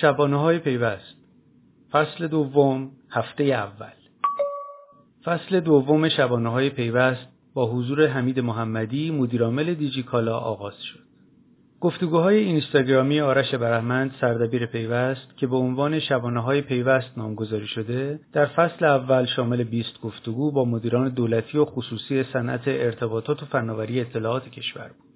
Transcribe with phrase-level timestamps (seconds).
[0.00, 1.16] شبانه های پیوست
[1.92, 3.92] فصل دوم هفته اول
[5.24, 11.06] فصل دوم شبانه های پیوست با حضور حمید محمدی مدیرعامل دیجیکالا آغاز شد.
[11.80, 18.46] گفتگوهای اینستاگرامی آرش برهمند سردبیر پیوست که به عنوان شبانه های پیوست نامگذاری شده در
[18.46, 24.48] فصل اول شامل 20 گفتگو با مدیران دولتی و خصوصی صنعت ارتباطات و فناوری اطلاعات
[24.48, 25.06] کشور بود.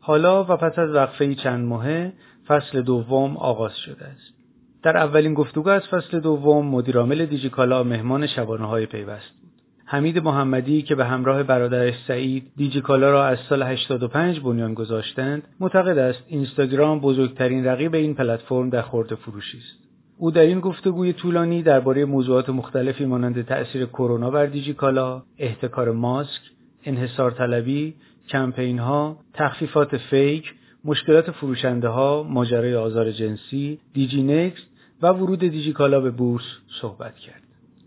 [0.00, 2.12] حالا و پس از وقفه چند ماهه
[2.48, 4.34] فصل دوم آغاز شده است.
[4.82, 9.48] در اولین گفتگو از فصل دوم مدیرعامل دیجیکالا مهمان شبانه های پیوست بود.
[9.84, 15.98] حمید محمدی که به همراه برادرش سعید دیجیکالا را از سال 85 بنیان گذاشتند معتقد
[15.98, 19.88] است اینستاگرام بزرگترین رقیب این پلتفرم در خورده فروشی است
[20.18, 26.40] او در این گفتگوی طولانی درباره موضوعات مختلفی مانند تأثیر کرونا بر دیجیکالا، احتکار ماسک،
[26.84, 27.94] انحصار طلبی،
[28.28, 30.54] کمپین ها، تخفیفات فیک،
[30.88, 34.66] مشکلات فروشنده ها، ماجرای آزار جنسی، دیجی نکست
[35.02, 36.44] و ورود دیجیکالا به بورس
[36.80, 37.42] صحبت کرد.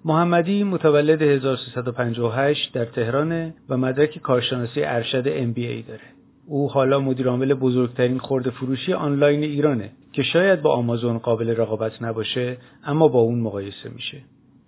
[0.06, 6.08] محمدی متولد 1358 در تهران و مدرک کارشناسی ارشد MBA داره.
[6.48, 12.02] او حالا مدیر عامل بزرگترین خرد فروشی آنلاین ایرانه که شاید با آمازون قابل رقابت
[12.02, 14.18] نباشه اما با اون مقایسه میشه.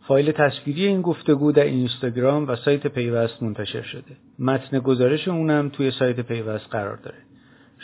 [0.07, 4.17] فایل تصویری این گفتگو در اینستاگرام و سایت پیوست منتشر شده.
[4.39, 7.17] متن گزارش اونم توی سایت پیوست قرار داره.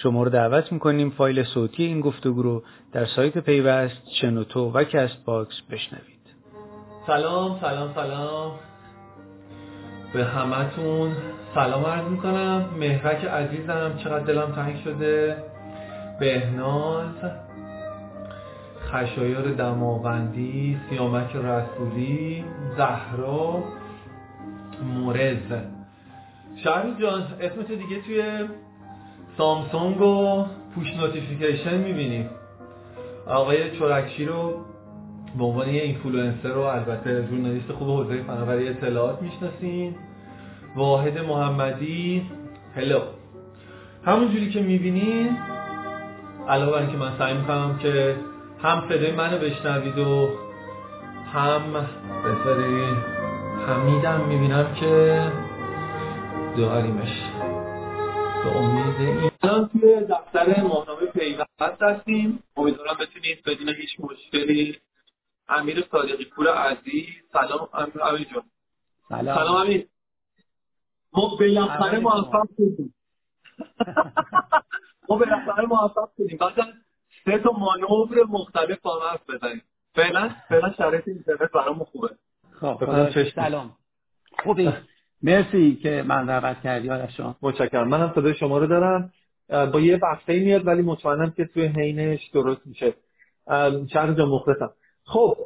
[0.03, 5.25] شما رو دعوت می‌کنیم فایل صوتی این گفتگو رو در سایت پیوست، شنوتو و کست
[5.25, 6.19] باکس بشنوید.
[7.08, 8.52] سلام سلام سلام.
[10.14, 11.11] به همتون
[11.56, 12.66] سلام عرض می‌کنم.
[12.80, 15.38] مهرک عزیزم چقدر دلم تنگ شده.
[16.19, 17.16] بهناز
[18.81, 22.45] خشایار دماوندی سیامک رسولی
[22.78, 23.63] زهرا
[24.84, 25.52] مورز.
[26.56, 28.47] شهری جان اسمت دیگه توی
[29.39, 30.45] سامسونگ و
[30.75, 32.29] push notification می‌بینیم.
[33.27, 34.53] آقای چورکشی رو
[35.37, 39.95] به عنوان یه اینفلوئنسر رو البته ژورنالیست خوب حوزه فناوری اطلاعات می‌شناسین.
[40.75, 42.22] واحد محمدی
[42.75, 43.00] hello
[44.05, 45.38] همونجوری که می‌بینین
[46.49, 48.16] علاوه بر اینکه من سعی می‌کنم که
[48.63, 50.29] هم صدای منو بشنوید و
[51.33, 51.61] هم
[52.25, 52.97] بذارید
[53.67, 55.22] حمیدم می‌بینم که
[56.57, 57.38] داریمش
[58.44, 59.31] به امید این.
[59.41, 62.44] الان توی دفتر ماهنامه پیوست هستیم.
[62.57, 64.77] امیدوارم بتونید بدون هیچ مشکلی
[65.47, 67.05] امیر صادقی پور عزیز.
[67.33, 68.44] سلام امیر جان.
[69.09, 69.35] سلام.
[69.35, 69.88] سلام امیر.
[71.13, 72.95] ما بالاخره موفق شدیم.
[75.09, 76.38] ما بالاخره موفق شدیم.
[76.38, 76.53] بعد
[77.25, 79.61] سه تا مانور مختلف با هم حرف بزنیم.
[79.95, 82.09] فعلا فعلا شرایط اینترنت برامون خوبه.
[82.59, 83.75] خب سلام.
[84.44, 84.73] خوبی؟
[85.24, 87.88] مرسی که من دعوت کردی آرشان متشکرم.
[87.88, 89.12] من هم صدای شما رو دارم.
[89.50, 92.94] با یه وقته میاد ولی مطمئنم که توی حینش درست میشه.
[93.94, 94.72] شهر جان مخلصم.
[95.03, 95.38] خب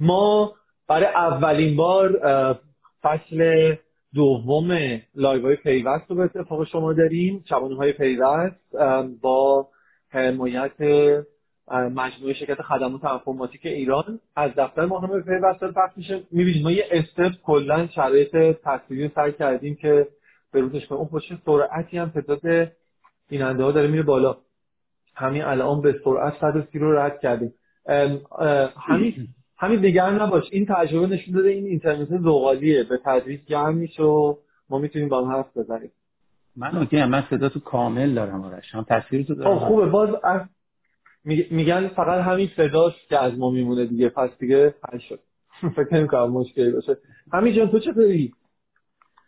[0.00, 0.52] ما
[0.88, 2.20] برای اولین بار
[3.02, 3.74] فصل
[4.14, 4.78] دوم
[5.14, 7.44] live های پیوست رو به اتفاق شما داریم.
[7.48, 8.76] شبانه پیوست
[9.22, 9.68] با
[10.10, 10.72] حمایت
[11.70, 16.22] مجموعه شرکت خدمات انفرماتیک ایران از دفتر ماهنامه پیوست داره پخش میشه.
[16.30, 20.08] می‌بینید ما یه step کلا شرایط تصویری سر کردیم که
[20.52, 22.72] به روزش اون پشت سرعتی هم تعداد
[23.28, 24.36] بیننده ها داره میره بالا.
[25.14, 27.54] همین الان به سرعت 130 رو رد کردیم.
[28.88, 30.44] همین همین نگران نباش.
[30.50, 32.84] این تجربه نشون داده این اینترنت زغالیه.
[32.84, 34.36] به تدریج گرم میشه و
[34.68, 35.90] ما می‌تونیم با هم حرف بزنیم.
[36.56, 38.74] من اوکی من صدا تو کامل دارم آرش.
[38.74, 39.86] هم تصویر تو دارم خوبه.
[39.86, 40.08] باز
[41.24, 45.20] میگن فقط همین صداست که از ما میمونه دیگه پس دیگه حل شد
[45.76, 46.96] فکر نمی‌کنم مشکلی باشه.
[47.32, 48.32] همین جان تو چطوری؟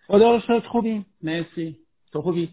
[0.06, 1.06] خدا رو خوبیم.
[1.22, 1.76] مرسی.
[2.12, 2.48] تو خوبی؟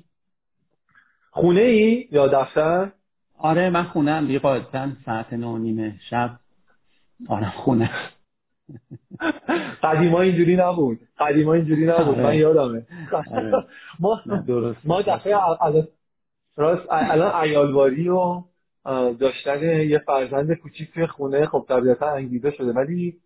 [1.32, 2.92] خونه ای یا دفتر؟
[3.38, 6.40] آره من خونم دیگه قاعدتا ساعت نه نیمه شب.
[7.28, 7.90] آره خونه.
[9.84, 11.00] قدیما اینجوری نبود.
[11.20, 12.20] قدیما اینجوری نبود.
[12.20, 12.86] من یادمه.
[14.00, 14.22] ما
[14.84, 15.36] ما دفعه
[16.56, 18.44] راست الان عیالواری و
[19.20, 22.72] داشتن یه فرزند کوچیک توی خونه خب طبیعتا انگیزه شده.
[22.72, 23.18] ولی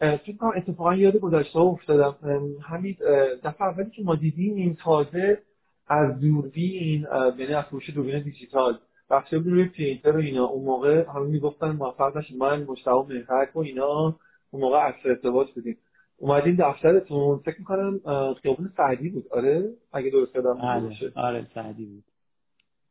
[0.00, 2.16] فکر کنم اتفاقا یاد گذشته افتادم.
[2.62, 2.96] همین
[3.44, 5.42] دفعه اولی که ما دیدیم این تازه
[5.88, 7.06] از دوربین
[7.38, 8.78] یعنی از فروش دوربین دیجیتال
[9.10, 10.44] رفته بود روی پرینتر و اینا.
[10.44, 14.18] اون موقع همه می‌گفتن موفق نشید من مشتاق مهرک و اینا.
[14.50, 15.76] اون موقع عکس ارتباط بودیم.
[16.16, 17.38] اومدیم دفترتون.
[17.38, 18.00] فکر می‌کنم
[18.42, 19.24] خیابون سعدی بود.
[19.30, 21.12] آره؟ اگه درست یادم باشه.
[21.14, 22.04] آره سعدی بود.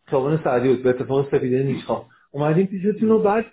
[0.10, 3.46] خیابون سعدی بود به اتفاق سپیده نیشخواه اومدیم پیشتون و بعد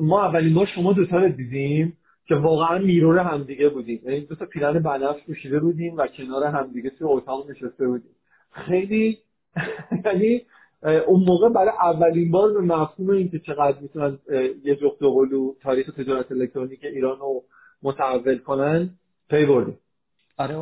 [0.00, 1.96] ما اولین بار شما دوتا رو دیدیم
[2.26, 4.00] که واقعا میرور همدیگه بودیم.
[4.04, 8.10] یعنی دو تا پیرن بنفش پوشیده بودیم و کنار همدیگه توی اتاق نشسته بودیم.
[8.52, 9.18] خیلی
[10.04, 10.42] یعنی
[11.06, 14.18] اون موقع برای اولین بار به مفهوم اینکه چقدر می‌تونن
[14.64, 17.42] یه جفت قلو تاریخ تجارت الکترونیک ایران رو
[17.82, 18.90] متحول کنن
[19.30, 19.78] پی بردیم.
[20.38, 20.56] آره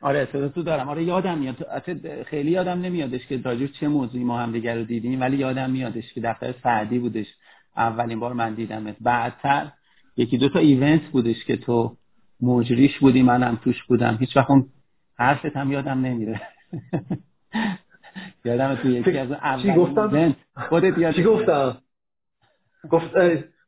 [0.00, 0.88] آره تو دارم.
[0.88, 1.82] آره یادم میاد.
[2.22, 6.12] خیلی یادم نمیادش که راجع چه موضوعی ما هم دیگر رو دیدیم ولی یادم میادش
[6.12, 7.26] که دفتر سعدی بودش.
[7.76, 9.72] اولین بار من دیدم بعدتر
[10.16, 11.96] یکی دو تا ایونت بودش که تو
[12.40, 14.16] مجریش بودی منم توش بودم.
[14.20, 14.66] هیچ وقت اون
[15.18, 16.40] حرفت هم یادم نمیره.
[18.44, 19.28] یادم تو یکی از
[19.62, 21.78] چی گفتم؟ خودت چی گفتم؟
[22.90, 23.10] گفت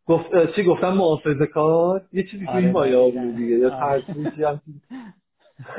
[0.07, 3.59] گفت چی گفتم؟ محافظه کار یه چیزی توی این مایا بود دیگه.
[3.59, 4.61] یا ترسیشی هم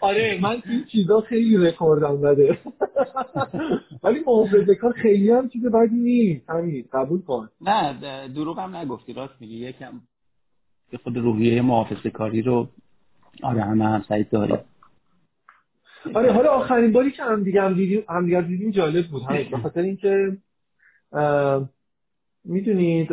[0.00, 0.38] آره.
[0.42, 2.58] من این چیزا خیلی رکوردم بده
[4.02, 6.50] ولی محافظه کار خیلی هم چیز بدی نیست.
[6.50, 7.48] همین قبول کن.
[7.60, 9.12] نه دروغ هم نگفتی.
[9.12, 9.56] راست میگی.
[9.56, 10.00] یکم
[11.04, 12.68] خود روحیه محافظه کاری رو
[13.42, 14.64] آره همه هم سعید داره.
[16.14, 19.22] آره حالا آخرین باری که هم دیگه هم دیدیم هم دیدیم جالب بود.
[19.22, 20.36] همین به خاطر اینکه
[22.48, 23.12] می‌دونید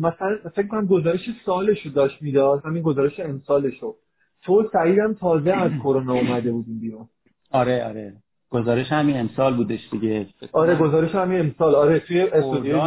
[0.00, 3.96] مثلا فکر کنم گزارش سالش رو داشت می‌داد همین گزارش امسالش رو
[4.42, 7.08] تو سعیدم تازه از کرونا اومده بودیم بیرون.
[7.50, 8.12] آره آره.
[8.50, 10.26] گزارش همین امسال بودش دیگه.
[10.52, 11.74] آره گزارش همین امسال.
[11.74, 12.80] آره توی استودیو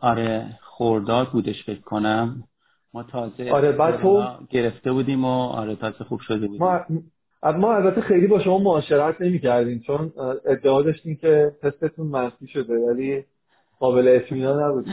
[0.00, 2.44] آره خورداد بودش فکر کنم.
[2.94, 6.62] ما تازه آره بعد تو گرفته بودیم و آره تازه خوب شده بودیم.
[6.62, 6.80] ما
[7.52, 10.12] ما البته خیلی با شما معاشرت نمی کردیم چون
[10.46, 13.24] ادعا داشتیم که تستتون منفی شده ولی
[13.80, 14.86] قابل اطمینان نبود.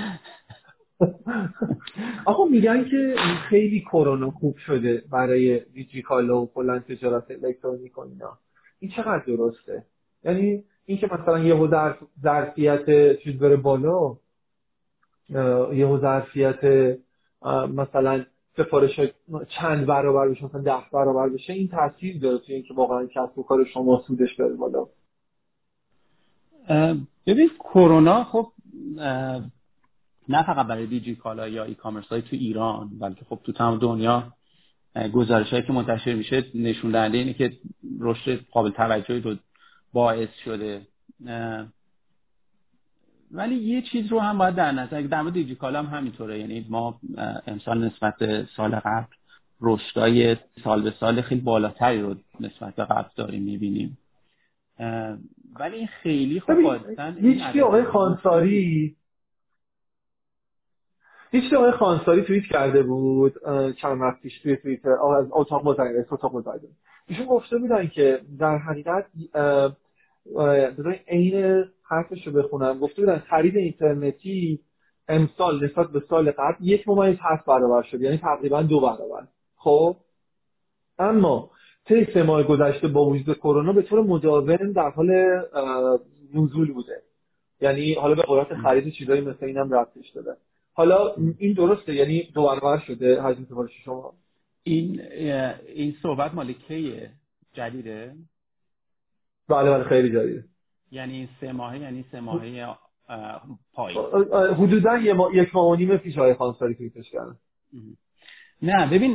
[2.25, 3.15] آقا میگن که
[3.49, 8.37] خیلی کرونا خوب شده برای دیجیکالا و کلا تجارت الکترونیک و اینا.
[8.79, 9.83] این چقدر درسته؟
[10.23, 11.87] یعنی اینکه مثلا یهو
[12.23, 14.15] ظرفیت چیز بره بالا
[15.73, 16.95] یهو ظرفیت
[17.73, 18.25] مثلا
[18.57, 18.99] سفارش
[19.49, 23.43] چند برابر بشه مثلا ده برابر بشه این تاثیر داره توی اینکه واقعا کسب و
[23.43, 24.87] کار شما سودش بره بالا.
[27.27, 28.47] ببین کرونا خب
[30.29, 33.79] نه فقط برای دیجی کالا یا ای کامرس های تو ایران بلکه خب تو تمام
[33.79, 34.33] دنیا
[35.13, 37.57] گزارش هایی که منتشر میشه نشون دهنده اینه که
[37.99, 39.35] رشد قابل توجهی رو
[39.93, 40.81] باعث شده.
[43.31, 46.39] ولی یه چیز رو هم باید در نظر در مورد دیجیکالا هم همینطوره.
[46.39, 46.99] یعنی ما
[47.47, 49.05] امسال نسبت سال قبل
[49.61, 53.97] رشدای سال به سال خیلی بالاتری رو نسبت به قبل داریم می‌بینیم.
[55.59, 56.55] ولی این خیلی خوب
[57.21, 58.95] هیچ آقای خانساری
[61.31, 63.33] هیچ آقای خانساری توییت کرده بود
[63.81, 66.69] چند وقت پیش توی توییتر از اتاق مزین اتاق مزین
[67.07, 69.05] ایشون گفته بودن که در حقیقت
[70.77, 72.79] بذارین عین حرفش رو بخونم.
[72.79, 74.59] گفته بودن خرید اینترنتی
[75.07, 79.27] امسال نسبت به سال قبل یک ممیز هفت برابر شد یعنی تقریبا دو برابر.
[79.55, 79.95] خب؟
[80.99, 81.51] اما
[81.87, 85.11] طی سه ماه گذشته با وجود کرونا به طور مداوم در حال
[86.33, 87.01] نزول بوده.
[87.61, 90.31] یعنی حالا به قدرت خرید چیزایی مثل اینم رفتش داده.
[90.73, 94.13] حالا این درسته؟ یعنی دو برابر شده حجم سفارش شما؟
[94.63, 95.01] این
[95.75, 97.11] این صحبت مال کیه
[97.53, 98.15] جدیده؟
[99.49, 100.43] بله بله خیلی جدیده.
[100.91, 102.75] یعنی سه ماهه یعنی سه ماهه
[103.73, 104.01] پایین.
[104.33, 104.97] حدودا
[105.33, 107.35] یک ماه و نیم پیش های خانساری کردن.
[108.61, 109.13] نه ببین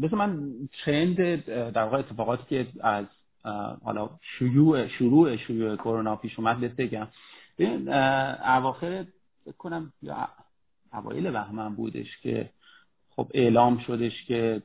[0.00, 0.52] بذار من
[0.84, 1.16] ترند
[1.72, 3.06] در واقع اتفاقاتی که از
[3.84, 7.08] حالا شیوع شروع شیوع کرونا پیش اومد بهت بگم.
[7.58, 9.04] ببین اواخر
[9.58, 10.28] کنم یا
[10.92, 12.50] اوایل بهمن بودش که
[13.16, 14.62] خب اعلام شدش که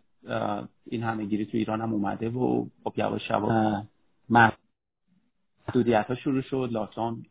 [0.85, 3.83] این همه گیری تو ایران هم اومده و خب یواش یواش
[4.29, 7.25] محدودیت ها شروع شد لاکداون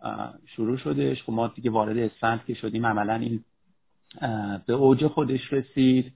[0.47, 1.23] شروع شدش.
[1.23, 3.45] خب ما دیگه وارد اسفند که شدیم عملا این
[4.66, 6.12] به اوج خودش رسید.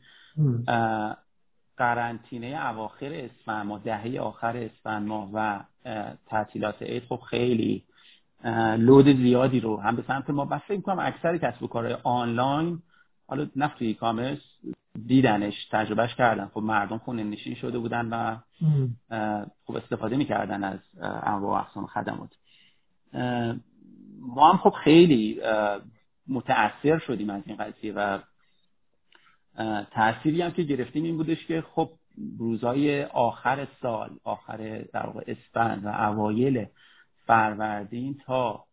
[1.77, 5.61] قرنطینه اواخر اسفند ماه دهه آخر اسفند ماه و
[6.27, 7.85] تعطیلات عید خب خیلی
[8.79, 10.45] لود زیادی رو هم به سمت ما.
[10.45, 12.83] بس فکر کنم اکثر کسب و کارهای آنلاین
[13.27, 14.39] حالا نه ای کامرس
[15.07, 16.47] دیدنش تجربهش کردن.
[16.47, 18.37] خب مردم خونه نشین شده بودن و
[19.65, 22.31] خب استفاده می‌کردن از انواع اقسام خدمات.
[24.21, 25.41] ما هم خب خیلی
[26.29, 28.19] متاثر شدیم از این قضیه و
[29.91, 31.91] تأثیری هم که گرفتیم این بودش که خب
[32.39, 36.67] روزای آخر سال آخر در واقع اسفند و اوایل
[37.27, 38.65] فروردین تا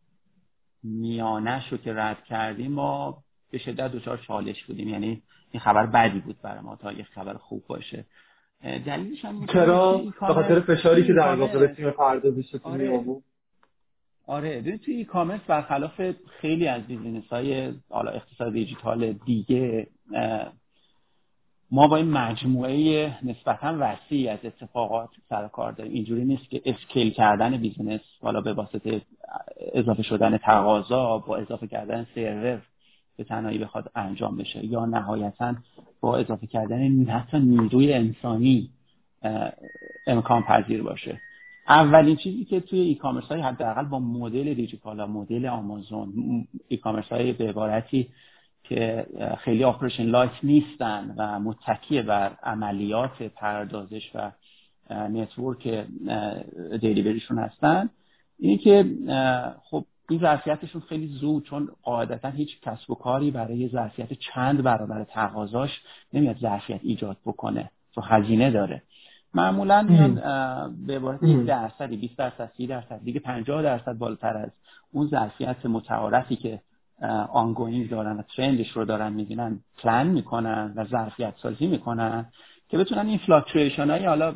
[0.83, 4.87] میانش رو که رد کردیم ما به شدت دچار چالش بودیم.
[4.87, 8.05] یعنی این خبر بدی بود برای ما تا یه خبر خوب باشه.
[8.63, 13.03] دلیلش هم چرا؟ به خاطر فشاری که در واقع به تیم پردازش آره.
[14.27, 14.77] آره.
[14.77, 16.01] تو e commerce برخلاف
[16.41, 19.87] خیلی از business های حالا اقتصاد دیجیتال دیگه
[21.71, 25.93] ما با این مجموعه نسبتا وسیعی از اتفاقات سر کار داریم.
[25.93, 29.01] اینجوری نیست که scale کردن business حالا به واسطه
[29.73, 32.61] اضافه شدن تقاضا با اضافه کردن سرور
[33.17, 35.55] به تنهایی بخواد انجام بشه یا نهایتا
[36.01, 38.69] با اضافه کردن حتی نیروی انسانی
[40.07, 41.21] امکان پذیر باشه.
[41.69, 46.13] اولین چیزی که توی e-commerce های حداقل با مدل دیجیکالا مدل آمازون
[46.67, 48.09] e-commerce های به عبارتی
[48.69, 49.07] که
[49.39, 54.31] خیلی operation light نیستن و متکی بر عملیات پردازش و
[54.89, 55.85] network
[56.81, 57.89] delivery شون هستن.
[58.39, 58.85] اینه که
[59.63, 65.03] خب این ظرفیتشون خیلی زود چون قاعدتا هیچ کسب و کاری برای ظرفیت چند برابر
[65.03, 65.81] تقاضاش
[66.13, 67.71] نمیاد ظرفیت ایجاد بکنه.
[67.93, 68.81] تو هزینه داره.
[69.33, 70.15] معمولا میان
[70.87, 74.49] به عبارت یک درصدی 20 درصد 30 درصد دیگه 50 درصد بالاتر از
[74.91, 76.61] اون ظرفیت متعارفی که
[77.31, 82.25] ongoing دارن و trend ش رو دارن می‌بینن پلان می‌کنن و ظرفیت سازی می‌کنن
[82.69, 84.31] که بتونن این fluctuation های حالا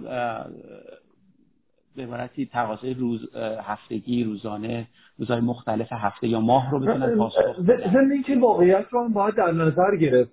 [1.95, 4.87] به عبارتی تقاضای روز هفتگی روزانه
[5.17, 8.21] روزهای مختلف هفته یا ماه رو بتونن پاسخ بدن.
[8.21, 10.31] که واقعیت رو هم باید در نظر گرفت.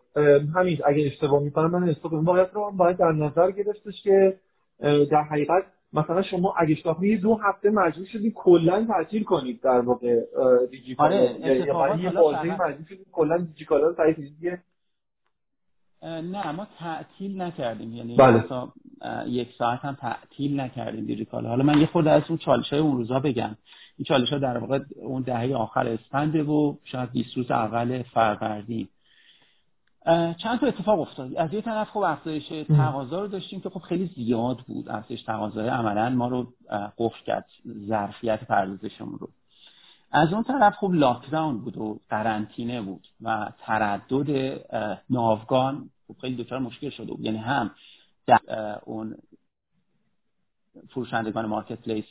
[0.54, 4.36] همین اگه اشتباه می‌کنم من اشتباه واقعیت رو هم باید در نظر گرفتش که
[4.80, 9.80] در حقیقت مثلا شما اگه اشتباه می دو هفته مجبور شدید کلا تعطیل کنید در
[9.80, 10.20] واقع
[10.70, 14.58] دیجیکال آره یعنی یه بازی مجبور شدید کلا دیجیکالا رو تعطیل
[16.02, 17.94] نه ما تعطیل نکردیم.
[17.94, 18.44] یعنی بله.
[19.26, 22.96] یک ساعت هم تعطیل نکردیم دیجیکال حالا من یه خورده از اون چالش های اون
[22.96, 23.56] روزا بگم.
[23.96, 28.88] این چالش ها در واقع اون دهه آخر اسفنده و شاید 20 روز اول فروردین.
[30.38, 31.34] چند تا اتفاق افتاد.
[31.34, 34.88] از یه طرف خب افزایش تقاضا رو داشتیم که خب خیلی زیاد بود.
[34.88, 36.52] افزایش تقاضای عملا ما رو
[36.98, 37.46] قفل کرد
[37.88, 39.28] ظرفیت پردازشمون رو.
[40.12, 44.60] از اون طرف خب لاکداون بود و قرنطینه بود و تردد
[45.10, 47.70] ناوگان خب خیلی دچار مشکل شده بود یعنی هم
[48.26, 48.40] در
[48.84, 49.16] اون
[50.88, 52.04] فروشندگان مارکت پلیس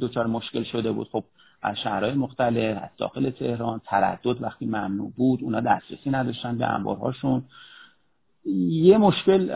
[0.00, 1.08] دچار مشکل شده بود.
[1.08, 1.24] خب
[1.62, 7.44] از شهرهای مختلف از داخل تهران تردد وقتی ممنوع بود اونا دسترسی نداشتن به انبارهاشون.
[8.68, 9.50] یه مشکل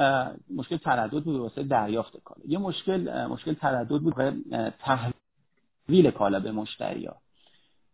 [0.56, 2.40] مشکل تردد بود واسه دریافت کالا.
[2.48, 4.14] یه مشکل مشکل تردد بود
[4.78, 7.16] تحویل کالا به مشتریا.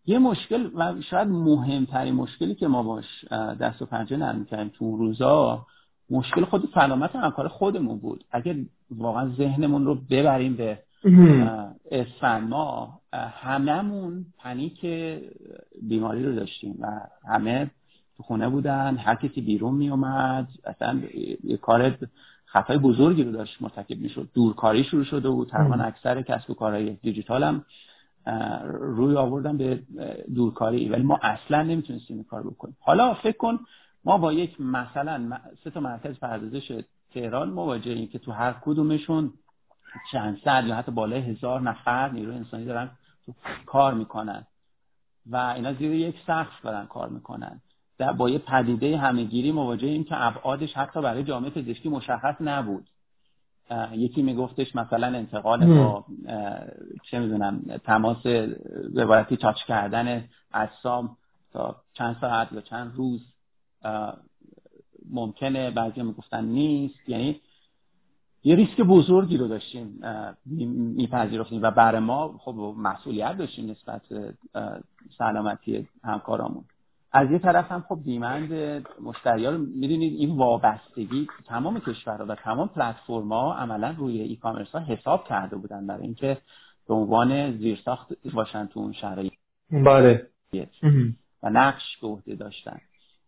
[0.07, 3.25] یه مشکل و شاید مهمترین مشکلی که ما باش
[3.61, 5.67] دست و پنجه نرم کردیم تو اون روزا
[6.11, 8.25] مشکل خود سلامت همکار خودمون بود.
[8.31, 8.57] اگر
[8.91, 10.79] واقعا ذهنمون رو ببریم به
[11.91, 14.87] اسفند ما هممون پنیک
[15.83, 17.71] بیماری رو داشتیم و همه
[18.17, 18.97] تو خونه بودن.
[18.97, 21.01] هر کسی بیرون می اومد اصلا
[21.45, 21.97] یه کار
[22.45, 24.29] خطای بزرگی رو داشت مرتکب می‌شد.
[24.35, 25.49] دورکاری شروع شده بود.
[25.49, 27.65] تقریبا اکثر کسب و کارهای دیجیتال هم
[28.71, 29.83] روی آوردن به
[30.35, 30.89] دورکاری.
[30.89, 32.77] ولی ما اصلا نمی‌تونستیم این کار بکنیم.
[32.81, 33.59] حالا فکر کن
[34.05, 36.83] ما با یک مثلا سه تا مرکز پردازش
[37.15, 39.33] تهران مواجهیم که تو هر کدومشون
[40.13, 42.91] چند صد یا حتی بالای هزار نفر نیروی انسانی دارن
[43.27, 43.35] تو
[43.67, 44.47] کار می‌کنن.
[45.31, 47.61] و اینا زیر یک سقف دارن کار می‌کنن.
[47.99, 52.89] در با یه پدیده همهگیری مواجهیم که ابعادش حتی برای جامعه پزشکی مشخص نبود.
[53.93, 56.05] یکی میگفتش مثلا انتقال با
[57.11, 58.23] چه می‌دونم تماس
[58.95, 61.17] به عبارتی تاچ کردن اجسام
[61.53, 63.21] تا چند ساعت یا چند روز
[65.11, 67.09] ممکنه بعضی می‌گفتن نیست.
[67.09, 67.41] یعنی
[68.49, 70.01] یه ریسک بزرگی رو داشتیم
[70.97, 74.03] میپذیرفتیم و برای ما خب مسئولیت داشتیم نسبت
[75.19, 76.65] سلامتی همکارامون.
[77.13, 78.53] از یه طرف هم خب دیمند
[79.03, 84.71] مشتری ها رو می‌دونید این وابستگی تمام کشورها و تمام پلتفرما عملا روی ای کامرس
[84.71, 86.39] ها حساب کرده بودن برای اینکه
[86.89, 89.33] به عنوان زیرساخت باشن تو اون شرایط.
[89.71, 90.27] بله.
[91.43, 92.81] و نقش به عهده داشتن.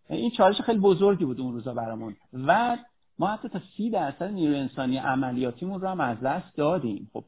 [0.09, 2.17] این چالش خیلی بزرگی بود اون روزا برامون.
[2.33, 2.77] و
[3.21, 7.11] ما حتی تا سی درصد نیروی انسانی عملیاتیمون رو هم از دست دادیم.
[7.13, 7.25] خب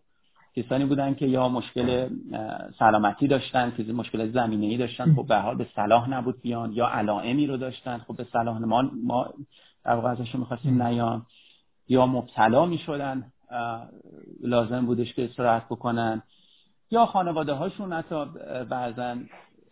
[0.57, 2.09] کسانی بودن که یا مشکل
[2.79, 6.87] سلامتی داشتن که مشکل زمینه ای داشتن خب به حال به صلاح نبود بیان یا
[6.89, 9.29] علائمی رو داشتن خب به صلاح ما ما
[9.85, 11.27] در واقع ازشون می‌خواستیم نیان
[11.89, 13.33] یا مبتلا می‌شدن
[14.41, 16.23] لازم بودش که استراحت بکنن
[16.91, 18.25] یا خانواده هاشون حتی
[18.71, 19.17] بعضا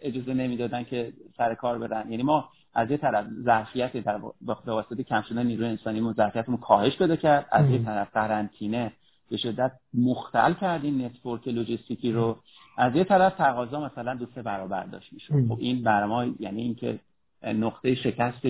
[0.01, 2.11] اجازه نمی‌دادن که سر کار برن.
[2.11, 6.97] یعنی ما از یه طرف ظرفیت در به واسطه کم شدن نیروی انسانی ظرفیتمون کاهش
[6.97, 7.47] پیدا کرد.
[7.53, 8.93] از یه طرف قرنطینه
[9.31, 12.39] به شدت مختل کردیم نتورک لوجستیکی رو.
[12.77, 15.49] از یه طرف تقاضا مثلا دو سه برابر داشت می‌شد.
[15.49, 16.99] خب این برای ما یعنی اینکه
[17.43, 18.47] نقطه شکست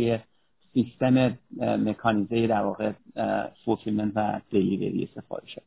[0.75, 2.93] سیستم مکانیزه در واقع
[3.65, 5.65] fulfillment و delivery سفارشات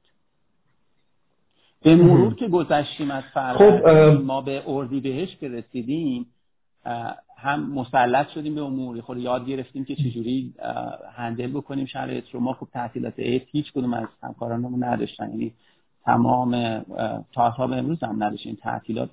[1.81, 3.87] به مرور که گذشتیم از خب
[4.23, 6.25] ما به اردیبهشت که رسیدیم
[7.43, 10.53] هم مسلط شدیم به امور خود یاد گرفتیم که چجوری
[11.15, 15.29] handle بکنیم شرایط رو ما خب تعطیلات عید هیچ کدوم از همکارانمون نداشتن.
[15.29, 15.53] یعنی
[16.05, 16.79] تمام
[17.33, 19.09] تا به امروز هم نداشتیم تعطیلات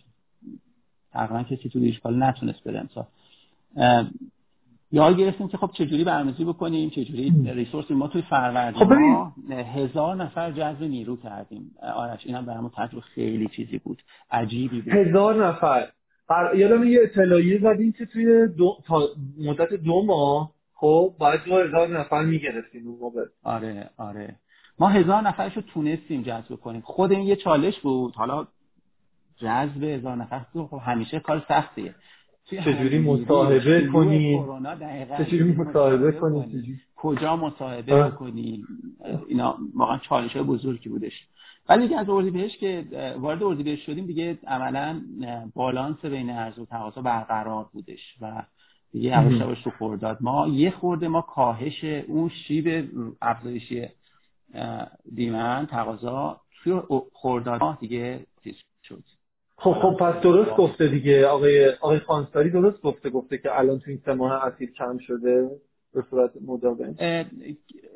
[1.12, 3.06] تقریبا کسی تو دیشکال نتونست بده امسال.
[4.92, 10.16] یاد گرفتیم که خب چجوری برنامه‌ریزی بکنیم چجوری ریسورس ما توی فروردین خب ما هزار
[10.16, 11.70] نفر جذب نیرو کردیم.
[11.94, 14.02] آرش اینم برامون تجربه خیلی چیزی بود.
[14.30, 14.92] عجیبی بود.
[14.94, 15.88] هزار نفر.
[16.56, 18.76] یادم یه اطلاعیه زدیم که توی دو...
[18.86, 19.08] تا
[19.38, 24.36] مدت دو ماه خب باید دو هزار نفر می‌گرفتیم اون موقع آره آره.
[24.78, 26.80] ما هزار نفرش رو تونستیم جذب کنیم.
[26.80, 28.14] خود این یه چالش بود.
[28.14, 28.46] حالا
[29.36, 31.94] جذب هزار نفر خب همیشه کار سختیه.
[32.50, 34.44] چجوری مصاحبه کنی
[35.18, 38.64] چجوری مصاحبه کنی کجا مصاحبه کنی
[39.28, 41.26] اینا واقعا چالش های بزرگی بودش.
[41.70, 42.84] ولی دیگه از بهش که
[43.18, 45.00] وارد بهش شدیم دیگه عملا
[45.54, 48.42] بالانس بین عرض و تقاضا برقرار بودش و
[48.92, 52.90] دیگه یواش یواش تو خورداد ما یه خورده ما کاهش اون شیب
[53.22, 53.88] افزایشی
[55.14, 56.80] دیمن تقاضا توی
[57.12, 59.02] خورداد دیگه چیز شد.
[59.56, 61.26] خب خب پس درست گفته دیگه.
[61.26, 65.50] آقای آقای خانساری درست گفته گفته که الان تو این سه ماه اخیر کم شده
[65.94, 66.96] به صورت مداوم.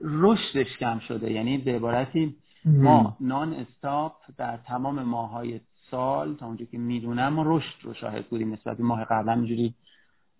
[0.02, 1.32] رشدش کم شده.
[1.32, 7.42] یعنی به عبارتی ما نان استاپ در تمام ماهای سال تا اونجا که می‌دونم ما
[7.46, 9.74] رشد رو شاهد بودیم نسبت به ماه قبلا اینجوری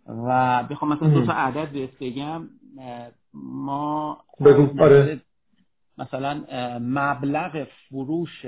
[0.06, 2.48] و بخوام مثلا دو تا عدد بهت بگم.
[3.34, 4.82] ما بگو.
[4.82, 5.20] آره.
[5.98, 6.44] مثلا
[6.80, 8.46] مبلغ فروش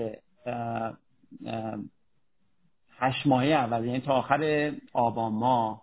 [2.99, 5.83] هشت ماهه اول یعنی تا آخر آبان ماه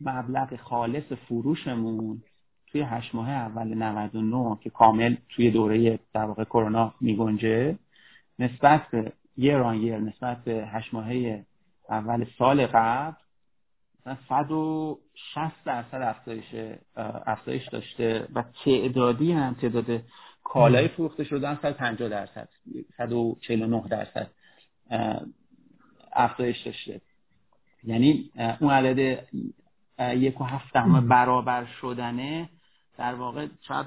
[0.00, 2.22] مبلغ خالص فروشمون
[2.72, 7.78] توی هشت ماه اول 99 که کامل توی دوره در واقع کرونا میگنجه
[8.38, 11.44] نسبت به یه یر نسبت به هشت ماهه
[11.90, 13.16] اول سال قبل
[14.06, 16.76] مثلا 160 درصد افزایش
[17.26, 20.02] افزایش داشته و تعدادی هم تعداد
[20.44, 22.48] کالای فروخته شدن 150 درصد
[22.98, 24.30] 149 درصد
[26.12, 27.00] افزایش داشته.
[27.84, 29.26] یعنی اون عدد
[29.98, 30.76] یک و هفت
[31.08, 32.48] برابر شدنه
[33.00, 33.86] در واقع شاید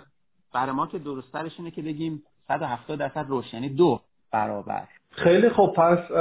[0.54, 4.88] برای ما که درسترش اینه که بگیم 170 درصد رشد یعنی دو برابر.
[5.10, 6.12] خیلی خوب پس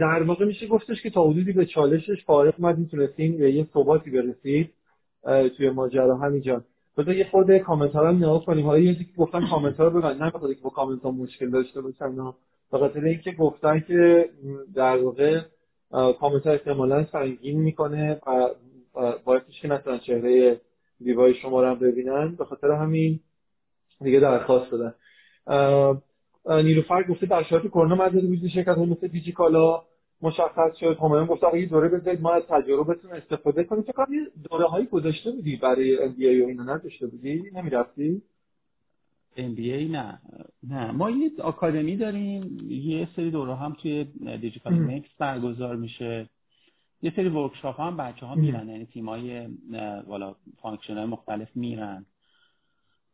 [0.00, 4.10] در واقع میشه گفتش که تا حدودی به چالشش فارغ اومدیم تونستیم به یه ثباتی
[4.10, 4.70] برسید
[5.56, 6.16] توی ماجرا.
[6.16, 6.62] همینجا
[6.96, 8.66] بذار یه خورده کامنت ها رو نگاه کنیم.
[8.66, 11.50] حالا یه که گفتن کامنت ها رو ببین نه بخاطر که با کامنت ها مشکل
[11.50, 12.14] داشته باشن
[12.72, 14.28] به خاطر اینکه گفتن که
[14.74, 15.40] در واقع
[16.20, 18.20] کامنت ها احتمالا سنگین می‌کنه
[18.96, 20.60] و باعثش که نتونن چهره
[21.04, 22.34] دیوای شما رو هم ببینن.
[22.34, 23.20] به خاطر همین
[24.00, 24.94] دیگه درخواست دادن.
[26.62, 29.82] نیلوفر گفته در شرایط کرونا مدد وجود شرکت مثل دیجی کالا
[30.22, 30.98] مشخص شد.
[31.02, 33.82] همایون گفته آقا یه دوره بذارید ما از تجربتون استفاده کنیم.
[33.82, 38.22] فکر کنم یه دوره هایی گذاشته بودی برای MBA و اینا نداشته بودی؟ نمی‌رفتی؟
[39.36, 40.18] MBA نه.
[40.68, 40.90] نه.
[40.90, 42.58] ما یه آکادمی داریم.
[42.68, 44.04] یه سری دوره هم توی
[44.40, 46.28] دیجیکال مکس برگزار میشه.
[47.02, 49.48] یه سری workshop هم بچه ها میرن یعنی تیمای
[50.06, 52.06] والا function های مختلف میرن.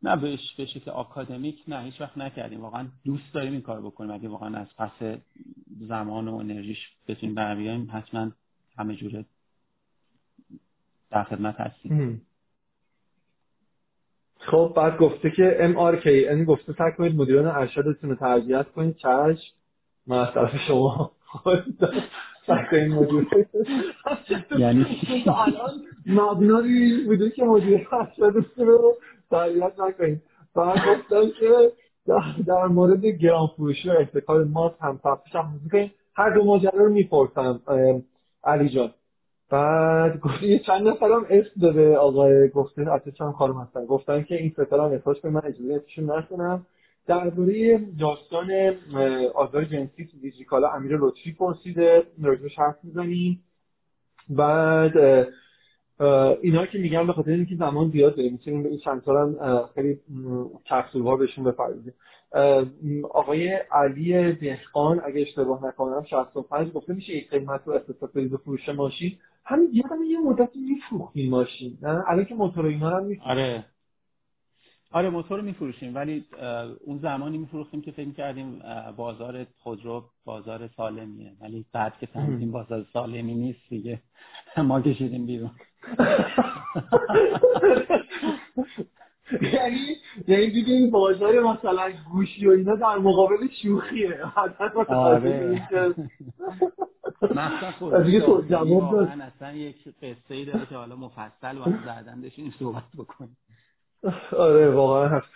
[0.03, 2.61] نه بهش به شکل آکادمیک نه هیچ وقت نکردیم.
[2.61, 4.11] واقعا دوست داریم این کار بکنیم.
[4.11, 5.19] اگه واقعا از پس
[5.79, 8.31] زمان و انرژیش بتونیم بر بیایم حتما
[8.77, 9.25] همه جوره
[11.11, 12.21] در خدمت هستیم.
[14.39, 18.95] خب بعد گفته که MRK یعنی گفته سعی کنید مدیران ارشدتون رو تربیت کنید.
[18.95, 19.53] چشم.
[20.07, 21.11] من از طرف شما.
[22.71, 23.27] این مدیر
[24.57, 24.85] یعنی
[25.27, 28.97] الان مبنای بوده که مدیر ارشدتون رو
[29.31, 30.21] تربیت نکنید
[30.55, 31.71] بعد گفتن که
[32.47, 35.59] در مورد گران فروشی و احتکار ماست هم تفتیش هم
[36.15, 37.59] هر دو ماجرا رو می‌پرسم
[38.43, 38.89] علی جان.
[39.49, 43.85] بعد گفت یه چند نفرم اسم داده آقای گفته حتی چند کار هستن.
[43.85, 46.65] گفتن که این ستاره هم احساس به من اجازه اسمشون نکنم
[47.07, 48.51] درباره داستان
[49.35, 53.43] آزار جنسی تو دیجیکالا امیر لطفی پرسیده راجبش حرف می‌زنیم.
[54.29, 54.97] بعد
[56.41, 59.99] اینا که میگن به خاطر اینکه زمان زیاد داریم می‌تونیم این چند هم خیلی
[60.69, 61.93] کپسول بهشون بپردازیم.
[63.09, 68.69] آقای علی دهقان اگه اشتباه نکنم 65 گفته میشه یک قیمت رو اختصاص بدید فروش
[68.69, 69.17] ماشین.
[69.45, 73.65] همین یه مدتی میفروختیم ماشین نه؟ الان که موتور اینا هم آره.
[74.91, 76.25] آره موتور میفروشیم ولی
[76.85, 78.61] اون زمانی میفروختیم که فکر کردیم
[78.97, 81.31] بازار خودرو بازار سالمیه.
[81.41, 84.01] ولی بعد که فهمیدیم بازار سالمی نیست دیگه
[84.57, 85.51] ما کشیدیم بیرون.
[89.41, 89.95] یعنی
[90.27, 94.19] یعنی دیگه این بازار مثلا گوشی و اینا در مقابل شوخیه.
[94.87, 95.61] آره.
[98.05, 99.07] دیگه تو جواب داد.
[99.07, 103.37] اصلا یک قصه ای داره که حالا مفصل و بعدن بشینیم صحبت بکنیم.
[104.37, 105.27] آره واقعا هست.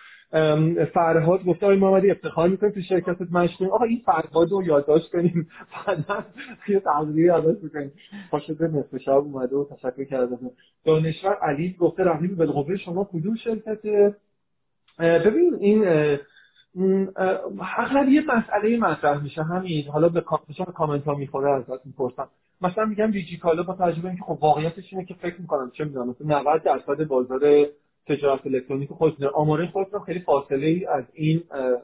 [0.93, 5.49] فرهاد گفته آقای محمدی افتخار می‌کنیم تو شرکتت مشتیم آقا این فرهاد رو یادداشت کنیم.
[5.87, 6.25] بعدا
[6.67, 7.91] یه تغذیه یادداشت بکنیم
[8.31, 10.37] پاشده نصف شب اومده و تشکر کرده.
[10.85, 14.15] دانشور علی گفته رقیب بالقوه شما کدوم شرکته؟
[14.99, 15.85] ببین این
[17.77, 19.43] اغلب یه مسئله مطرح میشه.
[19.43, 20.21] همین حالا به
[20.75, 22.27] کامنت ها می‌خوره ازت می‌پرسم.
[22.61, 26.09] مثلا میگم دیجی کالا با تجربه اینکه خب واقعیتش اینه که فکر می‌کنم چه می‌دونم
[26.09, 27.39] مثلا 90 درصد بازار
[28.07, 31.43] تجارت الکترونیک خودتون آماره خودتون خیلی فاصله ای از این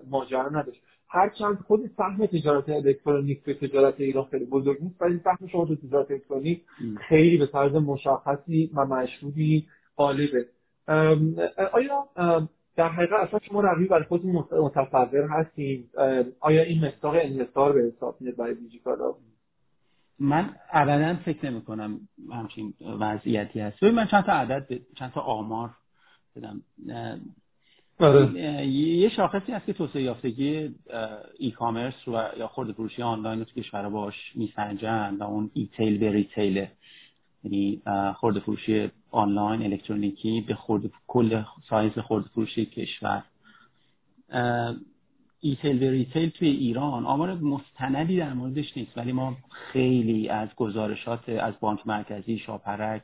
[0.09, 0.81] ماجرا نداشت.
[1.07, 5.75] هرچند خود سهم تجارت الکترونیک به تجارت ایران خیلی بزرگ نیست ولی سهم شما تو
[5.75, 6.61] تجارت الکترونیک
[7.07, 10.45] خیلی به طرز مشخصی و مشهودی غالبه.
[11.73, 12.07] آیا
[12.75, 15.89] در حقیقت اصلا شما رقیب برای خودتون متصور هستین؟
[16.39, 19.15] آیا این مستاق انحصار به حساب میاد برای دیجیکالا
[20.19, 21.99] من ابدا فکر نمی کنم
[22.31, 23.83] همچین وضعیتی هست.
[23.83, 25.69] من چند تا عدد چند تا آمار
[26.39, 26.61] بدم.
[27.99, 28.67] آره.
[28.67, 30.69] یه شاخصی هست که توسعه یافتگی
[31.39, 35.97] ای کامرس و یا خورده فروشی آنلاین رو تو کشور باش میسنجن و اون ایتیل
[35.97, 36.71] به ریتیله
[37.43, 37.81] یعنی
[38.15, 43.23] خورده فروشی آنلاین الکترونیکی به خورده کل سایز خورده فروشی کشور.
[45.41, 51.29] e-tail به retail توی ایران آمار مستندی در موردش نیست ولی ما خیلی از گزارشات
[51.29, 53.03] از بانک مرکزی شاپرک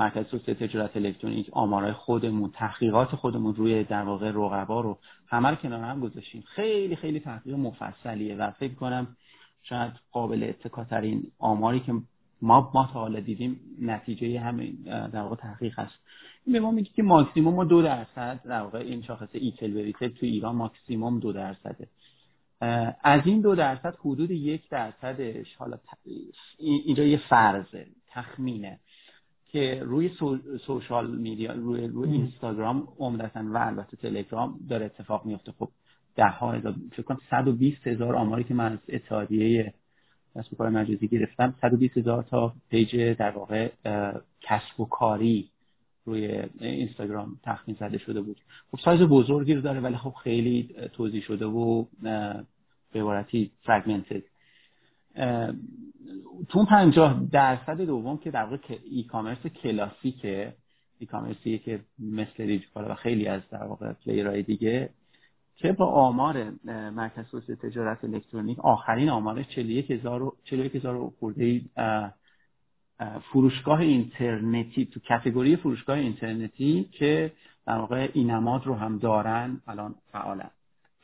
[0.00, 5.54] مرکز توسعه تجارت الکترونیک آمارای خودمون تحقیقات خودمون روی در واقع رقبا رو همه رو
[5.54, 6.44] کنار هم گذاشتیم.
[6.46, 9.16] خیلی خیلی تحقیق مفصلیه و فکر کنم
[9.62, 11.92] شاید قابل اتکاترین آماری که
[12.42, 15.94] ما ما تا حالا دیدیم نتیجه همین در واقع تحقیق هست
[16.46, 20.08] به ما میگه که ماکسیموم ما دو درصد در واقع این شاخص e-tail به retail
[20.08, 21.88] تو ایران ماکسیموم دو درصده.
[23.02, 25.78] از این دو درصد حدود یک درصدش حالا
[26.58, 28.78] اینجا یه فرضه تخمینه.
[29.52, 30.10] که روی
[30.66, 35.52] social media روی روی اینستاگرام عمدتا و البته تلگرام داره اتفاق میفته.
[35.52, 35.68] خب
[36.16, 39.74] ده ها هزار فکر کنم 120 هزار آماری که من از اتحادیه
[40.34, 43.70] کسب و کار مجازی گرفتم 120 هزار تا page در واقع
[44.40, 45.48] کسب و کاری
[46.04, 48.40] روی اینستاگرام تخمین زده شده بود.
[48.70, 54.22] خب سایز بزرگی رو داره ولی خب خیلی توضیح شده و به عبارتی فراگمنتد
[56.48, 58.58] تو 50 درصد دوم که در واقع
[58.90, 60.54] ای کامرس کلاسیکه
[60.98, 64.90] ای کامرسی که مثل دیجیکالا و خیلی از در واقع پلیرهای دیگه
[65.56, 66.52] که با آمار
[66.90, 71.60] مرکز توسعه تجارت الکترونیک آخرین آمارش 41000 41000 خورده
[73.32, 77.32] فروشگاه اینترنتی تو category فروشگاه اینترنتی که
[77.66, 80.50] در واقع این نماد رو هم دارن الان فعالن.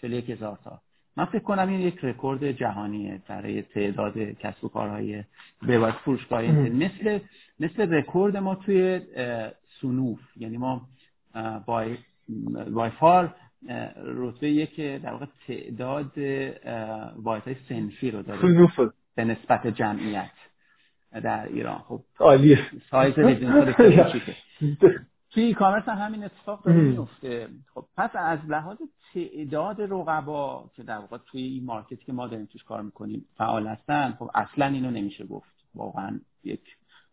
[0.01, 0.81] 41000 تا.
[1.17, 5.25] من فکر کنم این یک رکورد جهانیه برای تعداد کسب و کارهای
[5.67, 7.19] به فروشگاه مثل
[7.61, 9.01] مثل رکورد ما توی
[9.81, 10.21] صنوف.
[10.37, 10.89] یعنی ما
[11.67, 11.99] by
[12.71, 13.35] by far
[14.05, 16.19] رتبه یک در واقع تعداد
[17.17, 18.41] واحد های صنفی رو داره.
[19.15, 20.31] به نسبت جمعیت
[21.13, 21.79] در ایران.
[21.79, 22.59] خب عالیه.
[22.91, 23.15] سایز
[25.37, 27.49] توی ای کامرس هم همین اتفاق داره میفته.
[27.75, 28.77] خب پس از لحاظ
[29.15, 33.67] تعداد رقبا که در واقع توی این مارکتی که ما داریم توش کار می‌کنیم فعال
[33.67, 35.51] هستن خب اصلا اینو نمیشه گفت.
[35.75, 36.61] واقعا یک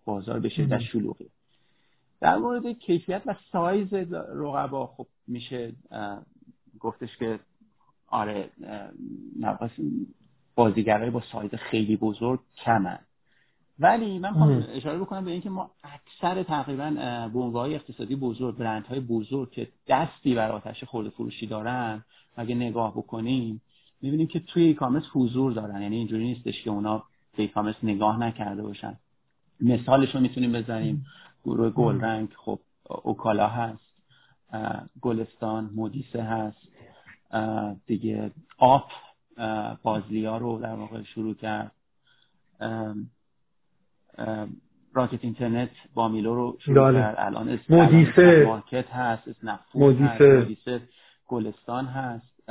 [0.06, 1.30] بازار به شدت شلوغی
[2.22, 5.74] در مورد کیفیت و سایز رقبا خب میشه
[6.80, 7.40] گفتش که
[8.08, 8.50] آره
[10.56, 13.00] بازیگرای با سایز خیلی بزرگ کمن.
[13.80, 16.90] ولی من خواهم اشاره بکنم به اینکه ما اکثر تقریبا
[17.34, 22.06] بنگاه های اقتصادی بزرگ برند های بزرگ که دستی بر آتش خورده فروشی دارن
[22.36, 23.62] اگه نگاه بکنیم
[24.02, 25.82] می‌بینیم که توی ای کامرس حضور دارن.
[25.82, 27.04] یعنی اینجوری نیستش که اونا
[27.38, 29.00] به ای کامرس نگاه نکرده باشن.
[29.62, 31.06] مثالش رو می‌تونیم بزنیم.
[31.44, 32.60] گروه گلرنگ خب
[33.04, 33.94] اوکالا هست
[35.02, 36.58] گلستان مودیسه هست
[37.88, 38.90] دیگه آپ
[39.84, 41.72] بازلیا رو در واقع شروع کرد.
[44.94, 47.00] راکت اینترنت با میلو رو شروع بله.
[47.00, 47.16] کرد.
[47.20, 48.46] الان مودیسه.
[48.46, 49.24] مارکت هست
[49.76, 50.82] مودیسه.
[51.28, 52.50] گلستان هست.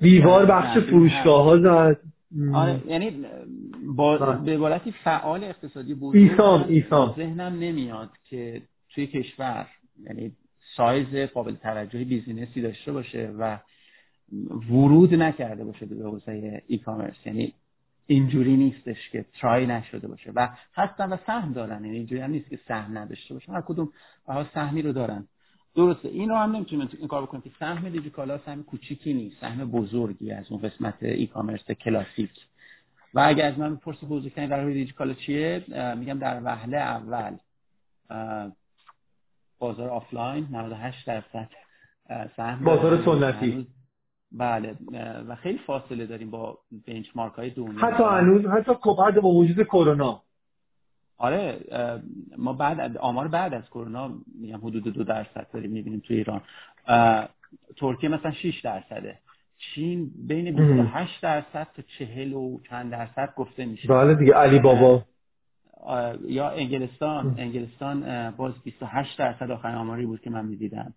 [0.00, 2.00] دیوار بخش فروشگاه ها زد.
[2.54, 3.26] آره یعنی
[3.96, 4.38] با بله.
[4.38, 8.62] به عبارتی فعال اقتصادی بود ایسام ایسام ذهنم نمیاد که
[8.94, 9.66] توی کشور
[10.04, 10.32] یعنی
[10.76, 13.58] سایز قابل توجهی business ی داشته باشه و
[14.70, 17.26] ورود نکرده باشه به حوزه e-commerce.
[17.26, 17.52] یعنی
[18.10, 21.84] اینجوری نیستش که try نشده باشه و هستن و سهم دارن.
[21.84, 23.52] یعنی اینجوری هم نیست که سهم نداشته باشه.
[23.52, 23.92] هر کدوم
[24.26, 25.28] بها سهمی رو دارن.
[25.76, 29.40] درسته اینو هم نمی‌تونیم این کار بکنیم که سهم دیجیکالا سهم کوچیکی نیست.
[29.40, 32.30] سهم بزرگی از اون قسمت e-commerce کلاسیک.
[33.14, 35.64] و اگر از من بپرسی بزرگترین رقیب دیجیکالا چیه؟
[35.98, 37.36] میگم در وهله اول
[39.58, 41.48] بازار آفلاین 98 درصد
[42.36, 43.66] سهم بازار سنتی.
[44.32, 44.76] بله
[45.28, 47.78] و خیلی فاصله داریم با benchmark های دنیا.
[47.78, 50.22] حتی هنوز حتی بعد با وجود کرونا.
[51.16, 51.60] آره
[52.38, 56.40] ما بعد آمار بعد از کرونا میگم حدود دو درصد داریم می‌بینیم تو ایران.
[57.76, 59.18] ترکیه مثلا 6 درصده.
[59.58, 63.88] چین بین 28 درصد تا 40 و چند درصد گفته میشه.
[63.88, 65.02] بله دیگه علی بابا
[66.26, 67.34] یا انگلستان.
[67.38, 70.94] انگلستان باز 28 درصد آخرین آماری بود که من می‌دیدم.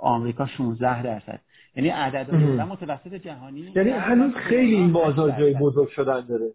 [0.00, 1.40] آمریکا 16 درصد.
[1.76, 6.52] یعنی عدد متوسط جهانی یعنی هنوز خیلی این بازار جای بزرگ شدن داره.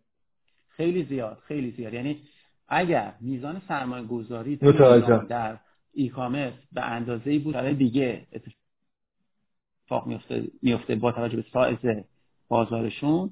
[0.70, 1.94] خیلی زیاد خیلی زیاد.
[1.94, 2.22] یعنی
[2.68, 5.58] اگر میزان سرمایه گذاری در
[5.94, 12.06] ای کامرس به اندازه بود برای دیگه اتفاق میفته, میفته با توجه به سایز
[12.48, 13.30] بازارشون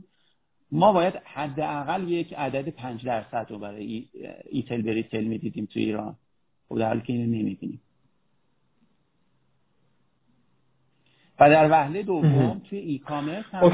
[0.71, 4.09] ما باید حداقل یک عدد پنج درصد رو برای
[4.49, 6.15] e-tail به retail می‌دیدیم تو ایران.
[6.69, 7.81] خب در حالی که اینو نمی‌بینیم.
[11.39, 13.69] و در وهله دوم توی e-commerce هم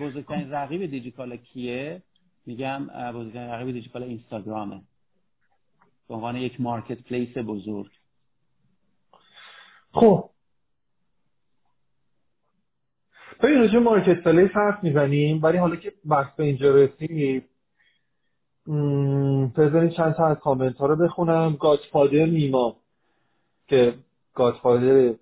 [0.00, 2.02] بزرگترین رقیب دیجیکالا کیه؟
[2.46, 4.80] میگم بزرگترین رقیب دیجیکالا اینستاگرامه.
[6.08, 7.90] به عنوان یک marketplace بزرگ.
[9.92, 10.30] خب.
[13.42, 17.44] ببین راجع مارکت پلیس حرف می‌زنیم ولی حالا که بحث به اینجا رسید
[19.56, 21.56] بذارین چند تا از کامنت ها رو بخونم.
[21.60, 22.76] گادفادر نیما
[23.66, 23.94] که
[24.34, 25.14] گادفادر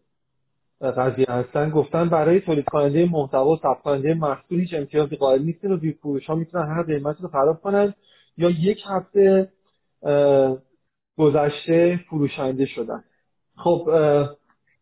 [0.81, 1.71] قضیه هستن.
[1.71, 6.27] گفتن برای تولید کننده محتوا و ثبت کننده محصول هیچ امتیازی قائل نیستین و فروش
[6.27, 7.95] ها می‌تونن هر قیمتی رو خراب کنن
[8.37, 9.49] یا یک هفته
[11.19, 13.05] گذشته فروشنده شدن.
[13.57, 13.91] خب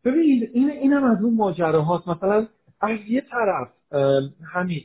[0.05, 2.47] ببینید این اینم از اون ماجراهاست مثلا
[2.81, 3.69] از یه طرف
[4.55, 4.81] همین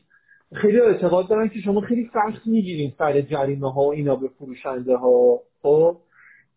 [0.53, 4.97] خیلی اعتقاد دارن که شما خیلی سخت می‌گیرین سر جریمه ها و اینا به فروشنده
[4.97, 5.39] ها.
[5.61, 5.97] خب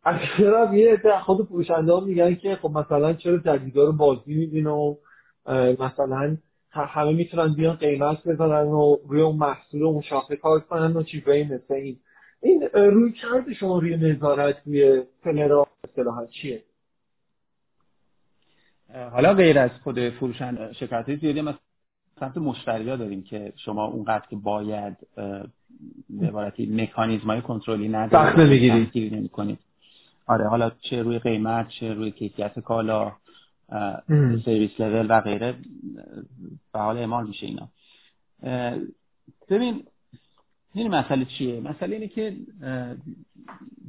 [0.04, 4.66] طرف یه عده خود فروشنده ها میگن که خب مثلا چرا جدیدا رو بازی میدین
[4.66, 4.96] و
[5.78, 6.36] مثلا
[6.72, 11.02] همه می‌تونن بیان قیمت بزنن و روی اون محصول و اون شاخه کار کنن و
[11.02, 11.96] چیزایی مثل این.
[12.42, 16.62] این روی کرد شما روی نظارت روی سلرا اصطلاحا چیه؟
[19.12, 21.54] حالا غیر از خود فروشنده شرکت های زیادی ما
[22.20, 24.96] سمت مشتری ها داریم که شما اونقدر که باید
[26.10, 29.58] به عبارتی مکانیزم های کنترلی ندارید کنید
[30.26, 33.12] آره حالا چه روی قیمت چه روی کیفیت کالا
[34.44, 35.54] سرویس لول و غیره
[36.72, 37.68] به حال اعمال میشه اینا.
[39.48, 39.85] ببین
[40.74, 42.37] این مسئله چیه؟ مسئله اینه که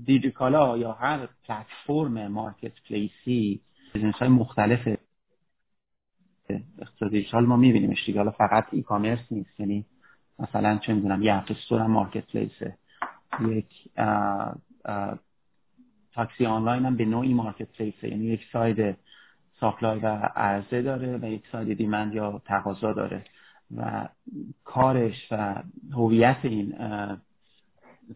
[0.05, 3.61] دیجیکالا یا هر پلتفرم marketplace ی
[3.93, 4.97] business های مختلف
[6.79, 8.19] اقتصاد دیجیتال ما میبینیمش دیگه.
[8.19, 9.59] حالا فقط e-commerce نیست.
[9.59, 9.85] یعنی
[10.39, 12.77] مثلا چه می‌دونم یه app store marketplace ه
[13.49, 13.67] یک
[16.13, 18.09] تاکسی آنلاین هم به نوعی marketplace ه.
[18.09, 18.97] یعنی یک side
[19.59, 23.25] supply و عرضه داره و یک side demand یا تقاضا داره.
[23.77, 24.07] و
[24.63, 26.73] کارش و هویت این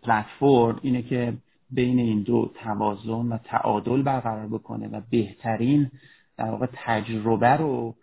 [0.03, 1.33] پلتفرم اینه که
[1.69, 5.91] بین این دو توازن و تعادل برقرار بکنه و بهترین
[6.37, 7.95] در واقع تجربه رو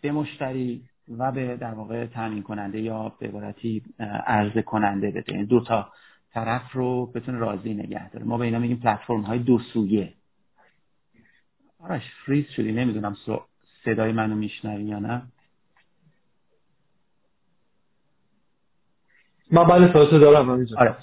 [0.00, 0.82] به مشتری
[1.18, 3.82] و به در واقع تامین کننده یا به عبارتی
[4.26, 5.32] عرضه کننده بده.
[5.32, 5.88] یعنی دو تا
[6.36, 8.24] طرف رو بتونه راضی نگه داره.
[8.24, 10.14] ما به اینا میگیم پلتفرم های دو سویه
[11.78, 13.16] آرش فریز شدی نمی‌دونم
[13.84, 15.22] صدای منو میشنوی یا نه.
[19.50, 20.96] من بله دارم آره.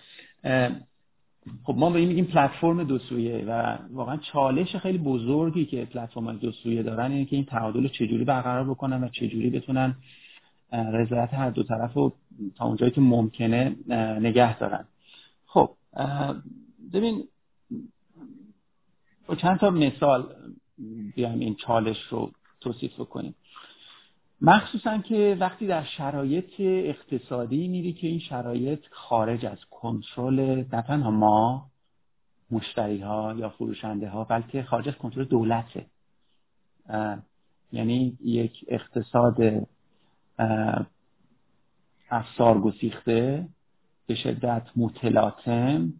[1.63, 6.37] خب ما به این میگیم پلتفرم دو سویه و واقعا چالش خیلی بزرگی که پلتفرم
[6.37, 9.95] دو سویه دارن اینه که این تعادل رو چجوری برقرار بکنن و چجوری بتونن
[10.71, 12.13] رضایت هر دو طرف رو
[12.57, 13.75] تا اونجایی که ممکنه
[14.19, 14.85] نگه دارن.
[16.93, 17.27] ببین
[19.27, 20.35] با چند تا مثال
[21.15, 23.35] بیایم این چالش رو توصیف بکنیم.
[24.41, 31.11] مخصوصا که وقتی در شرایط اقتصادی میری که این شرایط خارج از کنترل نه تنها
[31.11, 31.69] ما
[32.51, 35.85] مشتری ها یا فروشنده ها بلکه خارج از کنترل دولته.
[37.71, 39.67] یعنی یک اقتصاد
[42.09, 43.47] افسار گسیخته
[44.07, 45.93] به شدت متلاطم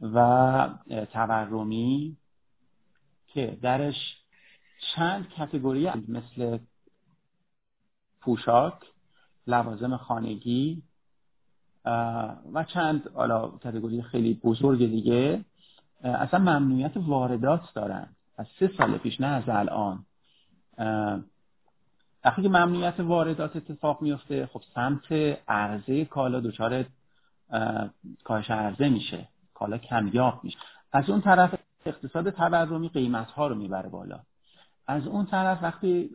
[0.00, 0.68] و
[1.12, 2.16] تورمی
[3.26, 3.94] که درش
[4.94, 6.58] چند کتگوری مثل
[8.20, 8.74] پوشاک
[9.46, 10.82] لوازم خانگی
[12.52, 15.44] و چند حالا کتگوری خیلی بزرگ دیگه.
[16.04, 20.04] اصلا ممنوعیت واردات دارن از سه سال پیش نه از الان.
[22.24, 25.12] وقتی که ممنوعیت واردات اتفاق میفته خب سمت
[25.48, 26.84] عرضه کالا دچار
[28.24, 30.58] کاهش عرضه میشه کالا کمیاب میشه.
[30.92, 31.54] از اون طرف
[31.86, 34.20] اقتصاد تورمی قیمت ها رو می‌بره بالا.
[34.86, 36.10] از اون طرف وقتی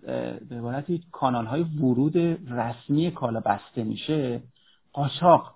[0.50, 2.17] به عبارتی کانال های ورود
[2.52, 4.41] رسمی کالا بسته میشه
[4.93, 5.56] قاچاق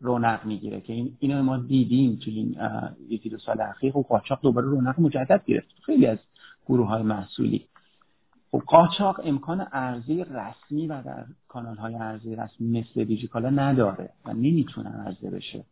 [0.00, 2.56] رونق می‌گیره که این اینو ما دیدیم تو این
[3.08, 3.92] یکی دو سال اخیر.
[3.92, 5.74] خب قاچاق دوباره رونق مجدد گرفت.
[5.82, 6.18] خیلی از
[6.66, 7.66] گروه های محصولی
[8.52, 14.32] خب قاچاق امکان ارزی رسمی و در کانال های ارزی رسمی مثل دیجیکالا نداره و
[14.32, 15.64] نمی‌تونه عرضه بشه.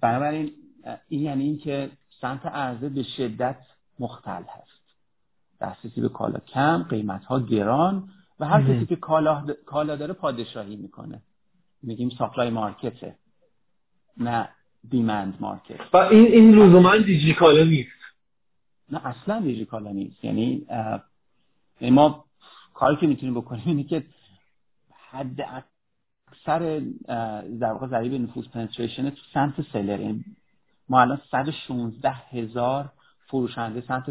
[0.00, 0.52] بنابراین
[1.08, 3.56] این یعنی اینکه سمت عرضه به شدت
[3.98, 4.76] مختل هست.
[5.60, 8.08] دسترسی به کالا کم قیمت ها گران
[8.40, 11.22] و هر کسی که کالا, کالا داره پادشاهی می‌کنه.
[11.82, 13.14] میگیم ساپلای مارکته
[14.16, 14.48] نه
[14.90, 15.80] دیمند مارکت.
[15.92, 17.90] و این این لزوما دیجیکالا نیست.
[18.90, 20.24] نه اصلا دیجیکالا نیست.
[20.24, 20.66] یعنی
[21.80, 22.24] ما
[22.74, 24.04] کاری که می‌تونیم بکنیم اینه که
[25.10, 26.82] حد اکثر
[27.60, 30.24] در واقع ضریب نفوذ penetration تو سمت seller یعنی
[30.88, 32.92] ما الان 116 هزار
[33.26, 34.10] فروشنده سمت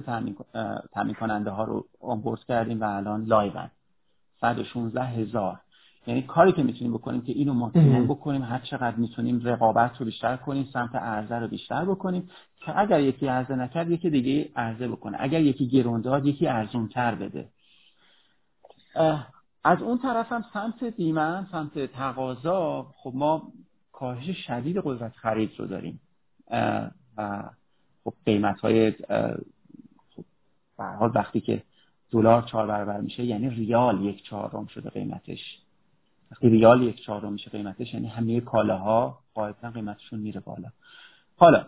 [0.93, 3.71] تامین کننده ها رو onboard کردیم و الان live ان
[4.41, 5.59] 116 هزار.
[6.07, 10.37] یعنی کاری که می‌تونیم بکنیم که اینو ماکسیموم بکنیم هر چقدر می‌تونیم رقابت رو بیشتر
[10.37, 12.29] کنیم سمت عرضه رو بیشتر بکنیم
[12.65, 15.17] که اگر یکی عرضه نکرد یکی دیگه عرضه بکنه.
[15.19, 17.49] اگر یکی گرون داد یکی ارزون تر بده.
[19.63, 23.51] از اون طرف هم سمت دیمن سمت تقاضا خب ما
[23.91, 26.01] کاهش شدید قدرت خرید رو داریم.
[27.17, 27.49] و
[28.03, 28.91] خب قیمت های
[30.77, 31.63] خب وقتی که
[32.11, 35.59] دلار چهار برابر میشه یعنی ریال یک چهارم شده قیمتش.
[36.31, 40.69] وقتی ریال یک چهارم میشه قیمتش یعنی همه کالاها قاعدتا قیمتشون میره بالا.
[41.37, 41.65] حالا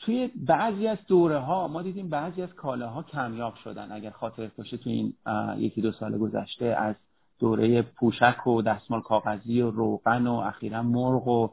[0.00, 4.76] توی بعضی از دوره ها ما دیدیم بعضی از کالاها کمیاب شدن اگر خاطر باشه
[4.76, 5.14] توی این
[5.58, 6.94] یکی دو سال گذشته از
[7.38, 11.48] دوره پوشک و دستمال کاغذی و روغن و اخیرا مرغ و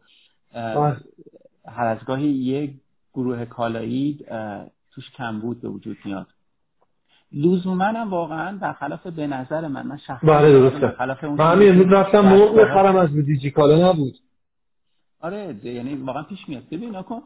[1.66, 2.74] هر از گاهی یک
[3.14, 4.26] گروه کالایی
[4.92, 6.28] توش کم بود به وجود میاد.
[7.32, 12.20] لزوما هم واقعا برخلاف به نظر من من شخصا بله درسته من همین امروز رفتم
[12.20, 14.16] مرغ بخرم از دیجی کالا نبود.
[15.22, 16.64] آره یعنی واقعا پیش میاد.
[16.72, 17.22] ببین کن من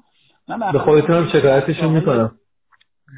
[0.57, 2.39] به خودتون هم شکایتشون می‌کنم.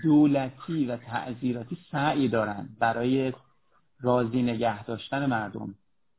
[0.04, 3.34] دولتی و تعذیراتی سعی دارن برای
[4.02, 5.76] راضی نگه داشتن مردم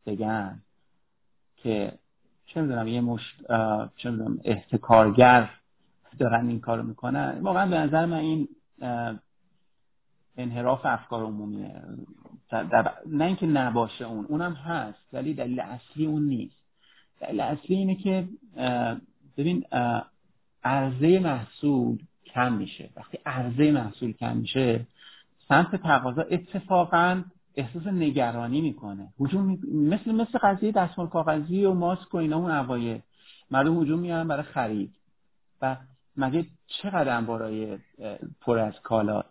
[0.06, 0.62] بگن
[1.56, 1.92] که
[2.46, 3.20] چه می‌دونم یه مش
[3.96, 5.50] چه می‌دونم احتکارگر
[6.18, 7.40] دارن این کارو می‌کنن.
[7.40, 8.48] واقعا به نظر من این
[10.36, 11.82] انحراف افکار عمومیه
[13.06, 13.24] نه.
[13.24, 16.56] اینکه نباشه اون اونم هست ولی دلیل اصلی اون نیست.
[17.20, 18.28] دلیل اصلی اینه که
[19.36, 19.64] ببین
[20.64, 22.90] عرضه محصول کم میشه.
[22.96, 24.86] وقتی عرضه محصول کم میشه
[25.48, 27.22] سمت تقاضا اتفاقا
[27.56, 29.12] احساس نگرانی می‌کنه.
[29.20, 33.00] هجوم مثل مثل قضیه دستمال کاغذی و ماسک و اینا اون اوایل
[33.50, 34.94] مردم هجوم میارن برای خرید.
[35.62, 35.76] و
[36.16, 37.78] مگه چقدر برای
[38.40, 39.24] پر از کالا؟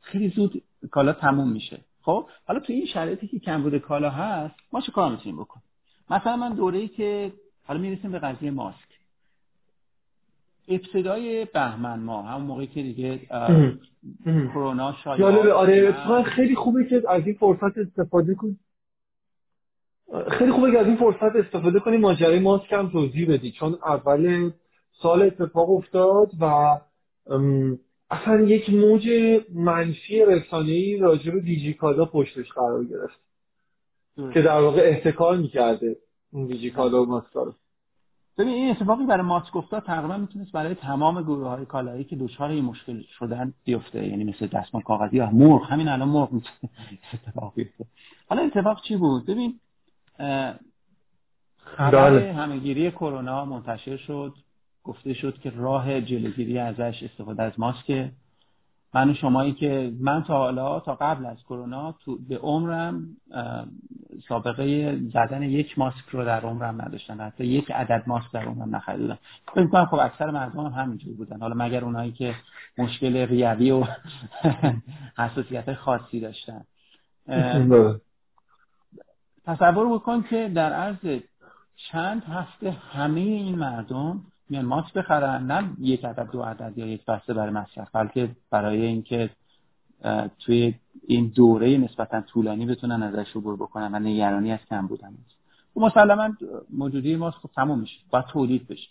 [0.00, 1.80] خیلی زود کالا تموم میشه.
[2.02, 5.64] خب حالا تو این شرایطی که کمبود کالا هست ما چه کار می‌تونیم بکنیم؟
[6.10, 7.32] مثلا من دوره ای که
[7.64, 8.87] حالا می‌رسیم به قضیه ماسک.
[10.68, 13.20] ابتدای بهمن ما همون موقعی که دیگه
[14.24, 18.60] کرونا شاید آره خیلی خوبه که از این فرصت استفاده کنیم
[20.30, 23.52] خیلی خوبه که از این فرصت استفاده کنیم ماجرای ماسک هم توضیح بدی.
[23.52, 24.50] چون اول
[25.02, 26.76] سال اتفاق افتاد و
[28.10, 29.08] اصلا یک موج
[29.54, 33.20] منفی رسانه‌ای راجع به دیجیکالا پشتش قرار گرفت.
[34.34, 35.96] که در واقع احتکار می‌کرده
[36.32, 37.54] اون دیجیکالا و ماسکا رو.
[38.38, 42.50] ببین این اتفاقی برای ماسک افتاد تقریبا می‌تونست برای تمام گروه های کالایی که دچار
[42.50, 46.70] این مشکل شدن بیفته یعنی مثل دستمال کاغذی یا مرغ همین الان مرغ می‌تونه
[47.14, 47.84] اتفاق بیفته
[48.28, 49.60] حالا اتفاق چی بود ببین
[51.58, 52.32] خبر بله.
[52.32, 54.34] همهگیری کرونا منتشر شد
[54.84, 58.10] گفته شد که راه جلوگیری ازش استفاده از ماسک
[58.94, 63.16] من و شمایی که من تا حالا تا قبل از کرونا تو به عمرم
[64.28, 67.22] سابقه زدن یک ماسک رو در عمرم نداشتم.
[67.22, 69.18] حتی یک عدد ماسک در عمرم نخریدم.
[69.54, 71.40] فکر کنم خب اکثر مردم هم همینجور بودن.
[71.40, 72.34] حالا مگر اونایی که
[72.78, 73.84] مشکل ریوی و
[75.18, 76.64] حساسیت خاصی داشتن.
[79.46, 81.20] تصور بکن که در عرض
[81.92, 84.20] چند هفته همه این مردم
[84.50, 88.86] میان ماسک بخرن نه یک عدد دو عدد یا یک بسته برای مصرف بلکه برای
[88.86, 89.30] اینکه
[90.38, 90.74] توی
[91.06, 95.08] این دوره نسبتا طولانی بتونن ازش عبور بکنن و نگرانی از کم بودن.
[95.08, 95.12] و
[95.74, 96.30] خب مسلما
[96.70, 98.88] موجودی ماسک خب تموم میشه باید تولید بشه.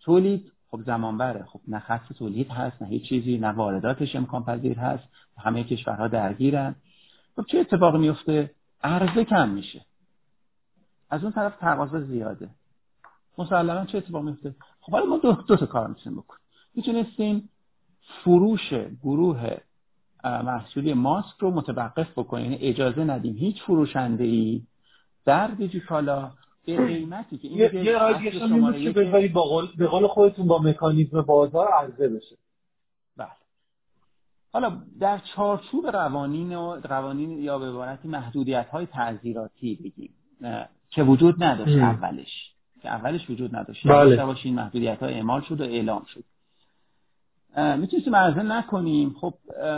[0.00, 4.44] تولید خب زمان بره خب نه خط تولید هست نه هیچ چیزی نه وارداتش امکان
[4.44, 5.04] پذیر هست.
[5.38, 6.74] همه کشورها درگیرن.
[7.36, 8.50] خب چه اتفاقی میفته؟
[8.82, 9.80] عرضه کم میشه.
[11.10, 12.48] از اون طرف تقاضا زیاده.
[13.38, 14.54] مسلما چه اتفاق میفته؟
[14.86, 16.40] خب حالا ما دو, دو تا کار می‌تونیم بکنیم.
[16.74, 17.48] می‌تونستیم
[18.24, 19.56] فروش گروه
[20.24, 22.52] محصولی ماسک رو متوقف بکنیم.
[22.52, 24.62] یعنی اجازه ندیم هیچ فروشنده ای
[25.24, 26.32] در دیجیکالا
[26.64, 28.92] به قیمتی که این یه یه که
[29.78, 32.36] به قول خودتون با مکانیزم بازار عرضه بشه.
[33.16, 33.28] بله.
[34.52, 40.14] حالا در چارچوب قوانین و قوانین یا به عبارتی محدودیت های تعذیراتی بگیم
[40.90, 42.55] که وجود نداشت اولش.
[42.82, 43.86] که اولش وجود نداشت.
[43.86, 44.24] بله.
[44.24, 46.24] باشین محدودیت های اعمال شد و اعلام شد.
[47.78, 49.14] می‌تونستیم عرضه نکنیم.
[49.20, 49.34] خب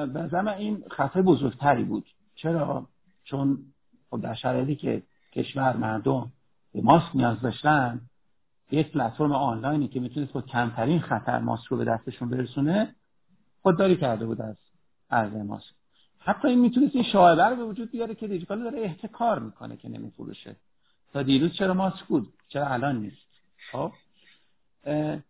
[0.07, 2.05] به این خطر بزرگتری بود.
[2.35, 2.87] چرا؟
[3.25, 3.59] چون
[4.11, 6.33] خب در شرایطی که کشور مردم
[6.75, 8.01] به ماسک نیاز داشتن
[8.71, 12.95] یک پلتفرم آنلاینی که می‌تونست با کمترین خطر ماسک رو به دستشون برسونه
[13.63, 14.57] خودداری کرده بود از
[15.11, 15.75] عرضه ماسک.
[16.19, 19.89] حتی این می‌تونست این شایبه رو به وجود بیاره که دیجیکال داره احتکار می‌کنه که
[19.89, 20.57] نمیفروشه.
[21.13, 23.29] تا دیروز چرا ماسک بود؟ چرا الان نیست؟
[23.73, 23.93] خب؟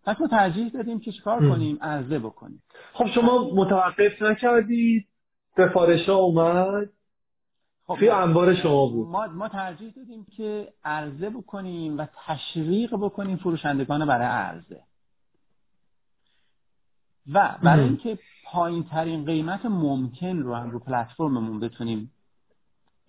[0.05, 2.63] پس ما ترجیح دادیم که چیکار کنیم؟ عرضه بکنیم.
[2.93, 5.07] خب شما متوقف نکردید.
[5.57, 6.91] سفارش ها اومد.
[7.87, 9.09] خب توی انبار شما بود.
[9.09, 14.83] ما, ما ترجیح دادیم که عرضه بکنیم و تشویق بکنیم فروشندگان برای عرضه.
[17.33, 22.13] و برای اینکه پایین ترین قیمت ممکن رو هم رو پلتفرممون بتونیم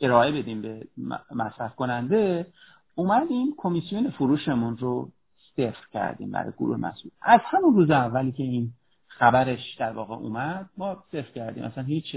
[0.02, 0.88] ارائه بدیم به
[1.36, 2.48] مصرف کننده
[2.96, 5.12] اومدیم کمیسیون فروشمون رو
[5.56, 7.12] صفر کردیم برای گروه مسئول.
[7.22, 8.72] از همون روز اولی که این
[9.08, 11.64] خبرش در واقع اومد ما صفر کردیم.
[11.64, 12.16] اصلا هیچ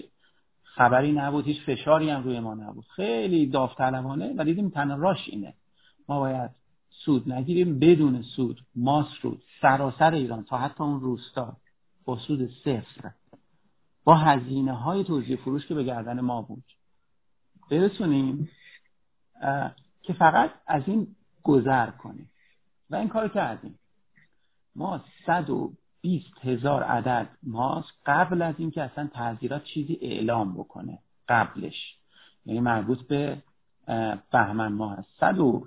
[0.62, 2.84] خبری نبود هیچ فشاری هم روی ما نبود.
[2.96, 5.54] خیلی داوطلبانه و دیدیم تنها راش اینه.
[6.08, 6.50] ما باید
[7.04, 11.56] سود نگیریم بدون سود ماس رو سراسر ایران تا حتی اون روستا
[12.04, 13.10] با سود صفر.
[14.04, 16.64] با هزینه های توزیع فروش که به گردن ما بود.
[17.72, 18.50] برسونیم
[20.02, 21.06] که فقط از این
[21.42, 22.30] گذر کنیم.
[22.90, 23.78] و این کار کردیم.
[24.76, 30.98] ما 120 هزار عدد ماسک قبل از اینکه اصلا تعذیرات چیزی اعلام بکنه.
[31.28, 31.96] قبلش.
[32.46, 33.42] یعنی مربوط به
[34.32, 35.66] بهمن ماه هست 100 و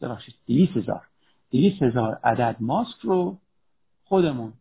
[0.00, 1.06] ببخشید 200 هزار.
[1.50, 3.38] 200 هزار عدد ماسک رو
[4.04, 4.52] خودمون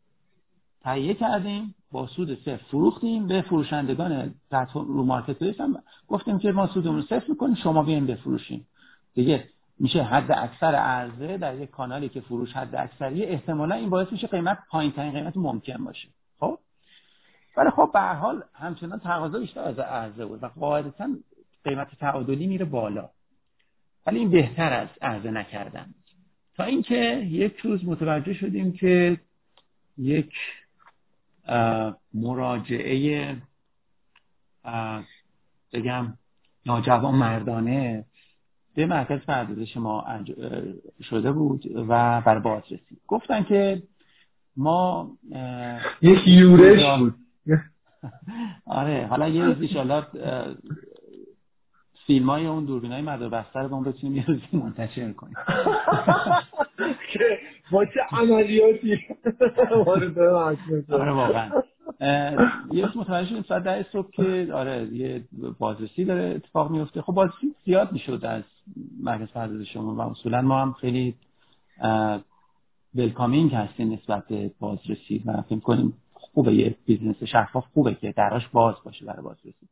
[0.86, 3.28] تهیه کردیم با سود صفر فروختیم.
[3.28, 4.34] به فروشندگان
[4.74, 8.68] رو مارکت پلیس هم گفتیم که ما سودمون صفر می‌کنیم شما بیاین بفروشیم
[9.16, 14.12] دیگه میشه حد اکثر عرضه در یک کانالی که فروش حد اکثری احتمالا این باعث
[14.12, 16.08] میشه قیمت پایین ترین قیمت ممکن باشه.
[16.40, 16.60] خب؟
[17.58, 21.10] ولی خب به هر حال همچنان تقاضا بیشتر از عرضه بود و قاعدتا
[21.64, 23.10] قیمت تعادلی میره بالا.
[24.06, 25.94] ولی این بهتر از عرضه نکردن.
[26.56, 29.18] تا اینکه یک روز متوجه شدیم که
[29.98, 30.34] یک
[32.14, 33.38] مراجعه
[35.74, 36.14] بگم
[36.66, 38.06] ناجوان مردانه
[38.76, 40.06] به مرکز پردازش ما
[41.02, 42.98] شده بود و بر بازرسی.
[43.08, 43.84] گفتن که
[44.58, 45.12] ما
[46.02, 47.16] یک یورش بود.
[48.66, 50.06] آره حالا یه روز ایشالله
[52.08, 55.36] فیلم های اون دوربین های مدار بسته رو بتونیم یه روزی منتشر کنیم.
[57.14, 57.40] که
[57.72, 59.00] با چه عملیاتی؟
[60.92, 61.52] آره واقعا.
[62.72, 65.24] یه متوجه شدیم ساعت ده صبح که آره یه
[65.60, 67.02] بازرسی داره اتفاق میفته.
[67.02, 68.44] خب بازرسی زیاد می‌شد از
[69.04, 71.16] مرکز پردازش شما و اصولا ما هم خیلی
[72.96, 78.48] welcoming هستیم نسبت به بازرسی و فکر کنیم خوبه یه business شفاف خوبه که دراش
[78.48, 79.68] باز باشه برای بازرسی.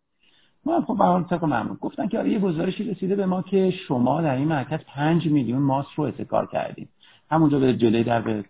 [0.66, 3.72] ما خب به حال طبق معمول گفتن که آره یه گزارشی رسیده به ما که
[3.72, 6.90] شما در این مرکز 5 میلیون ماس رو اتکار کردیم.
[7.34, 8.46] همونجا به جلوی در به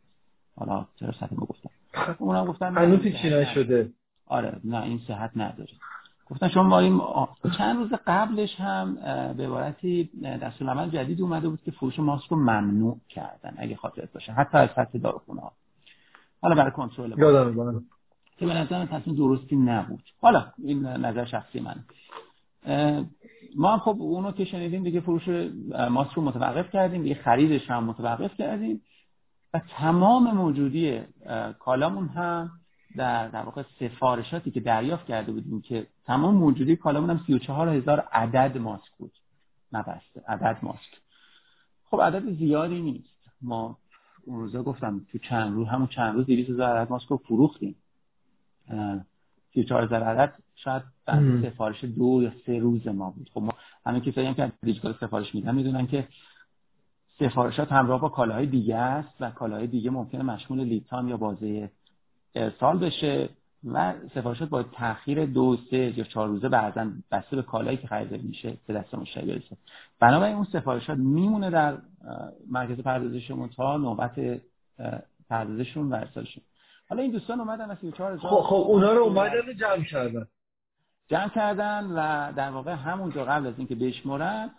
[0.55, 1.69] حالا چرا سطح گفتم.
[2.19, 3.91] اونا گفتن هنوز چی نشده.
[4.27, 5.71] آره نه این صحت نداره.
[6.29, 7.01] گفتن شما این
[7.57, 8.95] چند روز قبلش هم
[9.37, 10.09] به عبارتی
[10.41, 14.31] دستور عمل جدید اومده بود که فروش ماسک رو ممنوع کردن اگه خاطرت باشه.
[14.31, 15.51] حتی از سطح داروخونه ها
[16.41, 17.83] حالا برای کنترل یادم
[18.37, 20.03] که به نظر تصمیم درستی نبود.
[20.21, 21.75] حالا این نظر شخصی من
[23.55, 25.29] ما هم خب اونو که شنیدیم دیگه فروش
[25.89, 28.81] ماسک رو متوقف کردیم دیگه خریدش هم متوقف کردیم
[29.53, 31.01] و تمام موجودی
[31.59, 32.51] کالامون هم
[32.95, 37.99] در در واقع سفارشاتی که دریافت کرده بودیم که تمام موجودی کالامون هم 34 هزار
[37.99, 39.11] عدد ماسک بود.
[39.71, 41.01] نبسته عدد ماسک
[41.85, 43.13] خب عدد زیادی نیست.
[43.41, 43.77] ما
[44.25, 47.75] اون روزا گفتم تو چند روز همون چند روز 200 هزار عدد ماسک رو فروختیم.
[49.53, 50.83] 34 هزار عدد شاید
[51.43, 53.29] سفارش دو یا سه روز ما بود.
[53.33, 53.53] خب ما
[53.85, 56.07] همه کسایی هم که دیجیتال سفارش میدن می‌دونن که
[57.19, 61.69] سفارشات همراه با کالاهای دیگه است و کالاهای دیگه ممکنه مشمول لیتان یا بازه
[62.35, 63.29] ارسال بشه
[63.65, 68.17] و سفارشات با تاخیر دو سه یا چهار روزه بعضا بسته به کالایی که خریده
[68.17, 69.57] میشه به دست مشتری برسه.
[69.99, 71.77] بنابراین اون سفارشات میمونه در
[72.51, 74.41] مرکز پردازشمون تا نوبت
[75.29, 76.43] پردازشون و ارسالشون
[76.89, 80.27] حالا این دوستان اومدن از 34 خب خب اونا رو اومدن جمع کردن.
[81.09, 84.49] جمع کردن و در واقع همونجا قبل از اینکه بشمرن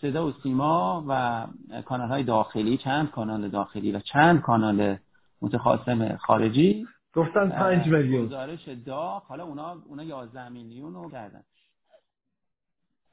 [0.00, 1.46] صدا و سیما و
[1.82, 4.96] کانال های داخلی چند کانال داخلی و چند کانال
[5.42, 8.26] متخاصم خارجی گفتن 5 میلیون.
[8.26, 9.22] گزارش داغ.
[9.22, 11.42] حالا اونا اونا 11 میلیون رو کردن.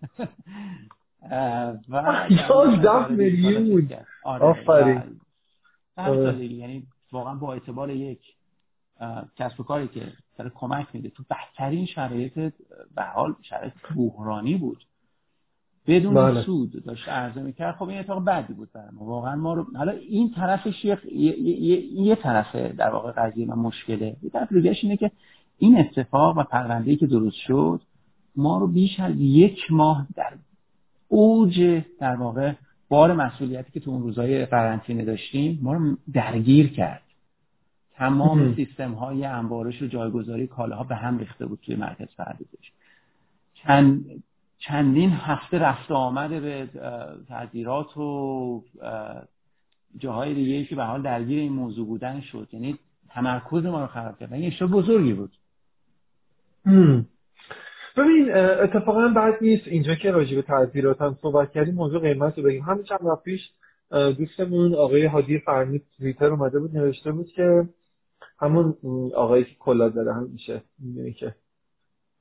[1.90, 3.94] و 11 میلیون بود.
[4.24, 5.20] آفرین.
[5.98, 6.46] آره.
[6.46, 8.22] یعنی واقعا با اعتبار یک.
[9.36, 10.02] کسب و کاری که
[10.38, 12.34] داره کمک میده تو بهترین شرایط
[12.96, 14.86] به حال شرایط بحرانی بود.
[15.88, 16.44] بدون بله.
[16.44, 17.76] سود داشت عرضه می‌کرد.
[17.76, 21.40] خب این اتفاق بدی بود برای ما واقعا ما رو حالا این طرفش یه, یه,
[21.40, 24.16] یه, یه طرفه در واقع قضیه و مشکله.
[24.24, 25.12] یه طرف دیگهش اینه که
[25.58, 27.82] این اتفاق و پرونده‌ای که درست شد
[28.36, 30.34] ما رو بیش از یک ماه در
[31.08, 32.54] اوج در واقع
[32.90, 37.02] بار مسئولیتی که تو اون روزهای قرنطینه داشتیم ما رو درگیر کرد.
[38.00, 42.72] تمام سیستم های انبارش و جایگذاری کالاها به هم ریخته بود توی مرکز پردازش
[43.54, 44.24] چند
[44.60, 46.68] چندین هفته رفته آمده به
[47.28, 48.64] تعذیرات و
[49.98, 52.48] جاهای دیگه که به حال درگیر این موضوع بودن شد.
[52.52, 52.80] یعنی
[53.10, 54.34] تمرکز ما رو خراب کرد.
[54.34, 55.32] این اشتباه بزرگی بود.
[57.98, 59.68] ببین اتفاقا بعد نیست.
[59.68, 62.64] اینجا که راجع به تعذیرات هم صحبت کردیم موضوع قیمت رو بگیم.
[62.64, 63.52] همین چند وقت پیش
[63.92, 67.70] دوستمون آقای حادی فرمی توییتر اومده بود نوشته بود که
[68.40, 68.76] همون
[69.16, 71.36] آقایی که کلا زده هم میشه می‌دونی که.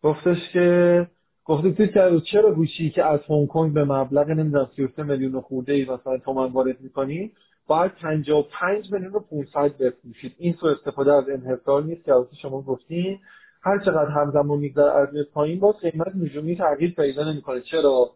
[0.02, 1.06] گفتش که
[1.44, 5.84] گفته تو چرا گوشی که از هنگ کنگ به مبلغ نمی‌دونم 33 میلیون خورده ای
[5.84, 7.32] مثلا تومن وارد می‌کنی؟
[7.66, 10.34] باید 55 میلیون و 500 بفروشید.
[10.38, 13.18] این سو استفاده از انحصار نیست که شما گفتین.
[13.62, 17.60] هر چقدر همزمان میگذره از پایین باز قیمت نجومی تغییر پیدا نمی‌کنه.
[17.60, 18.10] چرا؟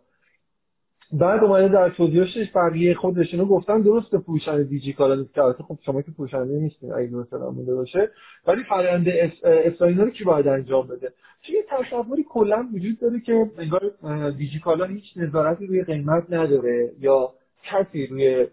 [1.12, 5.78] بعد اومده در توضیحش بقیه خودشونو گفتن درست فروشنده دیجی کالا نیست که البته خب
[5.86, 8.10] شما که فروشنده نیستین اگه درست مونده باشه.
[8.46, 9.08] ولی فرآیند
[9.44, 13.92] اساینا رو کی باید انجام بده؟ چون یه تصوری کلا وجود داره که انگار
[14.30, 17.32] دیجی کالا هیچ نظارتی روی قیمت نداره یا
[17.64, 18.46] کسی روی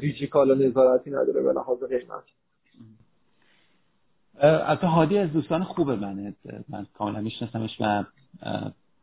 [0.00, 2.24] دیجی کالا نظارتی نداره به لحاظ قیمت.
[4.40, 6.34] البته هادی از دوستان خوبه منه.
[6.68, 8.04] من کاملا میشناسمش و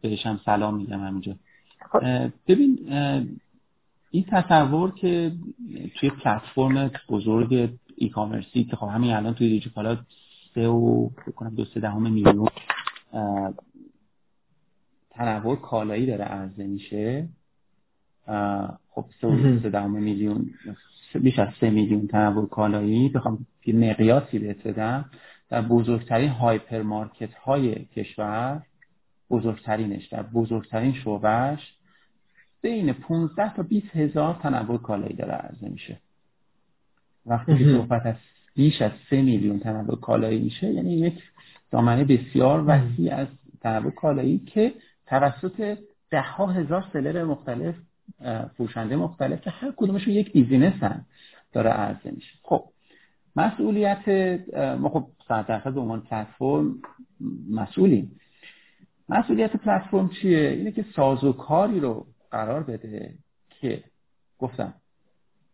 [0.02, 1.36] بهش هم سلام میگم همینجا.
[2.48, 2.94] ببین
[4.12, 5.32] این تصور که
[5.96, 9.98] توی پلتفرم بزرگ ای کامرسی که خب همین الان توی دیجیکالا
[10.56, 12.50] سه و بکنم دو سه دهم میلیون
[15.10, 17.28] تنوع کالایی داره عرضه میشه.
[18.90, 20.50] خب سه و سه دهم میلیون
[21.14, 25.06] بیش از سه میلیون تنوع کالایی بخوام یه مقیاسی بهت بدم.
[25.50, 28.62] در بزرگترین هایپر مارکت های کشور
[29.30, 31.74] بزرگترینش در بزرگترین شعبهش
[32.66, 35.98] بین 15 تا 20 هزار تنوع کالایی داره عرضه میشه.
[37.26, 38.16] وقتی که صحبت از
[38.56, 41.24] بیش از 3 میلیون تنوع کالایی میشه یعنی یک
[41.72, 43.28] دامنه بسیار وسیع از
[43.62, 44.74] تنوع کالایی که
[45.08, 45.78] توسط
[46.10, 47.76] ده ها هزار سلر مختلف
[48.58, 51.06] فروشنده مختلف که هر کدومشون یک بیزینس هم
[51.54, 52.34] داره عرضه میشه.
[52.44, 52.64] خب
[53.36, 54.10] مسئولیت
[54.80, 56.76] ما خب صد درصد به عنوان پلتفرم
[57.50, 58.20] مسئولیم.
[59.10, 62.06] مسئولیت پلتفرم چیه؟ اینه که سازوکاری رو
[62.36, 63.14] قرار بده
[63.50, 63.84] که
[64.40, 64.74] گفتم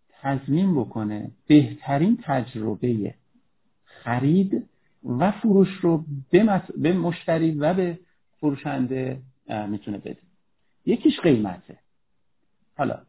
[0.10, 3.16] تضمین بکنه بهترین تجربه
[3.86, 4.68] خرید
[5.06, 8.00] و فروش رو به, به مشتری و به
[8.40, 9.22] فروشنده
[9.70, 10.18] می‌تونه بده.
[10.86, 11.78] یکیش قیمته.
[12.78, 13.02] حالا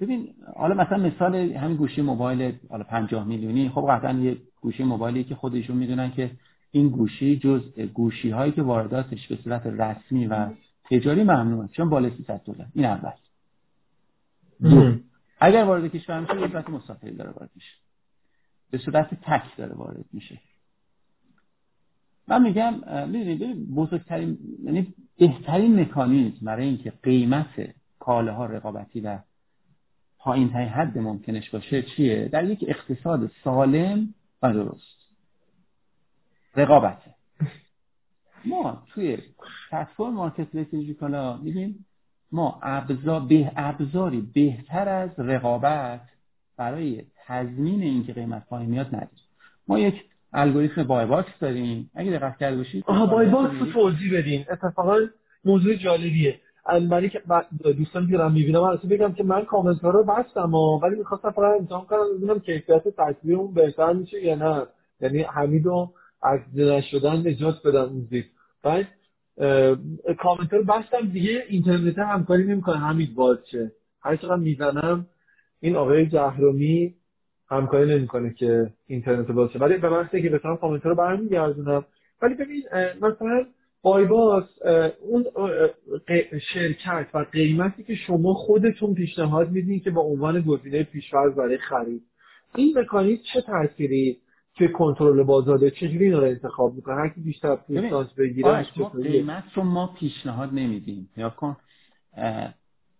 [0.00, 5.24] ببین حالا مثلا مثال همین گوشی موبایل حالا 50 میلیونی خب قطعا یه گوشی موبایلی
[5.24, 6.30] که خودشون می‌دونن که
[6.70, 10.48] این گوشی جز گوشی هایی که وارداتش به صورت رسمی و
[10.90, 12.66] تجاری ممنوعه چون بالای 300 دلار.
[12.74, 13.12] این اول.
[14.62, 14.98] دو.
[15.40, 17.72] اگر وارد کشور میشه یه صورت مسافری داره وارد میشه.
[18.70, 20.38] به صورت تک داره وارد میشه.
[22.28, 22.74] من میگم
[23.08, 29.18] می‌دونید بزرگترین یعنی بهترین مکانیزم برای اینکه قیمت کالاها رقابتی و
[30.18, 35.06] پایین ترین حد ممکنش باشه چیه؟ در یک اقتصاد سالم و درست.
[36.56, 37.15] رقابته.
[38.46, 39.18] ما توی
[39.70, 41.86] پلتفرم marketplace دیجیکالا میگیم
[42.32, 46.00] ما ابزار به ابزاری بهتر از رقابت
[46.56, 49.10] برای تضمین اینکه قیمت پایین میاد نداریم.
[49.68, 51.90] ما یک الگوریتم buy box داریم.
[51.94, 54.44] اگه دقت کرده باشید آها buy box رو توضیح بدین.
[54.50, 54.98] اتفاقا
[55.44, 56.40] موضوع جالبیه.
[56.90, 57.22] برای که
[57.76, 61.60] دوستان که دارم می‌بینم اصلا بگم که من کامنت ها رو بستم ولی می‌خواستم فقط
[61.60, 64.66] امتحان کنم ببینم کیفیت تصویر اون بهتر میشه یا نه.
[65.00, 65.92] یعنی حمیدو
[66.22, 66.40] از
[66.90, 68.24] شدن نجات بدن اون زیر.
[68.66, 68.88] بعد
[70.18, 72.76] کامنت رو بستم دیگه اینترنت همکاری نمی‌کنه.
[72.76, 75.06] حمید باز چه هر چقدر می‌زنم
[75.60, 76.94] این آقای جهرومی
[77.48, 81.84] همکاری نمی‌کنه که اینترنت باشه ولی به من که بتونم کامنت رو برمیگردونم.
[82.22, 82.62] ولی ببین
[83.00, 83.46] مثلا
[83.82, 84.44] بایباس
[85.00, 85.24] اون
[86.52, 92.02] شرکت و قیمتی که شما خودتون پیشنهاد میدین که با عنوان گزینه پیشورز برای خرید.
[92.54, 94.18] این مکانیزم چه تأثیری
[94.56, 99.44] که کنترل بازار چجوری اینا رو انتخاب می‌کنه؟ هر کی بیشتر پوینتاژ بگیره ما قیمت
[99.54, 101.10] رو ما پیشنهاد نمیدیم.
[101.16, 101.56] یا کن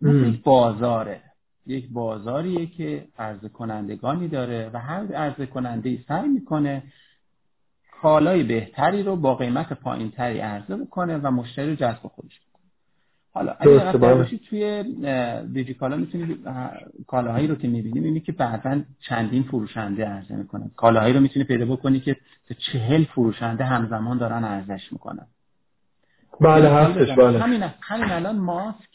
[0.02, 1.20] یک بازاره.
[1.66, 6.82] یک بازاریه که عرضه کنندگانی داره و هر عرضه کننده ای سعی می‌کنه
[8.02, 12.40] کالای بهتری رو با قیمت پایینتری عرضه بکنه و مشتری رو جذب خودش
[13.36, 14.84] حالا اگر باشید توی
[15.52, 16.38] دیجیکالا می‌تونید
[17.06, 20.70] کالاهایی رو که می‌بینیم اینه که بعدا چندین فروشنده عرضه می‌کنن.
[20.76, 22.16] کالاهایی رو می‌تونی پیدا بکنی که
[22.58, 25.26] چهل فروشنده همزمان دارن عرضش می‌کنن.
[26.40, 27.38] بله هستش بله.
[27.38, 28.88] همین همین الان ماسک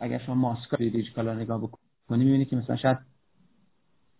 [0.00, 2.98] اگر شما ماسک روی دیجیکالا نگاه بکنی می‌بینی که مثلا شاید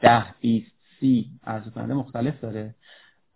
[0.01, 2.74] ده بیست سی عرضه کننده مختلف داره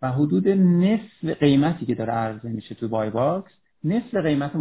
[0.01, 3.51] و حدود نصف قیمتی که داره عرضه میشه تو buy box
[3.85, 4.51] نصف قیمت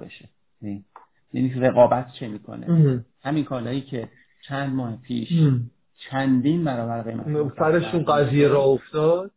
[0.00, 0.28] بشه
[0.62, 0.84] یعنی,
[1.32, 4.08] یعنی رقابت چه می‌کنه؟ همین کالایی که
[4.42, 5.28] چند ماه پیش
[5.96, 9.30] چندین برابر قیمت سرشون قضیه را افتاد؟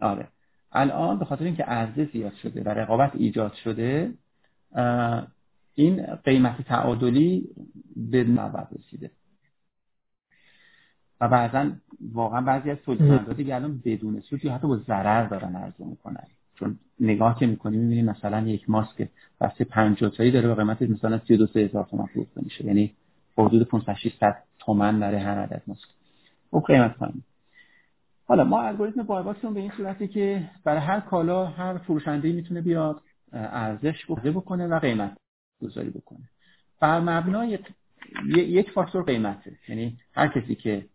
[0.00, 0.28] آره.
[0.72, 4.14] الان به خاطر اینکه عرضه زیاد شده و رقابت ایجاد شده
[5.74, 7.48] این قیمت تعادلی
[7.96, 9.10] به نوبت رسیده.
[11.20, 11.70] و بعضا
[12.12, 16.26] واقعا بعضی از تولید دیگه الان بدون سود یا حتی با ضرر دارن عرضه می‌کنن.
[16.58, 19.08] چون نگاه که می‌کنی می‌بینی مثلا یک ماسک
[19.40, 22.64] بسته 50 تایی داره با قیمت مثلا 32 هزار تومان فروخته میشه.
[22.66, 22.94] یعنی
[23.38, 25.88] حدود 500 600 تومن برای هر عدد ماسک.
[26.50, 27.22] اون قیمت پایین.
[28.26, 33.00] حالا ما الگوریتم بایباکس به این صورتی که برای هر کالا هر فروشنده می‌تونه بیاد
[33.32, 35.16] ارزش بکنه و قیمت
[35.62, 36.28] گذاری بکنه.
[36.80, 37.58] بر مبنای
[38.26, 39.52] یک فاکتور قیمته.
[39.68, 40.86] یعنی هر کسی که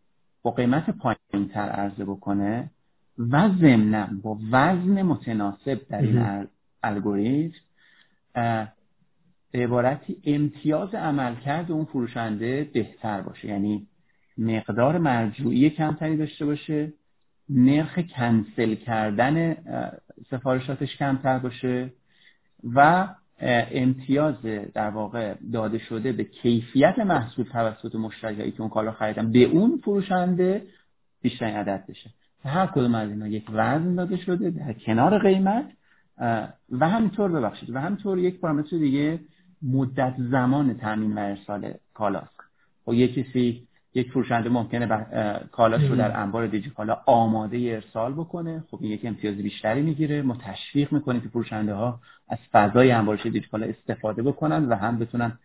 [0.42, 2.70] با قیمت پایین تر عرضه بکنه
[3.18, 6.48] و ضمنا با وزن متناسب در این
[6.84, 7.60] الگوریتم
[9.52, 13.48] به عبارتی امتیاز عملکرد اون فروشنده بهتر باشه.
[13.48, 13.88] یعنی
[14.38, 16.94] مقدار مرجوعی کمتری داشته باشه
[17.50, 19.56] نرخ کنسل کردن
[20.30, 21.90] سفارشاتش کمتر باشه
[22.74, 23.08] و
[23.72, 24.36] امتیاز
[24.74, 29.78] در واقع داده شده به کیفیت محصول توسط مشتریایی که اون کالا خریدن به اون
[29.84, 30.68] فروشنده
[31.22, 32.10] بیشترین عدد بشه.
[32.46, 35.66] هر کدوم از اینا یک وزن داده شده در کنار قیمت.
[36.72, 39.20] و همینطور ببخشید و همینطور یک پارامتر دیگه
[39.62, 42.40] مدت زمان تامین و ارسال کالاست.
[42.86, 44.88] خب یک کسی یک فروشنده ممکنه
[45.52, 48.64] کالاش رو در انبار دیجیکالا آماده ارسال بکنه.
[48.72, 50.22] خب این یک امتیاز بیشتری می‌گیره.
[50.22, 55.40] ما تشویق می‌کنیم که فروشنده ها از فضای انبارش دیجیکالا استفاده بکنن و هم بتونن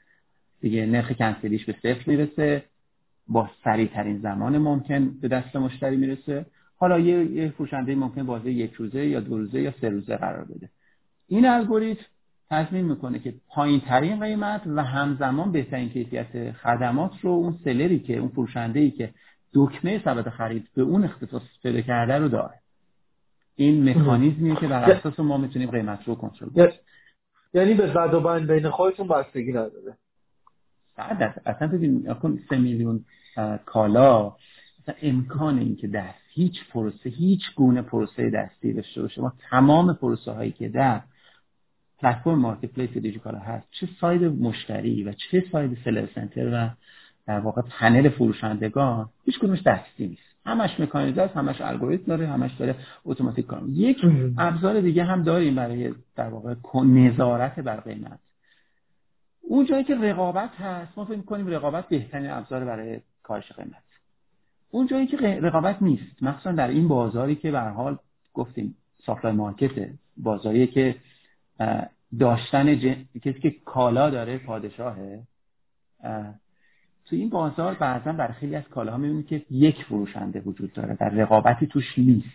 [0.60, 2.64] دیگه نرخ کنسلیش به صفر می‌رسه.
[3.28, 6.46] با سریع ترین زمان ممکن به دست مشتری می‌رسه.
[6.78, 10.44] حالا یه, یه فروشنده ممکن بازه یک روزه یا دو روزه یا سه روزه قرار
[10.44, 10.68] بده.
[11.28, 12.04] این الگوریتم
[12.50, 18.16] تضمین می‌کنه که پایین ترین قیمت و همزمان بهترین کیفیت خدمات رو اون سلری که
[18.16, 19.14] اون فروشنده ای که
[19.54, 22.54] دکمه ثبت خرید به اون اختصاص پیدا کرده رو داره.
[23.56, 26.68] این مکانیزمیه که بر اساس ما می‌تونیم قیمت رو کنترل کنیم.
[27.54, 29.96] یعنی به زد و بند بین خودتون بستگی نداره.
[30.96, 32.14] صد اصلا ببین
[32.50, 33.04] سه میلیون
[33.66, 34.36] کالا
[34.82, 39.20] اصلا امکان این که دست هیچ پروسه هیچ گونه پروسه دستی داشته باشه.
[39.20, 41.00] ما تمام پروسه هایی که در
[41.98, 46.70] پلتفرم marketplace دیجیکالا هست چه side مشتری و چه side seller center و
[47.26, 50.22] در واقع پنل فروشندگان هیچ کدومش دستی نیست.
[50.46, 52.74] همش مکانیزه است همش الگوریتم داره همش داره
[53.04, 54.04] اتوماتیک کار یک
[54.38, 58.18] ابزار دیگه هم داریم برای در واقع نظارت بر قیمت.
[59.40, 63.87] اون جایی که رقابت هست ما فکر کنیم رقابت بهترین ابزار برای کاهش قیمت.
[64.70, 66.22] اون جایی که رقابت نیست.
[66.22, 67.98] مخصوصا در این بازاری که به حال
[68.34, 70.96] گفتیم سافلای مارکت بازاری که
[72.18, 72.74] داشتن
[73.22, 75.22] کسی که کالا داره پادشاهه
[77.04, 81.08] تو این بازار بعضا برای خیلی از کالاها می‌بینید که یک فروشنده وجود داره در
[81.08, 82.26] رقابتی توش نیست.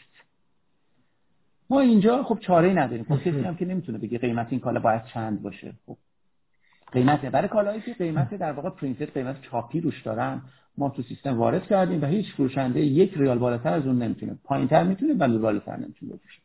[1.70, 3.06] ما اینجا خب چاره نداریم.
[3.06, 5.74] خب کسی هم که نمی‌تونه بگه قیمت این کالا باید چند باشه.
[5.86, 5.98] خب
[6.94, 10.42] قیمت برای کالایی که قیمت در واقع پرینتد قیمت چاپی روش دارن
[10.78, 14.38] ما تو سیستم وارد کردیم و هیچ فروشنده یک ریال بالاتر از اون نمی‌تونه.
[14.44, 16.40] پایینتر می‌تونه و بالاتر نمی‌تونه بفروشه.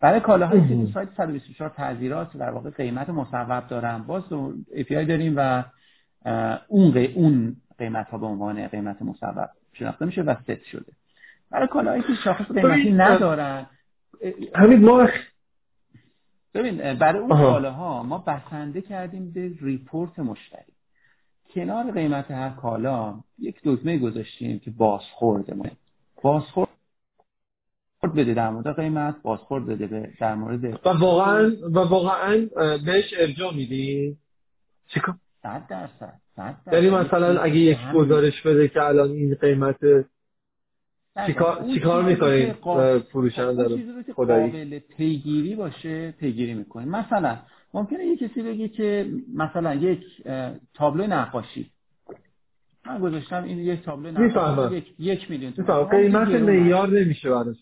[0.00, 4.22] برای کالاهایی که تو سایت 124 تعذیرات در واقع قیمت مصوب دارن باز
[4.76, 5.64] API داریم و
[6.68, 10.92] اون اون قیمت ها به عنوان قیمت مصوب شناخته میشه و ست شده.
[11.50, 13.66] برای کالاهایی که شاخص قیمتی ندارن
[14.54, 15.08] همین ما
[16.54, 20.72] ببین برای اون کالاها ما بسنده کردیم به ریپورت مشتری.
[21.54, 25.66] کنار قیمت هر کالا یک دکمه گذاشتیم که بازخورد ما.
[26.22, 26.68] بازخورد
[28.16, 32.48] بده در مورد قیمت بازخورد بده به در مورد و واقعا و واقعا
[32.86, 34.16] بهش ارجاع میدی
[34.88, 39.76] چیکار صد درصد صد یعنی مثلا اگه یک گزارش بده که الان این قیمت
[41.26, 42.52] چیکار چیکار می‌کنید
[43.12, 43.78] فروشنده رو؟
[44.14, 44.50] خدایی.
[44.50, 47.38] قابل پیگیری باشه پیگیری می‌کنیم مثلا
[47.74, 50.00] ممکنه یه کسی بگه که مثلا یک
[50.74, 51.70] تابلو نقاشی.
[52.86, 54.76] من گذاشتم این یک تابلو نقاشی.
[54.76, 57.56] یک, یک میلیون تومن قیمت معیار نمیشه براش.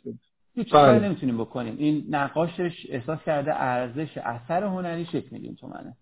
[0.55, 1.09] هیچ کاری بله.
[1.09, 1.75] نمی‌تونیم بکنیم.
[1.79, 5.97] این نقاشش احساس کرده ارزش اثر هنریش یک میلیون تومنه.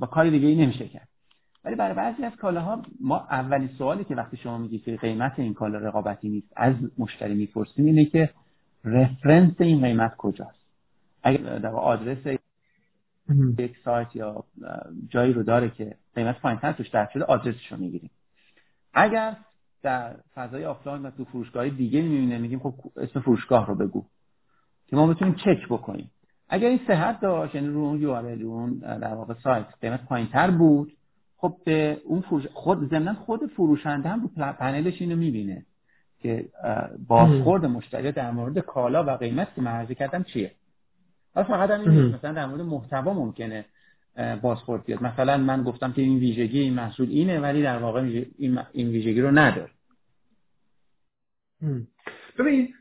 [0.00, 1.08] و کاری دیگه ای نمیشه کرد.
[1.64, 5.54] ولی برای بعضی از کالاها ما اولین سوالی که وقتی شما میگی که قیمت این
[5.54, 8.30] کالا رقابتی نیست از مشتری می‌پرسیم اینه که
[8.84, 10.62] reference این قیمت کجاست؟
[11.22, 12.38] اگر در آدرس
[13.58, 14.44] یک سایت یا
[15.08, 18.10] جایی رو داره که قیمت پایینتر توش درج شده آدرسش رو می‌گیریم.
[18.94, 19.36] اگر
[19.82, 24.04] در فضای آفلاین و تو فروشگاه دیگه می‌بینه میگیم خب اسم فروشگاه رو بگو
[24.86, 26.10] که ما بتونیم چک بکنیم.
[26.48, 28.10] اگر این صحت داشت یعنی رو اون یو
[28.48, 30.92] اون در واقع سایت قیمت پایینتر بود
[31.42, 35.66] خب به اون فروش خود ضمن خود فروشنده هم رو پنلش اینو می‌بینه
[36.18, 36.48] که
[37.08, 40.52] بازخورد مشتری در مورد کالا و قیمت که من کردم چیه؟
[41.34, 43.64] حالا فقط هم این مثلا در مورد محتوا ممکنه
[44.42, 45.02] بازخورد بیاد.
[45.02, 48.24] مثلا من گفتم که این ویژگی این محصول اینه ولی در واقع
[48.72, 49.70] این ویژگی رو نداره.
[52.38, 52.74] ببین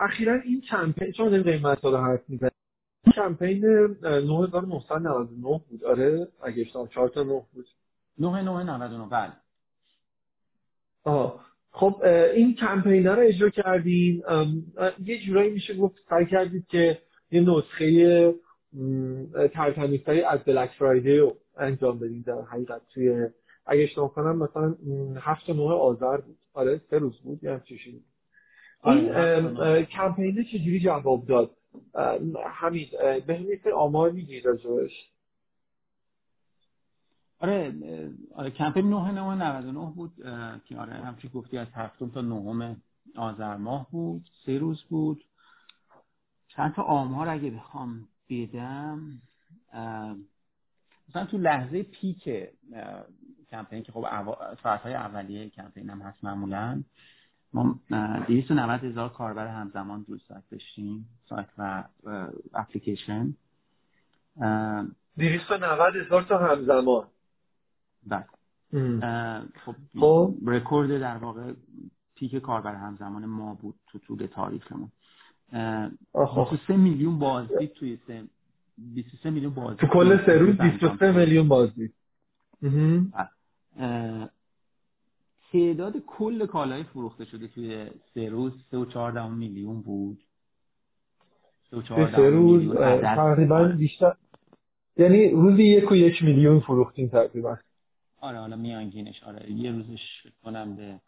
[0.00, 2.50] اخیرا این کمپین چون این قیمت رو حرف می‌زنیم.
[3.14, 3.64] کمپین
[4.04, 5.84] 9999 بود.
[5.84, 7.66] آره اگه اشتباه 4 تا 9 بود.
[8.20, 9.32] 9999 بله
[11.04, 12.02] آه خب
[12.34, 14.22] این کمپین رو اجرا کردین
[15.04, 16.98] یه جورایی میشه گفت سعی کردید که
[17.30, 18.34] یه نسخه
[19.54, 23.28] ترتمیزتری از بلک فرایدی رو انجام بدین در حقیقت توی
[23.66, 24.76] اگه اشتباه کنم مثلا
[25.20, 26.36] هفت و آذر بود.
[26.54, 28.04] آره سه روز بود یا چیزی
[28.84, 31.50] این آره، کمپین چجوری جواب داد؟
[32.46, 32.86] همین
[33.64, 35.10] به آمار میگی راجبش.
[37.40, 37.74] آره
[38.34, 40.12] آره کمپین 9999 بود
[40.64, 42.82] که آره همچی گفتی از هفتم تا نهم
[43.16, 45.24] آذر ماه بود سه روز بود.
[46.48, 49.22] چند تا آمار اگه بخوام بدم
[51.08, 52.28] مثلا تو لحظه پیک
[53.50, 54.06] کمپین که خب
[54.62, 56.82] ساعت های اولیه کمپین هم هست معمولا
[57.52, 57.80] ما
[58.28, 61.84] 290 هزار کاربر همزمان روی سایت داشتیم سایت و
[62.54, 63.34] اپلیکیشن.
[65.18, 67.06] 290 هزار تا همزمان.
[68.06, 68.24] بله.
[69.64, 70.34] خب, خب.
[70.46, 71.52] رکورد در واقع
[72.14, 74.90] پیک کاربر همزمان ما بود تو طول تاریخمون.
[76.12, 78.22] 23 میلیون بازدید توی سه
[78.78, 81.94] 23 میلیون بازدید تو کل سه روز 23 میلیون بازدید.
[85.52, 90.24] تعداد کل کالای فروخته شده توی سه روز سه و چهارده میلیون بود.
[91.70, 91.82] سه و
[92.16, 94.14] سه روز تقریبا بیشتر.
[94.96, 97.58] یعنی روزی یک و یک میلیون فروختیم تقریبا.
[98.20, 99.22] آره حالا میانگینش.
[99.22, 101.00] آره یه روزش کنم به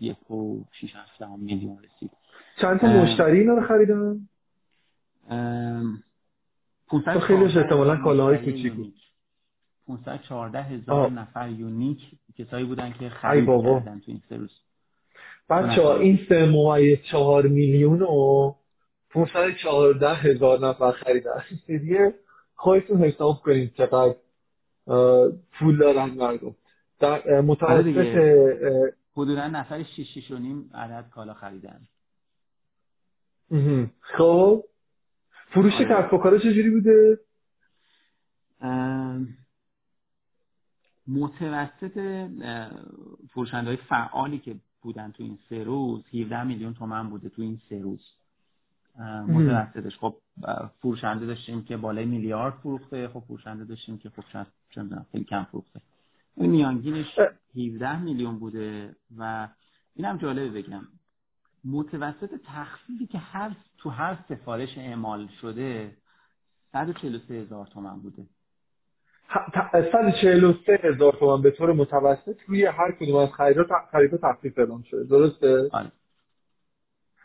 [0.00, 2.10] یک و شیش هفته میلیون رسید.
[2.60, 4.28] چند تا مشتری اینا رو خریدن؟
[6.90, 8.94] تو خیلیش احتمالا کالاهای کوچیک بود.
[9.86, 11.98] 514 هزار نفر یونیک
[12.38, 14.50] کسایی بودن که خرید کردن تو این سه روز.
[15.50, 18.54] بچه ها این سه ممیز چهار میلیون و
[19.10, 21.42] 514 هزار نفر خریدن.
[21.66, 22.14] دیگه
[22.54, 24.14] خواهیتون حساب کنید چقدر
[25.52, 26.54] پول دارن مردم.
[27.00, 31.80] در متوسط آره حدودا نفر 6 و نیم عدد کالا خریدن.
[34.00, 34.64] خب
[35.50, 35.84] فروش آره.
[35.84, 37.20] کسب و کارا چجوری بوده؟
[41.06, 41.98] متوسط
[43.30, 47.60] فروشنده های فعالی که بودن تو این سه روز 17 میلیون تومن بوده تو این
[47.68, 48.14] سه روز.
[49.28, 49.98] متوسطش.
[49.98, 50.16] خب
[50.80, 53.08] فروشنده داشتیم که بالای میلیارد فروخته.
[53.08, 54.22] خب فروشنده داشتیم که خب
[54.74, 55.80] چند خیلی کم فروخته.
[56.36, 57.18] این میانگینش
[57.56, 59.48] 17 میلیون بوده و
[59.94, 60.82] اینم جالبه بگم.
[61.64, 65.96] متوسط تخفیفی که هر تو هر سفارش اعمال شده
[66.72, 68.26] 143 هزار تومن بوده.
[69.92, 75.04] 143 هزار تومن به طور متوسط روی هر کدوم از خریدها خریدها تخفیف اعلام شده.
[75.04, 75.92] درسته؟ آره.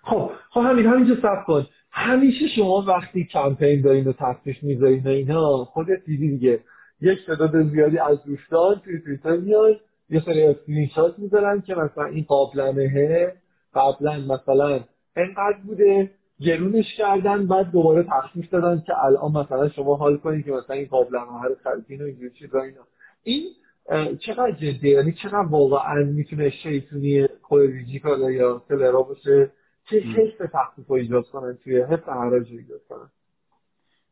[0.03, 1.67] خب خب همین همینجا صف کن.
[1.91, 6.59] همیشه شما وقتی کمپین دارین و تخفیف می‌ذارین و اینا خودت دیدی دیگه.
[7.01, 9.79] یک تعداد زیادی از دوستان توی تویتر میاد
[10.09, 13.33] یه سری اسکرین شات می‌ذارن که مثلا این قابلمه
[13.73, 14.79] قبلا مثلا
[15.15, 20.51] انقدر بوده گرونش کردن بعد دوباره تخفیف دادن که الان مثلا شما حال کنید که
[20.51, 22.81] مثلا این قابلمه رو خریدین و اینجور چیزا اینا.
[23.23, 23.43] این
[24.19, 29.51] چقدر جدیه؟ یعنی چقدر واقعا می‌تونه شیطونی خود دیجیکالا یا تلرا باشه؟
[29.89, 33.09] که حس تخفیف رو ایجاد کنن توی حس حراج ایجاد کنن؟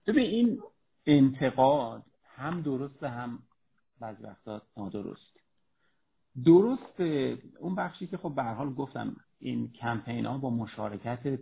[0.08, 0.62] ببین این
[1.06, 2.04] انتقاد
[2.36, 3.40] هم درست هم
[4.00, 5.38] بعضی وقتا نادرست.
[6.46, 7.02] درست
[7.60, 11.40] اون بخشی که خب به حال گفتم این کمپین ها با مشارکت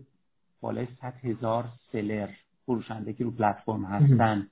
[0.62, 2.30] بالای 100 هزار سلر
[2.66, 4.48] فروشنده که رو پلتفرم هستن.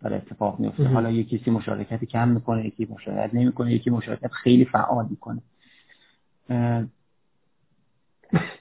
[0.00, 0.88] داره اتفاق میفته.
[0.88, 5.42] حالا یکی کسی مشارکت کم می‌کنه یکی مشارکت نمی‌کنه یکی مشارکت خیلی فعال می‌کنه.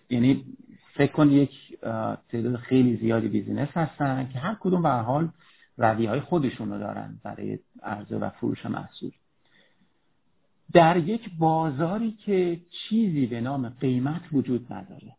[0.09, 0.45] یعنی
[0.95, 1.51] فکر کن یک
[2.31, 5.29] تعداد خیلی زیادی بیزینس هستن که هر کدوم به حال
[5.77, 9.11] رویه های خودشون رو دارن برای عرضه و فروش محصول.
[10.73, 15.15] در یک بازاری که چیزی به نام قیمت وجود نداره.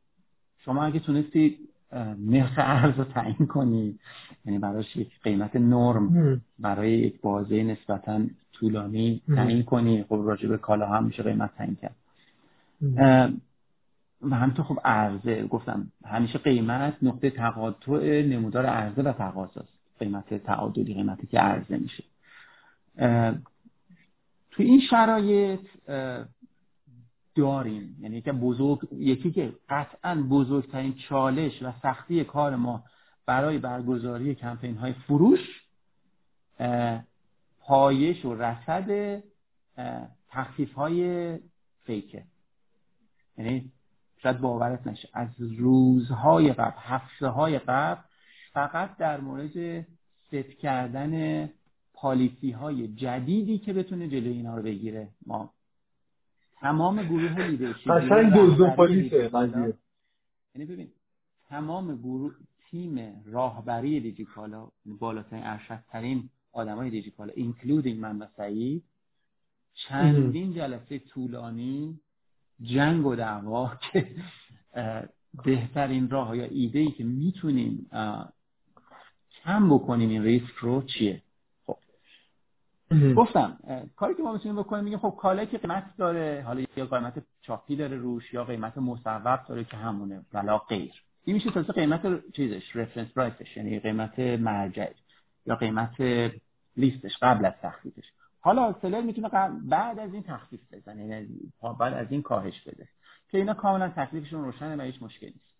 [0.64, 1.58] شما اگه تونستی
[2.18, 3.98] نرخ ارز رو تعیین کنی
[4.44, 8.20] یعنی براش یک قیمت نرم برای یک بازه نسبتا
[8.52, 11.96] طولانی تعیین کنی خب راجع به کالا هم میشه قیمت تعیین کرد.
[14.22, 19.72] و همینطور خب عرضه گفتم همیشه قیمت نقطه تقاطع نمودار عرضه و تقاضاست.
[19.98, 22.04] قیمت تعادلی قیمتی که عرضه میشه.
[24.50, 25.60] تو این شرایط
[27.34, 27.96] داریم.
[28.00, 32.84] یعنی که بزرگ یکی که قطعا بزرگترین چالش و سختی کار ما
[33.26, 35.62] برای برگزاری کمپین های فروش
[37.60, 39.22] پایش و رسد
[40.28, 41.38] تخفیف های
[41.84, 42.24] fake ـه.
[43.38, 43.72] یعنی
[44.26, 45.08] شاید باورت نشه.
[45.12, 48.00] از روزهای قبل هفته های قبل
[48.52, 49.86] فقط در مورد
[50.26, 51.44] ست کردن
[51.94, 55.08] policy های جدیدی که بتونه جلوی اینا رو بگیره.
[55.26, 55.52] ما
[56.56, 59.30] تمام گروه leadership قشنگ دو policy ـه
[60.54, 60.88] یعنی ببین
[61.48, 62.34] تمام گروه
[62.70, 68.84] تیم راهبری دیجیکالا بالاترین ارشدترین آدمای دیجیکالا including من و سعید
[69.74, 72.00] چندین جلسه طولانی
[72.62, 74.06] جنگ و دعوا که
[75.44, 77.90] بهترین راه یا ایده ای که می‌تونیم
[79.44, 81.22] کم بکنیم این ریسک رو چیه؟
[81.66, 81.76] خب.
[83.16, 83.58] گفتم
[83.96, 87.76] کاری که ما می‌تونیم بکنیم میگه خب کالایی که قیمت داره حالا یا قیمت چاپی
[87.76, 90.92] داره روش یا قیمت مصوب داره که همونه ولا غیر.
[91.24, 94.90] این میشه تازه قیمت چیزش رفرنس پرایسش یعنی قیمت مرجع
[95.46, 96.00] یا قیمت
[96.76, 98.04] لیستش قبل از تخفیفش
[98.46, 99.28] حالا سلر می‌تونه
[99.62, 102.88] بعد از این تخفیف بزنه یعنی بعد از این کاهش بده.
[103.28, 105.54] که اینا کاملا تکلیفشون روشنه و هیچ مشکلی نیست.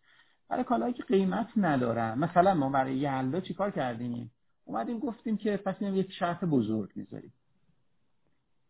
[0.49, 4.31] برای کالایی که قیمت ندارن مثلا ما برای یلدا چیکار کردیم؟
[4.65, 7.33] اومدیم گفتیم که پس یک شرط بزرگ می‌ذاریم.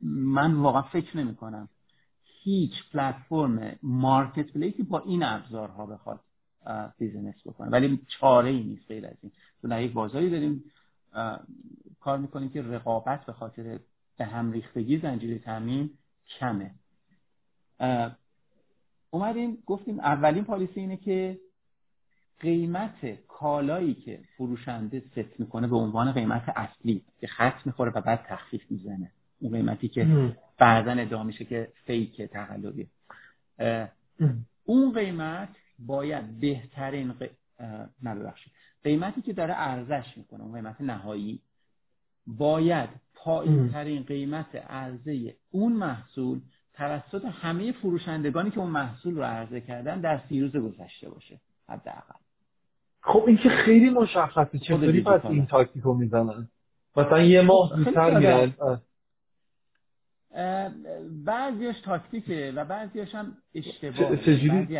[0.00, 1.68] من واقعا فکر نمی کنم
[2.42, 6.20] هیچ پلتفرم مارکت پلیسی با این ابزارها بخواد
[6.98, 7.70] business بکنه.
[7.70, 9.32] ولی چاره ای نیست غیر از این.
[9.70, 10.64] در یک بازاری داریم
[12.00, 13.78] کار می‌کنیم که رقابت به خاطر
[14.16, 15.90] به هم ریختگی زنجیره تامین
[16.38, 16.70] کمه.
[19.10, 21.38] اومدیم گفتیم اولین policy اینه که
[22.40, 28.24] قیمت کالایی که فروشنده ست می‌کنه به عنوان قیمت اصلی که خط می‌خوره و بعد
[28.28, 29.10] تخفیف می‌زنه.
[29.38, 32.88] اون قیمتی که بعدا ادعا میشه که fake تقلبی.
[34.64, 35.48] اون قیمت
[35.78, 37.28] باید بهترین ق...
[38.84, 41.40] قیمتی که داره ارزش می‌کنه اون قیمت نهایی
[42.26, 46.40] باید پایین ترین قیمت عرضه اون محصول
[46.74, 52.14] توسط همه فروشندگانی که اون محصول رو عرضه کردن در سی روز گذشته باشه حداقل.
[53.00, 54.58] خب این که خیلی مشخصه.
[54.58, 56.48] چطوری پس این تاکتیکو می‌زنن؟
[56.96, 58.54] مثلا یه ماه بیشتر میرن
[61.24, 64.16] بعضیش تاکتیکه و بعضیش هم اشتباه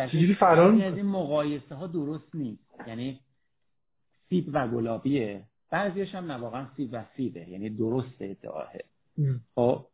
[0.07, 2.63] چجوری فرار از این مقایسه ها درست نیست.
[2.87, 3.19] یعنی
[4.29, 5.43] سیب و گلابیه.
[5.69, 8.71] بعضیش هم نه واقعا سیب و سیبه یعنی درسته ادعاه
[9.55, 9.87] خب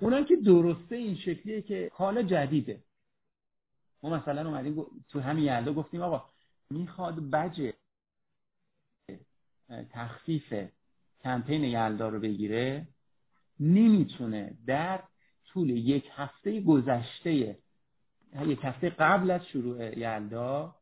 [0.00, 2.82] اونم که درسته این شکلیه که حالا جدیده.
[4.02, 6.24] ما مثلا اومدیم تو همین یلدا گفتیم آقا
[6.70, 7.74] می‌خواد بجه
[9.90, 10.54] تخفیف
[11.22, 12.88] کمپین یلدا رو بگیره
[13.60, 15.02] نمی‌تونه در
[15.46, 17.58] طول یک هفته گذشته
[18.46, 20.76] یک هفته قبل از شروع یلدا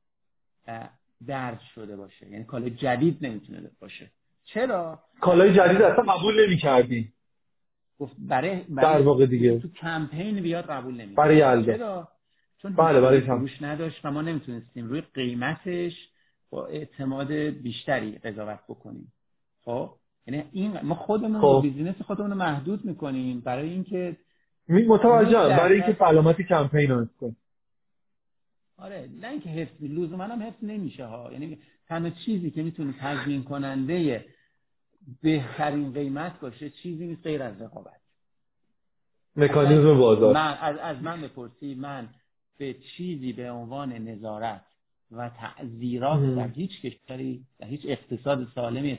[1.27, 2.31] درد شده باشه.
[2.31, 4.11] یعنی کالای جدید نمی‌تونه باشه.
[4.55, 7.13] چرا؟ کالای جدید اصلا قبول نمی‌کردی.
[7.99, 9.59] گفت برای, برای در واقع دیگه.
[9.59, 11.77] تو کمپین بیاد قبول نمی‌کرد برای یلدا.
[11.77, 12.09] چرا؟
[12.63, 15.93] چون بله برای فروش نداشت و ما نمی‌تونستیم روی قیمتش
[16.51, 19.13] با اعتماد بیشتری قضاوت بکنیم.
[19.65, 19.91] خب؟
[20.27, 21.61] یعنی این ما خودمون خب.
[21.63, 23.41] بیزینس خودمون رو محدود می‌کنیم.
[23.41, 24.17] برای اینکه
[24.69, 27.37] متوجه برای اینکه سلامتی کمپین رو کنیم.
[28.77, 31.33] آره نه اینکه حفظ لزوما هم حفظ نمیشه ها.
[31.33, 34.25] یعنی تنها چیزی که می‌تونه تضمین کننده
[35.23, 38.01] بهترین قیمت باشه چیزی نیست غیر از رقابت.
[39.37, 40.35] مکانیزم بازار.
[40.35, 42.09] من از, از من بپرسی من
[42.59, 44.65] به چیزی به عنوان نظارت
[45.11, 48.99] و تعذیرات در هیچ کشوری در هیچ اقتصاد سالمی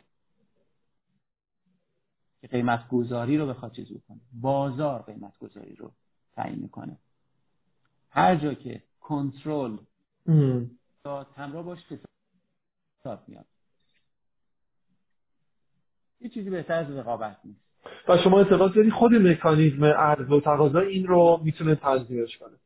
[2.41, 5.91] که قیمت گذاری رو بخواد چیز کنه بازار قیمت گذاری رو
[6.33, 6.97] تعیین می‌کنه.
[8.09, 9.77] هر جا که کنترل
[11.03, 11.79] تا همراه باش
[12.99, 13.45] فساد میاد
[16.21, 17.59] یه چیزی بهتر از رقابت نیست.
[18.07, 22.57] و شما اعتقاد داری خود مکانیزم عرض و تقاضا این رو می‌تونه تنظیمش کنه؟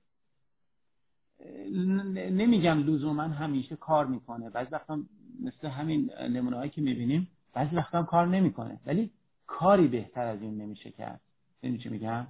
[2.31, 4.49] نمیگم لزوما همیشه کار می‌کنه.
[4.49, 4.99] بعضی وقتا
[5.43, 8.79] مثل همین نمونه هایی که می‌بینیم بعضی وقتا کار نمی‌کنه.
[8.85, 9.11] ولی
[9.47, 11.21] کاری بهتر از این نمیشه کرد.
[11.61, 12.27] این چی میگم؟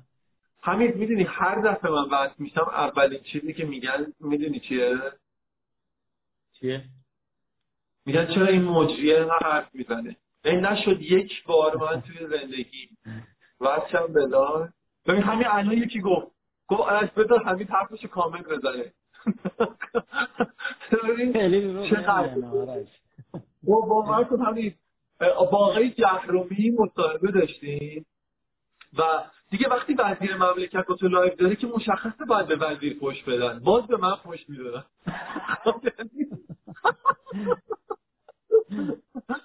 [0.62, 4.98] همین می‌دونی هر دفعه من بحث میشم اولین چیزی که میگن می‌دونی چیه؟
[6.54, 6.84] چیه؟
[8.06, 10.16] میگن چرا این مجریه حرف می‌زنه؟
[10.46, 12.90] این نشد یک بار من توی زندگی.
[13.62, 14.70] وچم بلا
[15.06, 16.28] ببین همین الان یکی گفت
[16.68, 18.94] گفت از بذار همین حرفش کامل بزنه.
[23.64, 24.76] با باور کن همین
[25.20, 28.06] با آقای جهرمی مصاحبه داشتیم
[28.98, 29.04] و
[29.50, 33.60] دیگه وقتی وزیر مملکت تو live داره که مشخصه باید به وزیر پشت بدن.
[33.60, 34.84] باز به من پشت می‌دادن.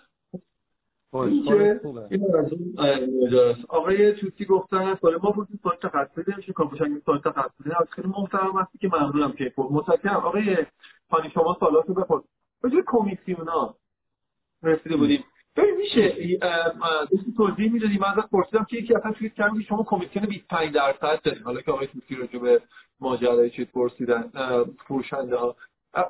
[3.69, 8.59] آقای توتی گفتن سال ما بود سال تخصصی نمیشه کامپوشنگ سال تخصصی از خیلی محترم
[8.59, 10.17] هستی که ممنونم که متشکرم.
[10.17, 10.57] آقای
[11.09, 12.23] پانی شما سالاتو بپرس.
[12.63, 13.75] راجع کمیسیونا
[14.63, 15.25] رسیده بودیم.
[15.57, 16.09] ببین میشه
[17.11, 17.99] دوستی توضیح می‌دادی.
[17.99, 21.45] من ازت پرسیدم که یکی اصلا توییت کردم شما کمیسیون 25 درصد داریم.
[21.45, 22.63] حالا که آقای توتی راجع به
[23.01, 24.31] ماجرای چیز پرسیدن
[24.87, 25.57] فروشنده ها.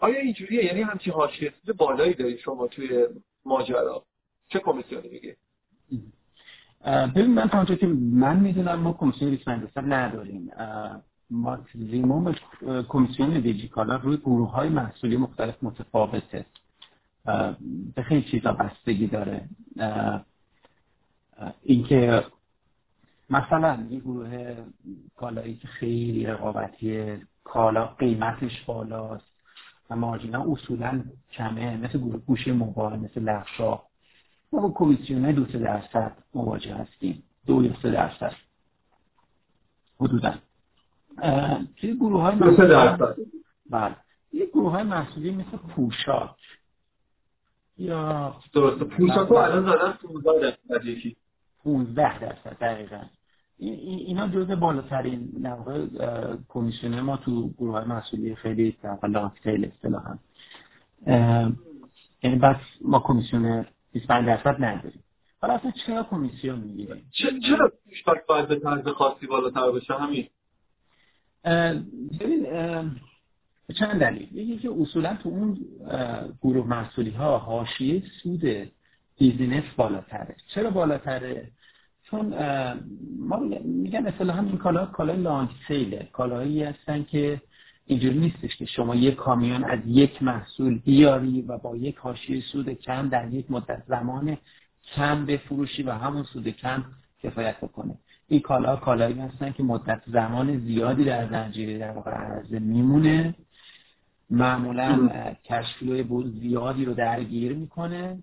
[0.00, 3.06] آیا اینجوریه؟ یعنی همچین حاشیه بالایی دارید شما توی
[3.44, 4.02] ماجرا؟
[4.48, 5.36] چه کمیسیونی میگه
[6.84, 10.50] ببین من تا که من می‌دونم ما کمیسیون 25 درصد نداریم
[11.30, 12.34] ماکسیموم
[12.88, 16.46] کمیسیون دیجیکالا روی گروه های محصولی مختلف متفاوته.
[17.94, 19.48] به خیلی چیزا بستگی داره.
[21.62, 22.24] اینکه
[23.30, 24.56] مثلا یه گروه
[25.16, 29.24] کالایی که خیلی رقابتی کالا قیمتش بالاست
[29.90, 33.80] و مارجینا اصولا کمه مثل گروه گوشی موبایل مثل لفشا
[34.52, 37.22] ما با کمیسیون دو سه درصد مواجه هستیم.
[37.46, 38.32] دو یا سه درصد.
[40.00, 40.34] حدودا.
[41.76, 43.14] توی گروه های محصولی
[43.70, 43.96] بله.
[44.32, 46.36] یه گروه های محصولی مثل پوشاک
[47.78, 48.84] یا درسته.
[48.84, 51.16] پوشاک رو الان زدن 15 درصد یکی.
[51.64, 53.00] 15 درصد دقیقا.
[53.58, 55.88] اینا جزء بالاترین نوع
[56.48, 58.76] کمیسیون ما تو گروه های محصولی خیلی
[59.42, 60.18] تیل اصطلاحا.
[62.22, 65.04] یعنی بس ما کمیسیون 25 درصد نداریم.
[65.40, 67.10] حالا اصلا چرا کمیسیون می‌گیریم
[67.48, 70.26] چرا پوشاک باید به طرز خاصی بالاتر بشه همین؟
[72.20, 72.46] ببین
[73.78, 75.58] چند دلیل؟ یکی که اصولا تو اون
[76.42, 78.70] گروه محصولی ها حاشیه سود
[79.18, 80.36] بیزینس بالاتره.
[80.54, 81.50] چرا بالاتره؟
[82.02, 82.34] چون
[83.18, 86.08] ما میگن مثلا هم این کالا کالای لانگ سیله.
[86.12, 87.42] کالاهایی هستن که
[87.88, 92.68] اینجوری نیستش که شما یک کامیون از یک محصول بیاری و با یک حاشیه سود
[92.70, 94.36] کم در یک مدت زمان
[94.94, 96.84] کم بفروشی و همون سود کم
[97.22, 97.94] کفایت بکنه.
[98.28, 103.34] این کالا کالایی هستن که مدت زمان زیادی در زنجیره در واقع عرضه میمونه.
[104.30, 105.08] معمولا
[105.44, 108.18] کشفلوی زیادی رو درگیر می‌کنه.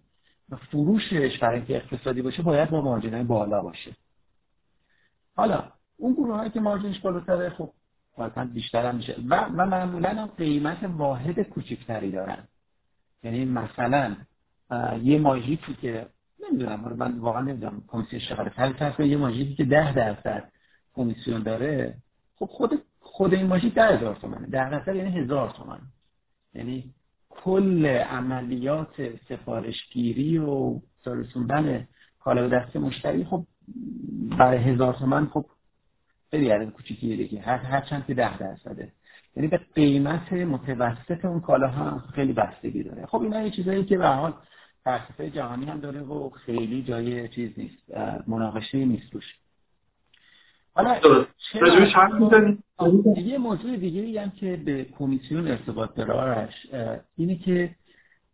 [0.49, 3.95] و فروشش برای اینکه اقتصادی باشه باید با مارجینای بالا باشه.
[5.35, 5.63] حالا
[5.97, 7.71] اون گروه هایی که مارجینش بالاتره خب
[8.17, 9.15] قطعا بیشتر هم میشه.
[9.29, 12.47] و, و معمولا هم قیمت واحد کوچکتری دارن.
[13.23, 14.15] یعنی مثلا
[15.03, 16.07] یه ماژیکی که
[16.43, 20.51] نمی‌دونم من واقعا نمی‌دونم کمیسیون چقدر ولی یه ماژیکی که ده درصد
[20.93, 21.97] کمیسیون داره
[22.35, 24.47] خب خود خود این ماژیک ده هزار تومنه.
[24.47, 25.79] ده درصد یعنی هزار تومن
[26.53, 26.93] یعنی
[27.29, 31.87] کل عملیات سفارشگیری و رسوندن
[32.19, 33.45] کالا به دست مشتری خب
[34.37, 35.45] برای هزار تومن خب
[36.31, 37.41] خیلی عدد کوچیکیه دیگه.
[37.41, 38.91] هر هر چند که ده درصده.
[39.35, 43.05] یعنی به قیمت متوسط اون کالا هم خیلی بستگی داره.
[43.05, 44.33] خب اینا یه چیزایی که به حال
[44.83, 47.97] فلسفه جهانی هم داره و خیلی جای چیز نیست
[48.27, 49.25] مناقشه نیست روش
[50.73, 50.99] حالا
[53.17, 56.49] یه موضوع دیگه هم که به کمیسیون ارتباط داره
[57.17, 57.75] اینه که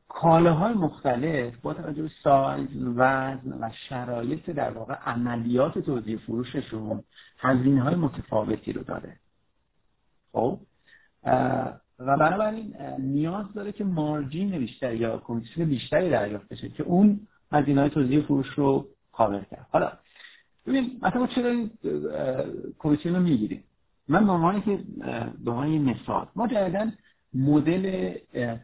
[0.08, 7.04] کالاهای مختلف با توجه به سایز وزن و شرایط در واقع عملیات توزیع فروششون
[7.42, 9.16] هزینه های متفاوتی رو داره.
[10.32, 10.60] خب؟
[12.00, 17.82] و بنابراین نیاز داره که مارجین بیشتری یا کمیسیون بیشتری دریافت بشه که اون هزینه
[17.82, 19.68] های توزیع فروش رو کاور کرد.
[19.72, 19.92] حالا
[20.68, 21.72] ببین مثلا چرا این
[22.80, 23.64] کمیسیون رو می‌گیریم؟
[24.08, 24.80] من به عنوان که
[25.44, 26.94] به عنوان مثال ما جدیدن
[27.34, 28.14] مدل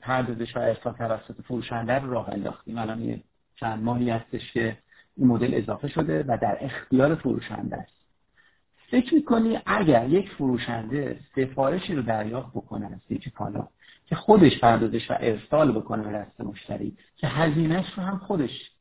[0.02, 2.78] پردازش و ارسال توسط فروشنده رو راه انداختیم.
[2.78, 3.24] الان یه
[3.56, 4.78] چند ماهی هستش که
[5.18, 7.97] این مدل اضافه شده و در اختیار فروشنده است.
[8.92, 13.68] فکر می‌کنی اگر یک فروشنده سفارشی رو دریافت بکنه از یکی کالا
[14.06, 18.72] که خودش پردازش و ارسال بکنه به دست مشتری که هزینهش رو هم خودش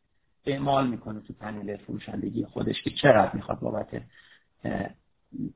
[0.47, 4.03] اعمال می‌کنه تو پنل فروشندگی خودش که چقدر می‌خواد بابت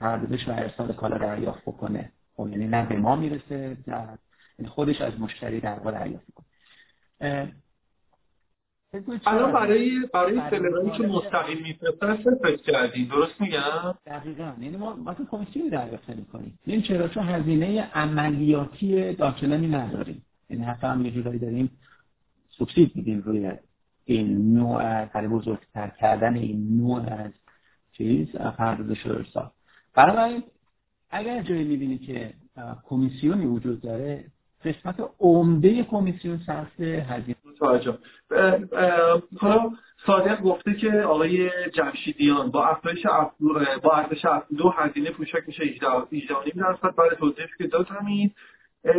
[0.01, 2.13] پردازش و ارسال کالا دریافت بکنه.
[2.37, 7.53] خب یعنی نه به ما می‌رسه یعنی خودش از مشتری در واقع دریافت می‌کنه.
[9.27, 14.53] الان برای برای سلرانی که مستقیم میفرستن فکر کردین؟ درست میگم؟ دقیقا.
[14.61, 16.59] یعنی ما مثلا کمیسیونی دریافت می‌کنیم.
[16.67, 20.23] این چرا؟ چون هزینه عملیاتی داخلانی نداریم.
[20.51, 21.71] یعنی حتی هم یه جورایی داریم
[22.51, 23.53] سوبسید میدیم روی
[24.05, 27.33] این نوع برای بزرگتر کردن این نوع از
[27.93, 29.51] چیز پردازش ارسال.
[29.95, 30.43] برای
[31.11, 32.35] اگر جایی می‌بینی که
[32.85, 34.25] کمیسیونی وجود داره
[34.65, 37.37] قسمت عمده کمیسیون صرف هزینه.
[37.59, 37.99] توجه
[39.39, 39.71] حالا
[40.07, 43.07] صادق گفته که آقای جمشیدیان با افزایش
[43.83, 45.87] با ارزش دو هزینه پوشک میشه 18
[46.57, 48.31] درصد برای توضیح که داد همین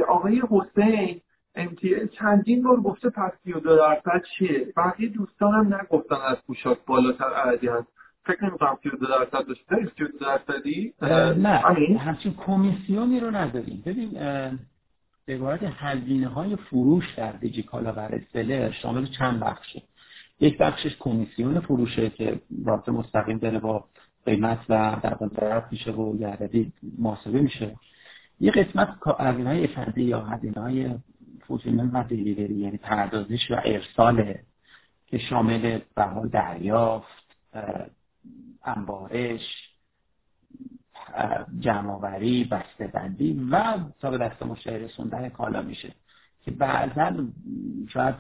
[0.08, 1.22] آقای حسین
[1.56, 7.68] امتیاز چندین بار گفته پس 32 درصد چیه؟ بقیه دوستانم نگفتن از پوشاک بالاتر عددی
[7.68, 7.88] هست.
[8.26, 10.94] فکر نمی‌کنم 32 درصد داشته 32 درصدی؟
[11.38, 11.98] نه.
[11.98, 13.84] همچین کمیسیونی رو نداریم.
[13.86, 14.18] ببین
[15.28, 19.82] عبارت هزینه های فروش در دیجیکالا و رسلر شامل چند بخشه
[20.40, 23.86] یک بخشش کمیسیون فروشه که رابط مستقیم داره با
[24.26, 27.76] قیمت و در طرف میشه و یه محاسبه میشه.
[28.40, 30.90] یه قسمت هزینه های یا هزینه های
[31.48, 34.34] فوتیمن و دیلیوری یعنی پردازش و ارسال
[35.08, 37.36] که شامل به حال دریافت
[38.64, 39.71] انبارش
[41.60, 42.50] جمعآوری
[42.94, 45.94] بندی و تا به دست مشتری رسوندن کالا میشه.
[46.46, 47.26] که بعضا
[47.94, 48.16] شاید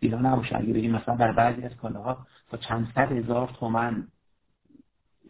[0.00, 4.06] اینا نباشه اگه بگیم مثلا در بعضی از کالاها با چند صد هزار تومن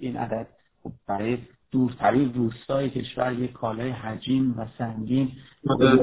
[0.00, 0.46] این عدد
[0.82, 1.38] خب برای
[1.70, 5.32] دورترین روستای کشور یک کالای حجیم و سنگین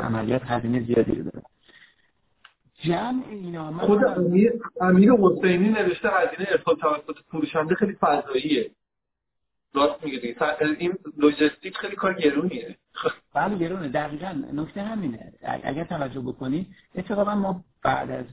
[0.02, 1.42] عملیات هزینه زیادی داره.
[2.76, 4.52] جمع اینا خود امیر,
[4.82, 8.72] امیر حسینی نوشته هزینه ارسال توسط فروشنده خیلی فضاییه.
[9.74, 10.36] راست میگه
[10.80, 12.78] این لوجستیک خیلی کار گرونیه.
[13.36, 13.88] بله گرونه.
[13.88, 14.44] دقیقا.
[14.54, 15.34] نکته همینه.
[15.64, 18.26] اگر توجه بکنی اتفاقا ما بعد از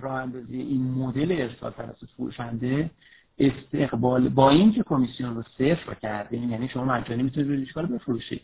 [0.00, 2.90] راه اندازی این مدل ارسال توسط فروشنده
[3.38, 8.42] استقبال با اینکه کمیسیون رو صفر کردیم یعنی شما مجانی می‌تونید روی کار بفروشید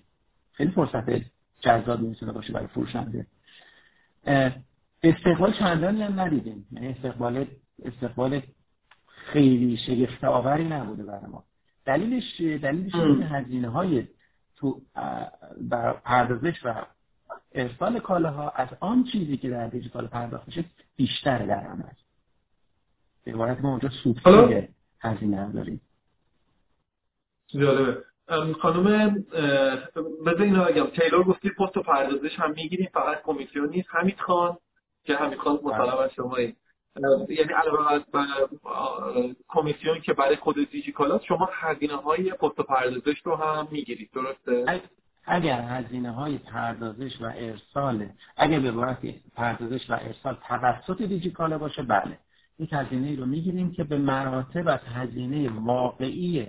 [0.53, 1.24] خیلی فرصت
[1.61, 3.26] جذابی می‌تونه باشه برای فروشنده.
[5.03, 6.66] استقبال چندانی هم ندیدیم.
[6.72, 7.47] یعنی استقبال
[7.84, 8.43] استقبال
[9.07, 11.45] خیلی شگفت آوری نبوده برای ما.
[11.87, 14.09] دلیلش دلیلش این هزینه های
[14.57, 14.80] تو
[15.61, 16.87] بر پردازش و
[17.53, 20.64] ارسال کالاها از آن چیزی که در دیجیتال پرداخت میشه
[20.97, 21.93] بیشتر در عمل
[23.24, 24.68] به عبارت ما اونجا سوبسید
[25.01, 25.80] هزینه هم داریم.
[27.47, 28.05] جالبه.
[28.61, 29.14] خانم
[30.26, 30.87] بذار اینو بگم.
[30.87, 33.89] تیلور گفتی پست و پردازش هم می‌گیریم فقط کمیسیون نیست.
[33.91, 34.57] حمید خان
[35.05, 36.57] که حمید خان مطالب از شمایی.
[37.29, 38.03] یعنی علاوه از
[39.49, 44.81] کمیسیون که برای خود دیجیکالا شما هزینه های پست پردازش رو هم می‌گیرید درسته؟
[45.25, 48.99] اگر هزینه های پردازش و ارسال اگر به عبارت
[49.35, 52.18] پردازش و ارسال توسط دیجیکالا باشه بله.
[52.59, 56.47] یک هزینه ای رو می‌گیریم که به مراتب از هزینه واقعی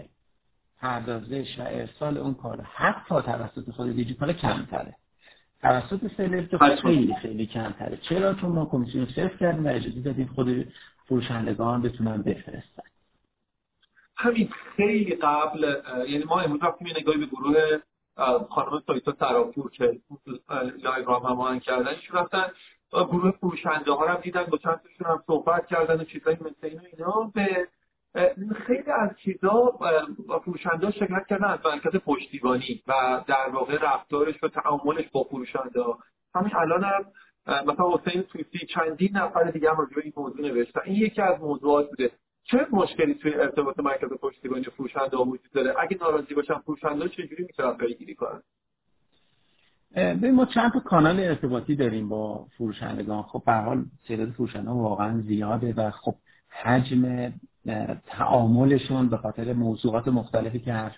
[0.81, 4.95] پردازش و ارسال اون کار حتی توسط خود دیجیکالا کمتره.
[5.61, 7.97] توسط سلبت خیلی خیلی کمتره.
[7.97, 10.73] چرا؟ چون ما کمیسیون صرف کردیم و اجازه دادیم خود
[11.05, 12.83] فروشندگان بتونن بفرستن.
[14.17, 15.75] همین خیلی قبل
[16.07, 17.77] یعنی ما امروز رفتیم نگاهی به گروه
[18.49, 19.99] خانم سایتا سراپور که
[20.83, 22.45] لایو را ممان کردن ایشون رفتن
[22.91, 27.31] گروه فروشنده ها رو دیدن با چند هم صحبت کردن و چیزایی مثل این اینا
[27.33, 27.67] به
[28.67, 29.79] خیلی از چیزا
[30.45, 35.79] فروشنده شکایت کردن از مرکز پشتیبانی و در واقع رفتارش و تعاملش با فروشنده
[36.35, 37.05] همین الان هم
[37.47, 40.81] مثلا حسین تویسی چندین نفر دیگه هم این موضوع نوشتن.
[40.85, 42.11] این یکی از موضوعات بوده.
[42.43, 47.77] چه مشکلی توی ارتباط مرکز پشتیبانی فروشنده وجود داره؟ اگه ناراضی باشن فروشنده چجوری می‌تونن
[47.77, 48.41] پیگیری کنن؟
[49.95, 53.21] ببین ما چند تا کانال ارتباطی داریم با فروشندگان.
[53.21, 56.15] خب به حال تعداد فروشنده واقعا زیاده و خب
[56.63, 57.33] حجم
[58.05, 60.97] تعاملشون به خاطر موضوعات مختلفی که هر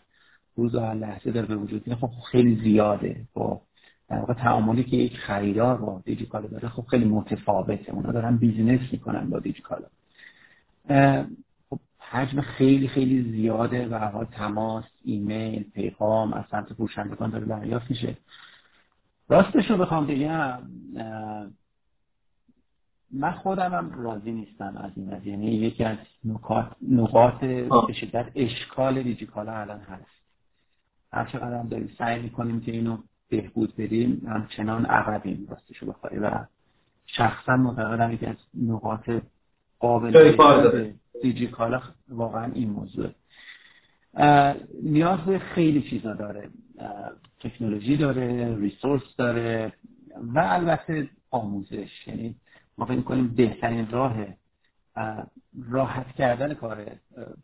[0.55, 3.25] روز و هر لحظه داره به وجود میاد خب خیلی زیاده.
[3.33, 3.61] با
[4.09, 7.91] در واقع تعاملی که یک خریدار با دیجیکالا داره خب خیلی متفاوته.
[7.91, 9.87] اونا دارن بیزینس می‌کنن با دیجیکالا.
[11.69, 17.89] خب حجم خیلی خیلی زیاده و حال تماس ایمیل پیغام از سمت فروشندگان داره دریافت
[17.89, 18.17] میشه.
[19.29, 20.59] راستش رو بخوام بگم
[23.11, 28.25] من خودم هم راضی نیستم از این از یعنی یکی از نقاط, نقاط به شدت
[28.35, 30.05] اشکال دیجیکالا الان هست.
[31.13, 32.97] هر چقدر هم داریم سعی می‌کنیم که اینو
[33.29, 36.31] بهبود بدیم همچنان عقبیم راستشو بخوای و
[37.05, 39.09] شخصا معتقدم یکی از نقاط
[39.79, 40.91] قابل
[41.21, 43.09] دیجیکالا واقعا این موضوع.
[44.83, 46.49] نیاز به خیلی چیزا داره.
[47.39, 49.73] تکنولوژی داره ریسورس داره
[50.33, 52.07] و البته آموزش.
[52.07, 52.35] یعنی
[52.79, 54.25] ما فکر کنیم بهترین راه
[55.69, 56.85] راحت کردن کار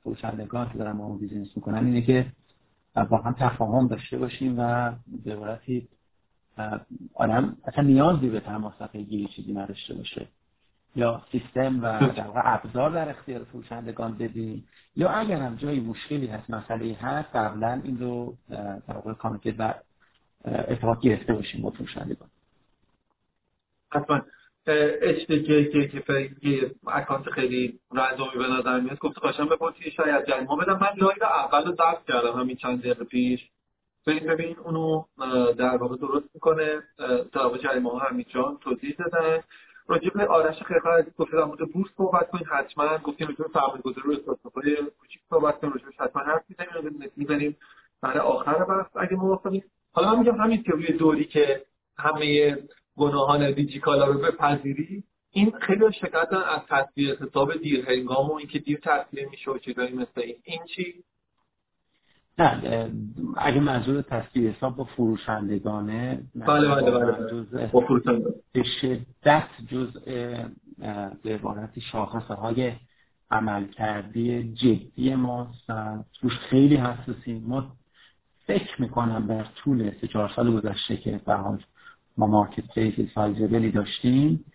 [0.04, 2.26] فروشندگان که دارن ما بیزینس می‌کنن اینه که
[3.10, 4.92] با هم تفاهم داشته باشیم و
[5.24, 5.88] به عبارتی
[7.14, 10.28] آدم اصلا نیازی به تماس گیری چیزی نداشته باشه.
[10.96, 14.68] یا سیستم و در ابزار در اختیار فروشندگان بدیم.
[14.96, 19.74] یا اگر هم جایی مشکلی هست مسئله هست قبلا این رو در واقع کامیکت و
[20.46, 22.30] اتفاق گرفته باشیم با فروشندگان
[23.92, 24.22] حتما.
[24.68, 26.04] اشتکی که
[26.42, 30.80] که اکانت خیلی رندومی به نظر میاد گفت خواهشم بپرسی شاید جنگ ما بدم.
[30.82, 33.50] من لایو اول رو درست کردم همین چند دقیقه پیش.
[34.08, 35.04] ببین ببین اونو
[35.58, 36.84] در واقع درست می‌کنه.
[37.34, 39.44] در جریمه ها جان توضیح دادن
[39.88, 42.98] راجع به آرش خیلی از گفت در مورد بورس صحبت کنید حتما.
[42.98, 47.58] گفتیم به سرمایه گذاری رو استارتاپ‌های کوچیک صحبت کنیم راجع حتما حرف می‌زنیم می‌زنیم.
[48.02, 49.64] برای آخر بحث اگه موافقید
[49.94, 51.62] حالا من میگم همین روی دوری که
[51.98, 52.58] همه
[52.98, 55.04] گناهان دیجیکالا رو بپذیری.
[55.32, 59.94] این خیلی شکایت از تصویر حساب دیر هنگام و اینکه دیر تصویر میشه و چیزایی
[59.94, 60.36] مثل این.
[60.44, 61.04] این چی؟
[62.38, 62.92] نه
[63.38, 68.02] اگه منظور تصویر حساب با فروشندگانه بله بله بله با
[68.54, 70.00] به شدت جزء
[71.24, 72.72] به عبارت شاخصه های
[73.32, 75.52] عملکردی جدی ما
[76.22, 77.44] توش خیلی حساسیم.
[77.48, 77.72] ما
[78.48, 81.64] فکر می‌کنم در طول سه چهار سال گذشته که به حال
[82.18, 84.46] ما مارکت پلیس سایزبلی داشتیم.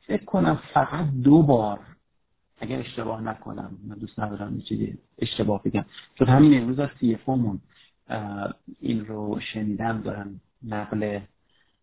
[0.00, 1.80] فکر کنم فقط دو بار
[2.60, 5.84] اگر اشتباه نکنم من دوست ندارم یه چیزی اشتباه بگم.
[6.14, 7.60] چون همین امروز از سی مون
[8.80, 11.20] این رو شنیدم دارم نقل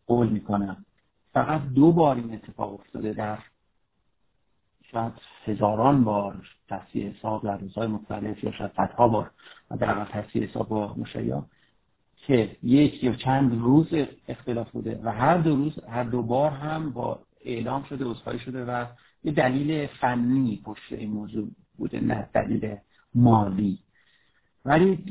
[0.07, 0.85] قول می‌کنم.
[1.33, 3.39] فقط دو بار این اتفاق افتاده در
[4.91, 5.13] شاید
[5.45, 9.31] هزاران بار تصویر حساب در روزهای مختلف یا شاید صدها بار
[9.79, 11.45] در تصویر حساب با مشیا
[12.27, 13.87] که یک یا چند روز
[14.27, 18.65] اختلاف بوده و هر دو روز هر دو بار هم با اعلام شده عذرخواهی شده
[18.65, 18.85] و
[19.23, 21.47] یه دلیل فنی پشت این موضوع
[21.77, 22.75] بوده نه دلیل
[23.15, 23.79] مالی.
[24.65, 25.03] ولی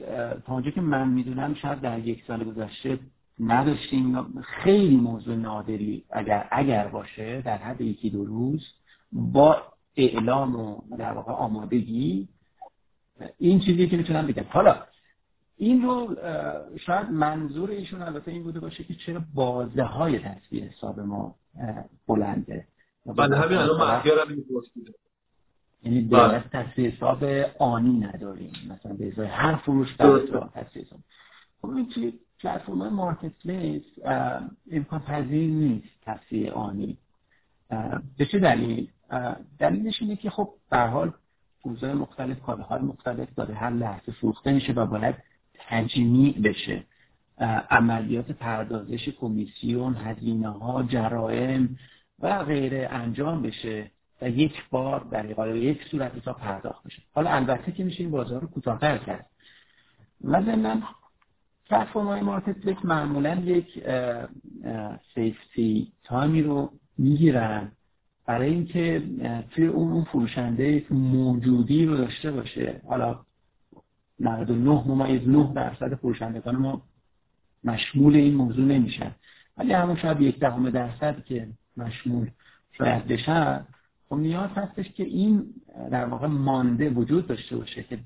[0.47, 2.99] تا اونجا که من می‌دونم شاید در یک سال گذشته
[3.41, 8.67] نداشتیم خیلی موضوع نادری اگر اگر باشه در حد یکی دو روز
[9.13, 9.63] با
[9.97, 12.29] اعلام و در واقع آمادگی
[13.39, 14.45] این چیزی که می‌تونم بگم.
[14.49, 14.77] حالا
[15.57, 16.17] این رو
[16.77, 21.35] شاید منظور ایشون البته این بوده باشه که چرا بازه های تصویر حساب ما
[22.09, 22.67] بلنده.
[23.07, 24.03] بله همین الان
[25.83, 26.45] این یعنی بله.
[26.53, 27.25] تصویر حساب
[27.59, 28.53] آنی نداریم.
[28.71, 31.01] مثلا به ازای هر فروش تصویر حساب.
[31.63, 33.83] خب این که پلتفرم مارکت پلیس
[34.71, 36.99] امکان پذیر نیست تصویر آنی.
[38.19, 38.89] به چه دلیل؟
[39.59, 41.13] دلیلش اینه که خب به حال
[41.65, 45.15] روزهای مختلف کالاهای مختلف داره هر لحظه فروخته میشه و باید
[45.69, 46.85] تجمیع بشه.
[47.71, 51.77] عملیات پردازش کمیسیون هزینه ها جرائم
[52.19, 53.91] و غیره انجام بشه
[54.23, 57.03] و یک بار در یک صورت حساب پرداخت بشه.
[57.15, 59.27] حالا البته که میشه این بازار رو کوتاه‌تر کرد.
[60.25, 60.83] و ضمن
[61.71, 63.85] پلتفرم های مارکت پلیس معمولا یک
[65.15, 67.73] سیفتی تایمی رو می‌گیرن
[68.27, 69.03] برای اینکه
[69.51, 72.81] توی اون فروشنده موجودی رو داشته باشه.
[72.89, 73.21] حالا
[74.21, 76.83] 99 ممیز 9 درصد فروشندگان ما
[77.65, 79.15] مشمول این موضوع نمیشن.
[79.59, 82.31] ولی همون شاید یک دهم درصد که مشمول
[82.73, 83.67] شاید بشن
[84.09, 85.55] خب نیاز هستش که این
[85.91, 87.99] در واقع مانده وجود داشته باشه که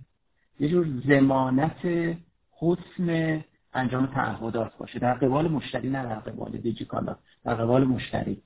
[0.60, 2.16] یه جور زمانت
[2.52, 3.40] حسن
[3.74, 4.98] انجام تعهدات باشه.
[4.98, 8.42] در قبال مشتری نه در قبال دیجیکالا در قبال مشتری.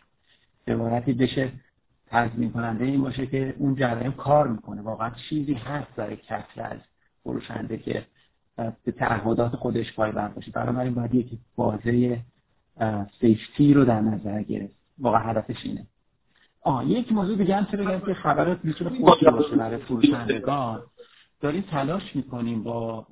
[0.66, 1.52] عبارتی بشه
[2.06, 4.82] تضمین کننده این باشه که اون جرایم کار می‌کنه.
[4.82, 6.78] واقعا چیزی هست برای کسر از
[7.22, 8.06] فروشنده که
[8.56, 10.50] به تعهدات خودش پایبند باشه.
[10.50, 12.20] بنابراین باید یک بازه
[13.20, 14.74] سیفتی رو در نظر گرفت.
[14.98, 15.86] واقعا هدفش اینه.
[16.62, 20.82] آه یک موضوع دیگه هم بگم که خبرات می‌تونه خوشی باشه برای فروشندگان.
[21.40, 23.06] داریم تلاش می‌کنیم با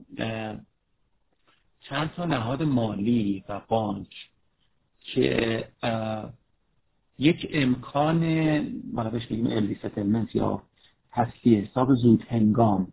[1.81, 4.15] چند تا نهاد مالی و بانک
[5.01, 5.65] که
[7.19, 8.25] یک امکان
[8.93, 9.79] مالا بهش بگیم
[10.35, 10.63] یا
[11.13, 12.93] تسویه حساب زود هنگام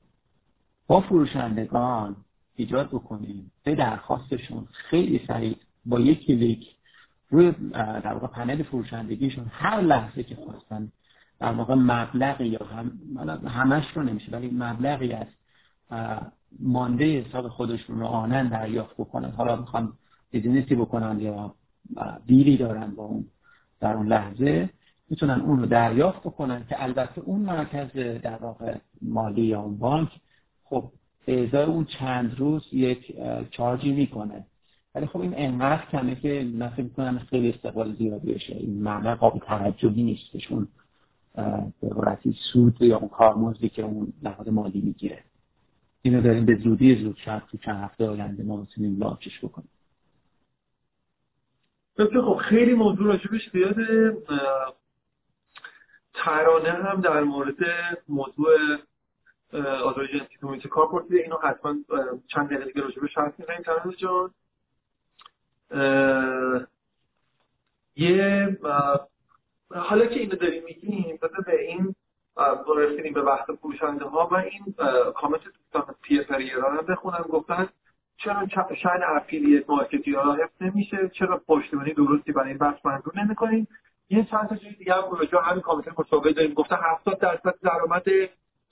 [0.87, 2.15] با فروشندگان
[2.55, 6.75] ایجاد بکنیم به درخواستشون خیلی سریع با یک کلیک
[7.29, 10.91] روی در واقع پنل فروشندگیشون هر لحظه که خواستن
[11.39, 12.99] در واقع مبلغی یا هم
[13.47, 15.27] همش رو نمیشه ولی مبلغی از
[16.59, 19.31] مانده حساب خودشون رو آناً دریافت بکنن.
[19.31, 19.93] حالا می‌خوان
[20.31, 21.55] business ی بکنن یا
[22.25, 23.25] بیری دارن با اون
[23.79, 24.69] در اون لحظه
[25.09, 30.09] می‌تونن اون رو دریافت بکنن که البته اون مرکز در واقع مالی یا اون بانک
[30.69, 30.91] خب
[31.25, 33.15] به ازای اون چند روز یک
[33.51, 34.45] چارجی می‌کنه.
[34.95, 38.55] ولی خب این انقدر کمه که من فکر می‌کنم خیلی استقبال زیادی بشه.
[38.55, 40.67] این مبلغ قابل توجهی نیستشون
[41.81, 45.23] به عبارتی سود یا اون کارمزدی که اون نهاد مالی می‌گیره.
[46.01, 49.69] اینو داریم به زودی زود شاید تو چند هفته آینده ما بتونیم لانچش بکنیم.
[51.97, 54.17] خب خیلی موضوع راجبش زیاده.
[56.13, 57.55] ترانه هم در مورد
[58.09, 58.57] موضوع
[59.53, 61.75] آزار جنسی کمیونیتی کار پرسیده اینو حتما
[62.27, 63.61] چند دقیقه دیگه راجبش حرف می‌زنیم.
[63.61, 64.33] ترانه جان
[67.95, 68.57] یه
[69.75, 71.95] حالا که اینو داریم میگیم بذار به این
[72.77, 74.75] رسیدیم به بحث فروشنده ها و این
[75.15, 77.25] کامنت دوستان پی ایران هم بخونم.
[77.29, 77.69] گفتن
[78.17, 78.47] چرا
[78.83, 83.67] شاید affiliate marketing ها حفظ نمیشه؟ چرا پشتیبانی درستی برای این بحث منظور نمی‌کنیم؟
[84.09, 86.53] یه چند تا چیز دیگه هم راجع همین کامنت مشابه داریم.
[86.53, 88.03] گفته 70 درصد درآمد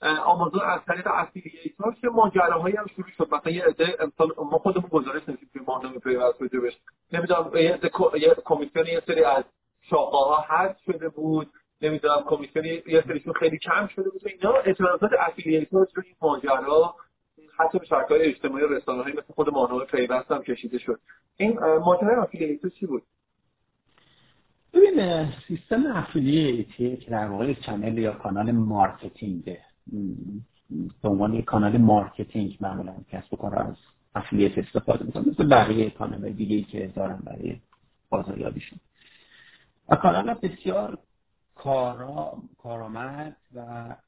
[0.02, 3.34] آمازون از طریق affiliate ـه که ماجراهایی هم شروع شد.
[3.34, 3.96] مثلا یه عده
[4.38, 6.78] ما خودمون گزارش نوشتیم توی ماهنامه پیوست بهش.
[7.12, 9.44] نمی‌دونم یه کمیسیون یه سری از
[9.80, 11.50] شاخه ها حذف شده بود.
[11.82, 14.22] نمی‌دونم کمیسیون یه سریشون خیلی کم شده بود.
[14.26, 16.94] اینا اعتراضات affiliate ها این ماجرا
[17.58, 21.00] حتی به شبکه‌های اجتماعی و رسانه های مثل خود ماهنامه پیوست هم کشیده شد.
[21.36, 23.02] این ماجرای affiliate چی بود؟
[24.74, 29.60] ببین سیستم affiliate ی که در واقع channel یا کانال marketing ـه.
[31.02, 33.76] به عنوان یک کانال marketing معمولا کسب و کار از
[34.14, 37.60] affiliate استفاده می‌کنه مثل بقیه کانال دیگه که دارن برای
[38.10, 38.78] بازاریابیشون
[39.88, 40.98] و کانال بسیار
[41.54, 43.60] کارا کارآمد و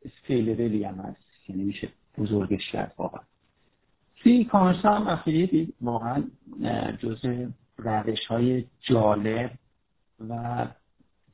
[0.04, 1.48] اسکیلبلی هم هست.
[1.48, 1.88] یعنی میشه
[2.18, 3.22] بزرگش کرد واقعا.
[4.24, 6.24] سی کامرس هم افیلیتی واقعا
[6.98, 7.26] جز
[7.76, 9.50] روش های جالب
[10.28, 10.66] و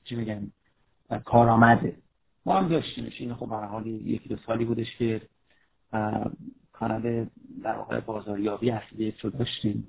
[0.05, 0.51] چی میگن؟
[1.25, 1.97] کارآمده.
[2.47, 3.21] ما هم داشتیمش.
[3.21, 5.21] این خب هر حالی یکی دو سالی بودش که
[6.73, 7.27] کانال
[7.63, 9.87] در واقع بازاریابی افیلیت رو داشتیم.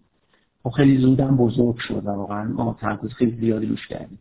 [0.63, 4.19] خب خیلی زودم بزرگ شد و واقعا ما تمرکز خیلی زیادی روش کردیم.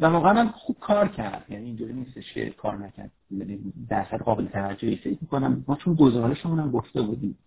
[0.00, 1.44] و واقعا هم خوب کار کرد.
[1.48, 3.10] یعنی اینجوری نیستش که کار نکرد.
[3.30, 5.64] یعنی درصد قابل توجهی فکر می‌کنم.
[5.68, 7.38] ما چون گزارشمون هم گفته بودیم.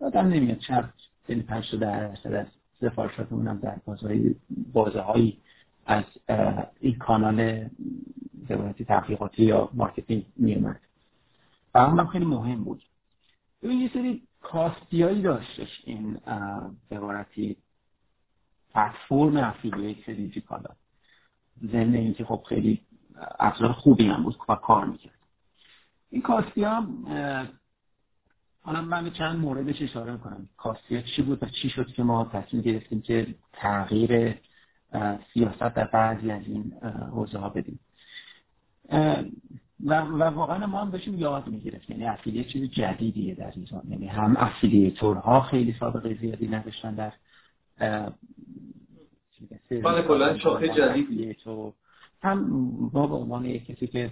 [0.00, 0.92] آدم نمیاد چند
[1.28, 2.46] یعنی تا درصد از
[2.80, 4.34] سفارشاتمون هم در بازهای
[4.72, 5.38] بازه هایی
[5.86, 6.04] از
[6.80, 7.68] این کانال
[8.48, 10.80] روایتی تبلیغاتی یا marketing میومد
[11.74, 12.82] و هم خیلی مهم بود.
[13.62, 16.20] ببین یه سری کاستیایی داشتش این
[16.88, 17.56] به عبارتی
[18.74, 20.70] پلتفرم افیلیت دیجیکالا
[21.72, 22.80] ضمن اینکه خب خیلی
[23.38, 25.18] ابزار خوبی هم بود و کار می‌کرد.
[26.10, 27.04] این کاستی هم
[28.62, 30.48] حالا من چند موردش اشاره می‌کنم.
[30.56, 34.38] کاستی چی بود و چی شد که ما تصمیم گرفتیم که تغییر
[35.34, 36.72] سیاست در بعضی از این
[37.10, 37.80] حوزه ها بدیم.
[39.84, 43.82] و, و واقعا ما هم داشتیم یاد می‌گرفت یعنی افیلیت چیز جدیدیه در ایران.
[43.88, 47.12] یعنی هم افیلیتورها خیلی سابقه زیادی نداشتن در
[49.70, 51.36] بله کلا شاخه جدیدی
[52.22, 52.38] هم
[52.92, 54.10] ما به عنوان یک کسی که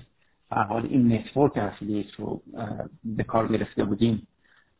[0.51, 2.43] حال این network affiliate رو
[3.05, 4.27] به کار گرفته بودیم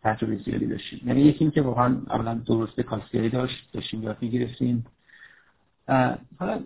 [0.03, 1.01] تجربه زیادی داشتیم.
[1.07, 4.87] یعنی یکی که واقعا اولا درست کاستیایی داشت داشتیم یاد می‌گرفتیم.
[6.39, 6.65] حالا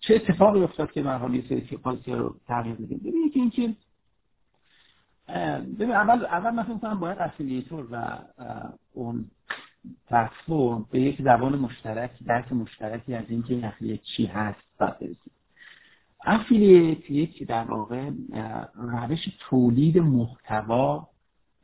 [0.00, 3.74] چه اتفاقی افتاد که من حال یه سری رو تغییر بدیم ببین یکی اینکه
[5.78, 8.18] ببین اول اول کنم باید affiliator و
[8.92, 9.30] اون
[10.08, 15.32] پلتفرم به یک زبان مشترک درک مشترکی از اینکه این افیلیت چی هست باید برسیم.
[16.24, 18.10] افیلیت یک در واقع
[18.74, 21.08] روش تولید محتوا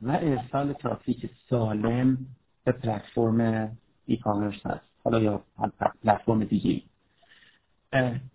[0.01, 2.17] و ارسال ترافیک سالم
[2.63, 3.71] به پلتفرم
[4.05, 4.90] ای کامرس هست.
[5.03, 5.43] حالا یا
[6.03, 6.81] پلتفرم دیگه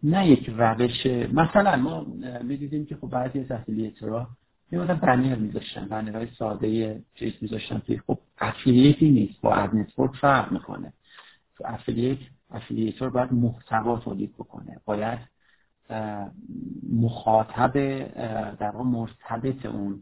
[0.02, 2.06] نه یک روش مثلا ما
[2.42, 4.28] می‌دیدیم که خب بعضی از افیلیترها
[4.70, 10.16] میومدن بنر میذاشتن بنرهای ساده چیز میذاشتن که خب affiliate ای نیست با ad network
[10.16, 10.92] فرق می‌کنه.
[11.56, 12.18] تو affiliate
[12.50, 15.18] affiliator باید محتوا تولید بکنه باید
[16.92, 17.72] مخاطب
[18.56, 20.00] در واقع مرتبط اون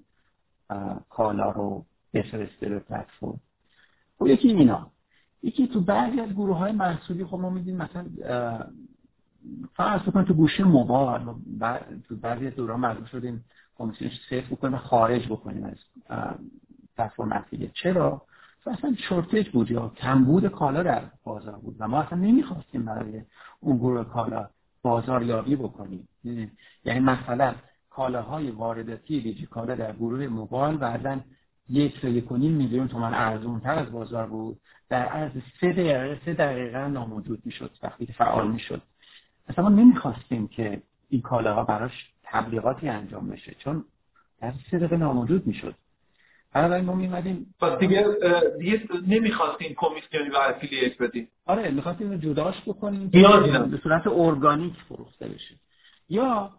[1.08, 1.84] کالا رو
[2.14, 3.40] بفرسته به پلتفرم.
[4.18, 4.90] خب یکی اینا.
[5.44, 8.06] یکی تو بعضی از گروه های محصولی خب ما میدیم مثلا
[9.74, 11.24] فرض بکنید تو گوشه موبایل
[12.08, 13.44] تو بعضی از دوران مجبور شدیم
[13.78, 15.76] کمیسیونش سیف بکنیم و خارج بکنیم از
[16.96, 18.22] پلتفرم افیلیت چرا؟
[18.66, 23.22] اصلا شورتج بود یا کمبود کالا در بازار بود و ما اصلا نمی‌خواستیم برای
[23.60, 24.48] اون گروه کالا
[24.82, 26.08] بازاریابی بکنیم.
[26.84, 27.54] یعنی مثلا
[27.90, 31.20] کالاهای وارداتی دیجی کالا در گروه موبایل بعدا
[31.70, 34.60] یک تا یک میلیون تومن ارزون تر از بازار بود.
[34.88, 38.82] در عرض سه دقیقه سه دقیقه ناموجود می‌شد وقتی فعال می‌شد.
[39.48, 43.84] اصلا ما نمی‌خواستیم که این کالاها براش تبلیغاتی انجام بشه چون
[44.40, 45.74] در سه دقیقه ناموجود می‌شد.
[46.52, 48.06] بنابراین ما میمدیم پس دیگه
[48.58, 51.28] دیگه نمی‌خواستیم کمیسیونی و افیلیت بدیم.
[51.46, 53.08] آره می‌خواستیم رو جداش بکنیم
[53.70, 55.54] به صورت ارگانیک فروخته بشه.
[56.08, 56.50] یا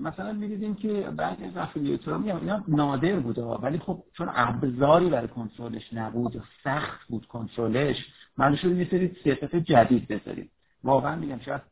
[0.00, 5.28] مثلا می‌دیدیم که بعضی از افیلیتورها میگم اینا نادر بوده ولی خب چون ابزاری برای
[5.28, 7.96] کنترلش نبود سخت بود کنترلش
[8.36, 10.50] من شد یه سری سیاست جدید بذاریم.
[10.84, 11.62] واقعا میگم شاید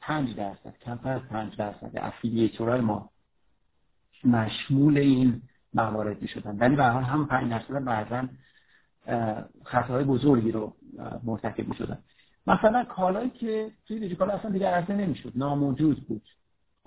[0.00, 3.10] 5 درصد کمتر از 5 درصد افیلیتورهای ما
[4.24, 5.42] مشمول این
[5.74, 6.58] موارد می شدن.
[6.58, 8.28] ولی به حال هم 5 درصد بعضا
[9.64, 10.76] خطاهای بزرگی رو
[11.24, 11.98] مرتکب می شدن
[12.46, 16.22] مثلا کالایی که توی دیجیکالا اصلا دیگه عرضه نمی‌شد ناموجود بود.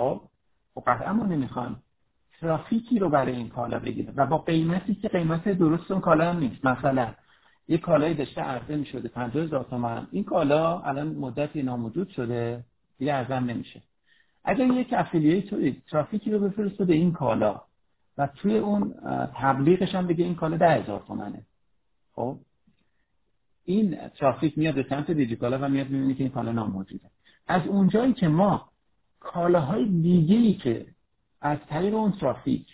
[0.02, 0.22] خب؟
[0.76, 1.84] خب قطعا ما نمی‌خوایم
[2.40, 6.40] ترافیکی رو برای این کالا بگیره و با قیمتی که قیمت درست اون کالا هم
[6.40, 6.66] نیست.
[6.66, 7.14] مثلا
[7.68, 12.64] یه کالای داشته عرضه می شده 50 هزار تومن این کالا الان مدتی ناموجود شده
[12.98, 13.82] دیگه ارزم نمیشه.
[14.44, 17.62] اگر یک افیلیت ترافیکی رو بفرسته به این کالا
[18.18, 18.94] و توی اون
[19.36, 21.46] تبلیغش هم بگه این کالا ده هزار تومنه.
[22.16, 22.38] خب؟
[23.66, 27.10] این ترافیک میاد به سمت دیجیکالا و میاد می‌بینی که این کالا ناموجوده.
[27.48, 28.71] از اونجایی که ما
[29.22, 30.86] کالاهای دیگه ای که
[31.42, 32.68] از طریق اون ترافیک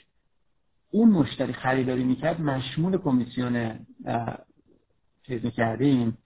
[0.92, 3.86] اون مشتری خریداری می‌کرد مشمول کمیسیون
[5.24, 6.18] چیز می‌کردیم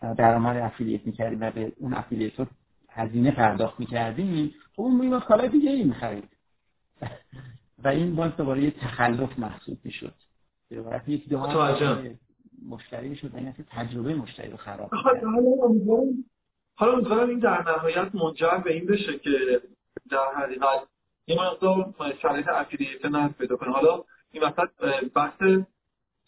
[0.00, 2.46] درآمد افیلیت می‌کردیم و به اون افیلیت رو
[2.88, 4.54] هزینه پرداخت می‌کردیم.
[4.76, 6.28] خب اون میماد کالای دیگه ای می‌خرید.
[7.84, 10.14] و این باز دوباره یه تخلف محسوب می‌شد.
[10.68, 11.32] به عبارت یک
[12.68, 14.90] مشتری می‌شد و این تجربه مشتری رو خراب
[16.78, 19.62] حالا امیدوارم این در نهایت منجر به این بشه که
[20.10, 20.82] در حقیقت
[21.26, 23.72] یه مقدار شرایط افیلیت نرس پیدا کنه.
[23.72, 24.68] حالا این وسط
[25.14, 25.42] بحث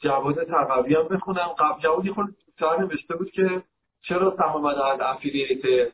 [0.00, 1.48] جواد تقوی هم بخونم.
[1.58, 3.62] قبل جواد خود سر نوشته بود که
[4.02, 5.92] چرا سهم از افیلیت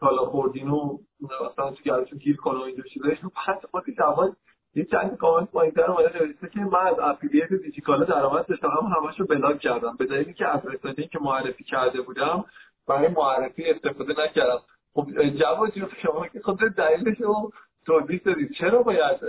[0.00, 3.08] کالا خوردین و مثلا تو گرشون گیر کنه و اینجور چیزا.
[3.08, 4.36] بعد خود جواد
[4.74, 9.20] یه چند کامنت پایینتر اومده نوشته که من از افیلیت دیجیکالا درآمد داشتم همون همش
[9.20, 9.96] بلاک کردم.
[9.96, 10.60] به دلیلی که از
[11.10, 12.44] که معرفی کرده بودم
[12.86, 14.60] برای معرفی استفاده نکردم.
[14.94, 17.52] خب جواد جون شما که خود دلیلش رو
[17.86, 19.20] توضیح دادید چرا باید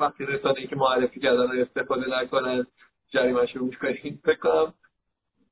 [0.00, 2.66] وقتی رسانه‌ای که معرفی کردن رو استفاده نکنن
[3.10, 4.66] جریمه رو کنید؟ فکر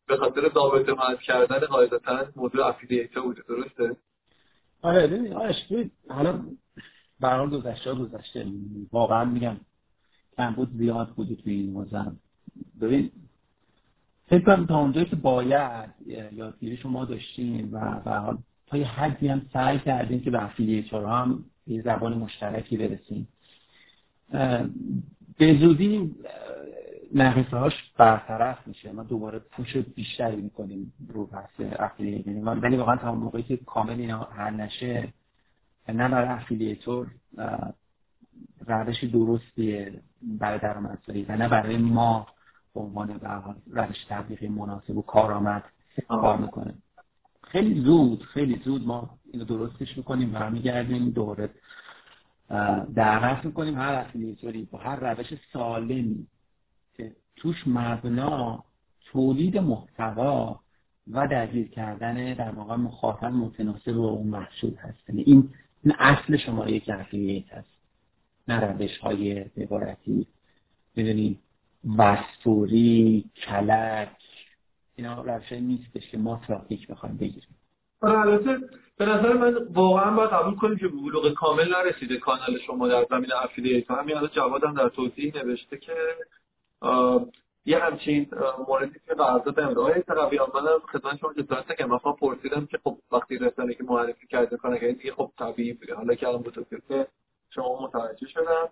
[0.07, 3.97] به خاطر ضابطه حذف کردن قاعدتا موضوع افیلیت بوده درسته؟
[4.83, 5.55] آره ببین آش
[6.09, 6.41] حالا
[7.21, 8.47] به حال گذشته گذشته.
[8.93, 9.57] واقعا میگم
[10.57, 12.17] بود زیاد بودی توی این موزم
[12.81, 13.11] ببین
[14.27, 15.91] فکر کنم تا اونجایی که باید
[16.33, 17.79] یادگیری شما داشتیم و
[18.21, 23.29] حال تا یه حدی هم سعی کردیم که به affiliator هم یه زبان مشترکی برسیم
[25.39, 26.15] به زودی
[27.15, 28.93] نقص هاش برطرف میشه.
[28.93, 34.01] ما دوباره push بیشتری می‌کنیم رو بحث affiliate یعنی ولی واقعا تا موقعی که کامل
[34.01, 35.13] اینا حل نشه
[35.89, 37.11] نه برای affiliator
[38.67, 42.27] روش درستیه برای درآمدزایی و نه برای ما.
[42.75, 43.21] به عنوان
[43.71, 45.65] روش تبلیغی مناسب و کارآمد
[46.09, 46.75] کار می‌کنه.
[47.43, 51.51] خیلی زود خیلی زود ما اینو درستش می‌کنیم و میگردیم دوره
[52.95, 56.27] دعوت می‌کنیم هر افیلیتوری با هر روش سالمی
[56.97, 58.65] که توش مبنا
[59.05, 60.61] تولید محتوا
[61.11, 65.09] و درگیر کردن در واقع مخاطب متناسب با اون محصول هست.
[65.09, 65.51] یعنی این
[65.99, 66.89] اصل شما یک
[67.51, 67.69] هست
[68.49, 70.27] نه روش های عبارتی.
[70.97, 71.39] می‌دونی؟
[71.99, 74.09] وستوری کلک
[74.97, 77.57] اینا روش نیستش که ما ترافیک بخوایم بگیریم.
[78.01, 78.59] آره البته
[78.97, 83.33] به نظر من واقعا باید قبول کنیم که بلوغ کامل نرسیده کانال شما در زمین
[83.43, 85.93] افیلیت همین الان جوادم در توضیح نوشته که
[87.67, 88.31] یه همچین
[88.69, 93.39] موردی که قرارداد امرای تقوی منم خدمت شما جزارت که مثلا پرسیدم که خب وقتی
[93.39, 97.07] رسانه که معرفی کرده کنه که دیگه خب طبیعی بوده حالا که الان بود که
[97.51, 98.69] شما متوجه شدم.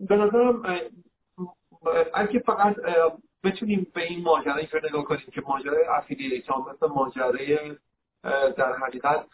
[0.00, 0.62] به نظرم
[2.14, 2.76] اگه فقط
[3.44, 7.76] بتونیم به این ماجرا اینطور نگاه کنیم که ماجرای افیلیت مثل ماجرای
[8.56, 9.26] در حقیقت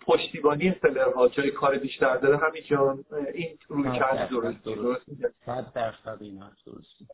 [0.00, 0.74] پشتیبانی
[1.16, 2.62] ها جای کار بیشتر داره همین
[3.34, 5.06] این روی کرد درست درست
[5.46, 7.10] صد درصد این درست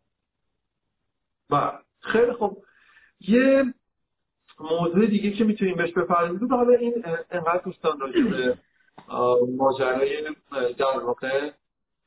[1.51, 2.57] و خیلی خب
[3.21, 3.65] یه
[4.61, 6.55] موضوع دیگه که می‌تونیم بهش بپردازیم.
[6.55, 8.59] حالا این انقدر دوستان راجع به
[9.57, 10.23] ماجرای
[10.79, 11.51] در واقع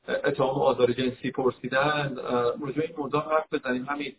[0.08, 2.16] اتهام آزار جنسی پرسیدن
[2.60, 3.84] راجع این موضوع حرف بزنیم.
[3.84, 4.16] همین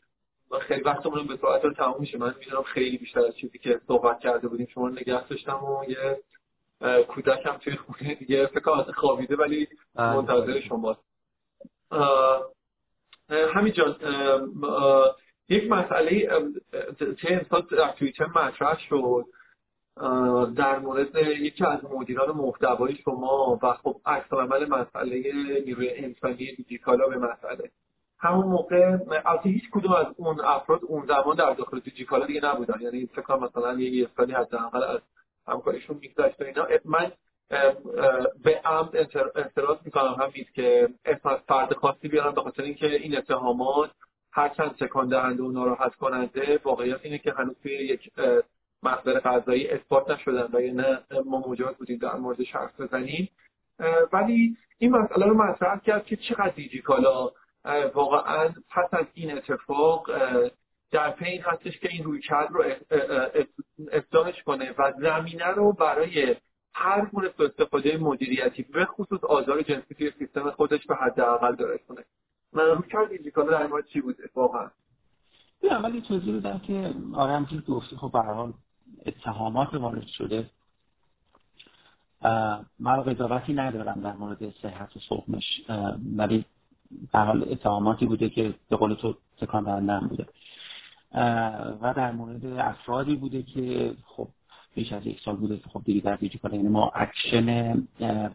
[0.61, 2.17] خیلی وقتمون به ساعت رو تموم میشه.
[2.17, 6.19] من می‌دونم خیلی بیشتر از چیزی که صحبت کرده بودیم شما نگه داشتم و یه
[7.03, 10.13] کودکم توی خونه دیگه فکر خوابیده ولی بله.
[10.13, 11.01] منتظر شماست.
[13.29, 13.95] همین جان
[15.49, 16.29] یک مسئله
[17.21, 19.25] چه امسال در توییتر مطرح شد؟
[20.55, 25.33] در مورد یکی از مدیران محتوای شما و خب عکس عمل مسئله
[25.65, 27.71] نیروی انسانی دیجیکالا به مسئله.
[28.19, 32.81] همون موقع البته هیچ کدوم از اون افراد اون زمان در داخل دیجیکالا دیگه نبودن.
[32.81, 34.99] یعنی فکر مثلا یه سالی حداقل از
[35.47, 36.67] همکاریشون میگذشت اینا.
[36.85, 37.11] من
[38.43, 38.95] به عمد
[39.35, 43.91] اعتراض می‌کنم همین که اسم فرد خاصی بیارم به خاطر اینکه این اتهامات
[44.31, 48.11] هرچند تکان دهنده و ناراحت کننده واقعیت اینه که هنوز توی یک
[48.83, 53.29] مصدر غذایی اثبات نشدن و نه ما مجاز بودیم در مورد شخص بزنیم.
[54.13, 57.31] ولی این مسئله رو مطرح کرد که چقدر دیجیکالا
[57.93, 60.11] واقعا پس از این اتفاق
[60.91, 62.63] در پی هستش که این روی کرد رو
[63.91, 66.35] اصلاحش کنه و زمینه رو برای
[66.73, 71.55] هر گونه استفاده مدیریتی به خصوص آزار جنسی توی سیستم خودش به حداقل
[72.89, 74.71] کرد دیجیکالا در مورد چی بوده؟ واقعا.
[75.63, 78.53] اول یه توضیح بدم که آره همچنین گفتی خب به حال
[79.05, 80.49] اتهامات وارد شده.
[82.79, 85.61] من قضاوتی ندارم در مورد صحت و سقمش
[86.15, 86.45] ولی
[87.11, 90.25] به حال اتهاماتی بوده که به قول تو تکان دهنده بوده.
[91.81, 94.27] و در مورد افرادی بوده که خب
[94.75, 97.73] بیش از یک سال بوده که خب دیگه در دیجیکالا یعنی ما اکشن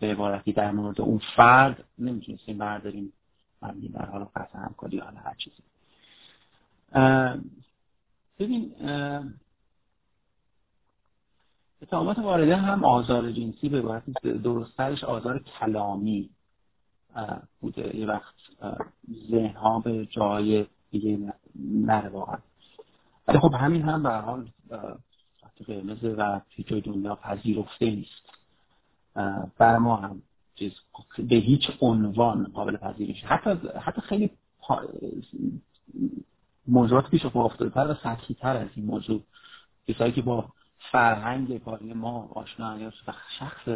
[0.01, 3.12] به عبارتی در مورد اون فرد نمی‌تونستیم برداریم.
[3.62, 5.62] مبنی در حال قطع همکاری حالا هر چیزی.
[8.39, 8.74] ببین
[11.83, 16.31] اتهامات وارده هم آزار جنسی به عبارت درستترش آزار کلامی
[17.61, 17.97] بوده.
[17.97, 18.35] یه وقت
[19.31, 21.33] ذهن ها به جای دیگه
[21.65, 22.39] نره واقعا
[23.29, 24.49] ولی خب همین هم به حال
[25.67, 28.29] قرمز و جای دنیا پذیرفته نیست.
[29.59, 30.23] بر ما هم
[30.55, 30.73] چیز
[31.19, 34.31] به هیچ عنوان قابل پذیرش حتی حتی خیلی
[36.69, 39.23] موضوعات پیش افتاده تر و سطحی تر از این موضوع.
[39.89, 40.49] کسایی که با
[40.91, 42.93] فرهنگ کاری ما آشنا یا
[43.39, 43.69] شخص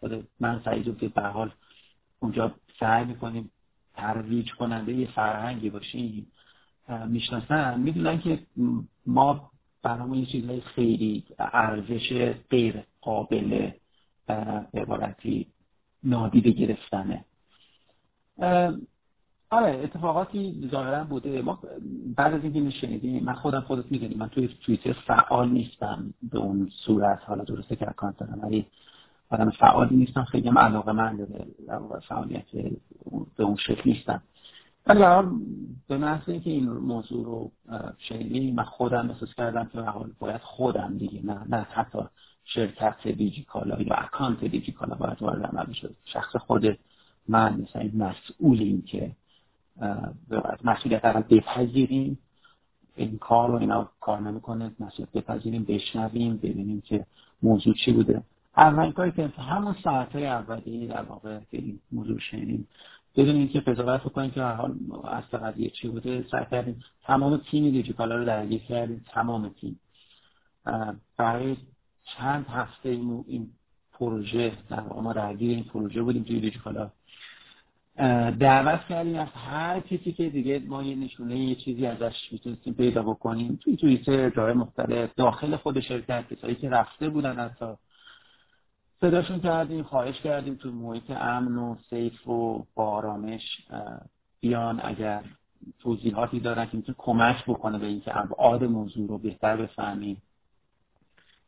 [0.00, 1.50] خود من سعید که به حال
[2.20, 3.50] اونجا سعی می‌کنیم
[3.94, 6.32] ترویج کننده یه فرهنگی باشیم
[7.06, 7.80] می‌شناسن.
[7.80, 8.46] می‌دونن که
[9.06, 9.50] ما
[9.82, 13.70] برامون یه چیزهای خیلی ارزش غیر قابل
[14.74, 15.46] عبارتی
[16.04, 17.24] نادیده گرفتنه.
[19.50, 21.42] آره اتفاقاتی ظاهرا بوده.
[21.42, 21.58] ما
[22.16, 26.70] بعد از اینکه شنیدیم من خودم خودت می‌دونی من توی توییتر فعال نیستم به اون
[26.86, 27.18] صورت.
[27.26, 28.66] حالا درسته که اکانت دارم ولی
[29.30, 30.24] آدم فعالی نیستم.
[30.24, 31.26] خیلی هم علاقه من به
[32.08, 32.50] فعالیت
[33.36, 34.22] به اون شکل نیستم.
[34.86, 35.30] ولی برحال
[35.88, 37.50] به محض اینکه این موضوع رو
[37.98, 39.84] شنیدیم من خودم احساس کردم که
[40.18, 41.98] باید خودم دیگه نه نه حتی
[42.44, 45.90] شرکت دیجیکالا یا اکانت دیجیکالا باید وارد عمل بشه.
[46.04, 46.78] شخص خود
[47.28, 49.10] من مثلا مسئول این که
[50.64, 52.18] مسئولیت اول بپذیریم.
[52.96, 57.06] این کار رو اینا کار نمی‌کنه مسئولیت بپذیریم بشنویم ببینیم که
[57.42, 58.22] موضوع چی بوده.
[58.56, 62.68] اولین کاری که همون ساعت های اولی در واقع که این موضوع شنیدیم
[63.16, 68.16] بدون اینکه قضاوت بکنیم که حال اصل قضیه چی بوده سعی کردیم تمام تیم دیجیکالا
[68.16, 69.80] رو درگیر کردیم تمام تیم.
[71.16, 71.56] برای
[72.04, 73.50] چند هفته این, این
[73.92, 76.90] پروژه در ما درگیر این پروژه بودیم توی دیجیکالا
[78.38, 79.18] دعوت کردیم.
[79.18, 83.76] از هر کسی که دیگه ما یه نشونه یه چیزی ازش می‌تونستیم پیدا بکنیم توی
[83.76, 87.66] توییتر جای مختلف داخل خود شرکت کسایی که رفته بودن حتی.
[89.00, 93.42] صداشون کردیم خواهش کردیم تو محیط امن و safe و با آرامش
[94.40, 94.80] بیان.
[94.84, 95.24] اگر
[95.78, 100.22] توضیحاتی دارن که می‌تونه کمک بکنه به اینکه ابعاد موضوع رو بهتر بفهمیم.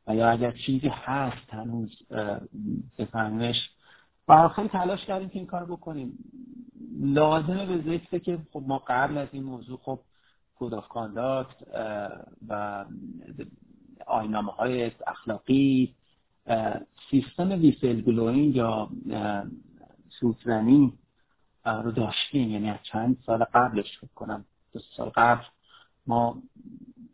[0.07, 2.03] و یا اگر چیزی هست هنوز
[2.99, 3.71] بفهمیمش
[4.29, 6.19] و خیلی تلاش کردیم که این کار بکنیم.
[7.01, 10.01] لازمه به ذکره که خب ما قبل از این موضوع خب
[10.59, 11.57] code of conduct
[12.49, 12.85] و
[14.07, 15.95] آیین‌نامه های اخلاقی
[17.11, 18.91] سیستم whistleblowing یا
[20.21, 20.93] سوت‌زنی
[21.65, 22.51] رو داشتیم.
[22.51, 25.45] یعنی از چند سال قبلش فکر کنم دو سال قبل
[26.07, 26.43] ما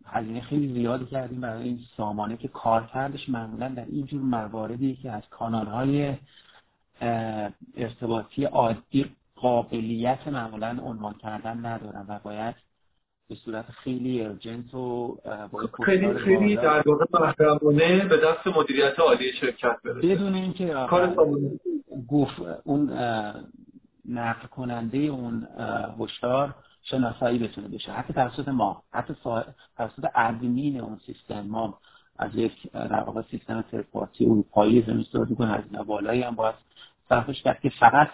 [0.05, 3.29] هزینه خیلی زیادی کردیم برای این سامانه که کار کردش.
[3.29, 6.17] معمولا در این جور مواردی که از کانال های
[7.77, 12.55] ارتباطی عادی قابلیت معمولا عنوان کردن ندارن و باید
[13.29, 15.19] به صورت خیلی ارجنت و
[15.85, 20.09] خیلی خیلی در واقع محرمانه به دست مدیریت عالی شرکت برسه.
[20.09, 21.15] بدون اینکه کار
[22.09, 22.91] گفت اون
[24.09, 25.47] نقل کننده اون
[26.01, 27.93] هشدار شناسایی بتونه بشه.
[27.93, 29.15] حتی توسط ما حتی
[29.77, 31.79] توسط ادمین اون سیستم ما
[32.19, 35.55] از یک در واقع سیستم ترپارتی اروپایی استفاده می‌کنه.
[35.55, 36.55] از بالایی هم باید
[37.09, 38.11] صرفش کرد که فقط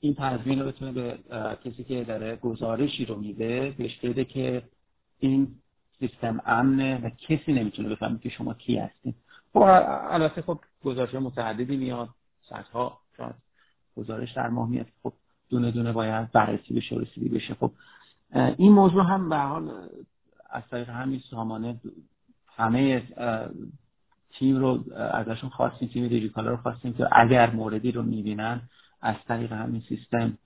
[0.00, 1.18] این تضمین رو بتونه به
[1.64, 4.62] کسی که داره گزارشی رو میده بهش بده که
[5.18, 5.48] این
[5.98, 9.14] سیستم امنه و کسی نمی‌تونه بفهمه که شما کی هستین.
[9.52, 9.62] خب
[10.10, 12.08] البته خب گزارش متعددی میاد
[12.48, 13.34] صدها شاید
[13.96, 14.86] گزارش در ماه میاد.
[15.02, 15.12] خب
[15.48, 17.54] دونه دونه باید بررسی بشه و رسیدی بشه.
[17.54, 17.72] خب
[18.56, 19.88] این موضوع هم به حال
[20.50, 21.80] از طریق همین سامانه
[22.56, 23.02] همه
[24.38, 28.60] تیم رو ازشون خواستیم تیم دیجیکالا رو خواستیم که اگر موردی رو می‌بینن
[29.00, 30.38] از طریق همین سیستم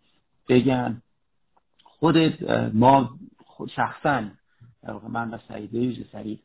[0.48, 1.02] بگن.
[1.84, 3.18] خودت ما
[3.70, 4.24] شخصا
[5.08, 6.40] من و سعید سریع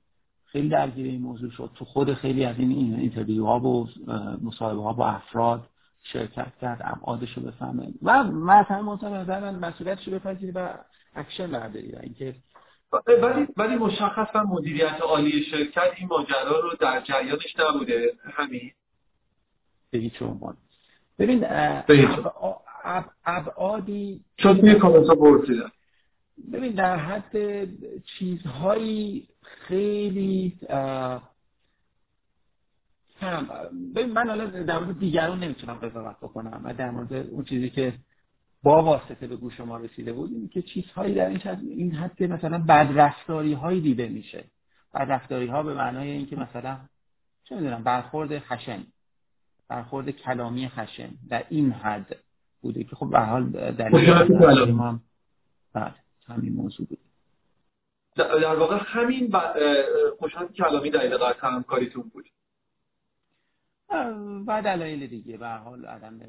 [0.45, 1.71] خیلی درگیر این موضوع شد.
[1.75, 3.87] تو خود خیلی از این interview ها و
[4.43, 5.69] مصاحبه ها با افراد
[6.03, 7.87] شرکت کرد ابعادش رو بفهمه.
[8.01, 10.69] و مثلا منتها نظر من مسئولیتش رو بپذیری و
[11.15, 12.35] اکشن برداری و اینکه
[12.91, 18.13] ولی ولی مشخصا مدیریت عالی شرکت این ماجرا رو در جریانش نبوده.
[18.23, 18.71] همین.
[19.91, 20.57] به هیچ عنوان.
[21.19, 21.45] ببین
[23.25, 25.71] ابعادی چون توی کامنت پرسیدن
[26.53, 27.33] ببین در حد
[28.03, 30.57] چیزهایی خیلی
[33.95, 37.93] ببین من حالا در مورد دیگران نمی‌تونم قضاوت بکنم و در مورد اون چیزی که
[38.67, 42.23] با واسطه به گوش ما رسیده بود این که چیزهایی در این حد این حد
[42.23, 44.43] مثلا بدرفتاری هایی دیده میشه.
[44.93, 46.77] بدرفتاری ها به معنای اینکه مثلا
[47.43, 48.83] چه می‌دونم برخورد خشن
[49.67, 52.15] برخورد کلامی خشن در این حد
[52.61, 53.89] بوده که خب به حال در
[55.73, 55.93] بله
[56.27, 56.99] همین موضوع بود.
[58.15, 59.31] در واقع همین
[60.19, 62.25] خوشحال کلامی دلیل قطع همکاریتون بود.
[64.47, 66.19] و دلایل دیگه به حال عدم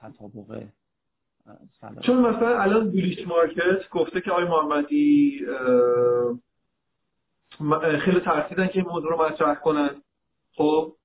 [0.00, 0.68] تطابق
[2.02, 5.46] چون مثلا الان بولیش مارکت گفته که آقای محمدی
[8.00, 10.02] خیلی ترسیدن که این موضوع رو مطرح کنن.
[10.52, 10.96] خب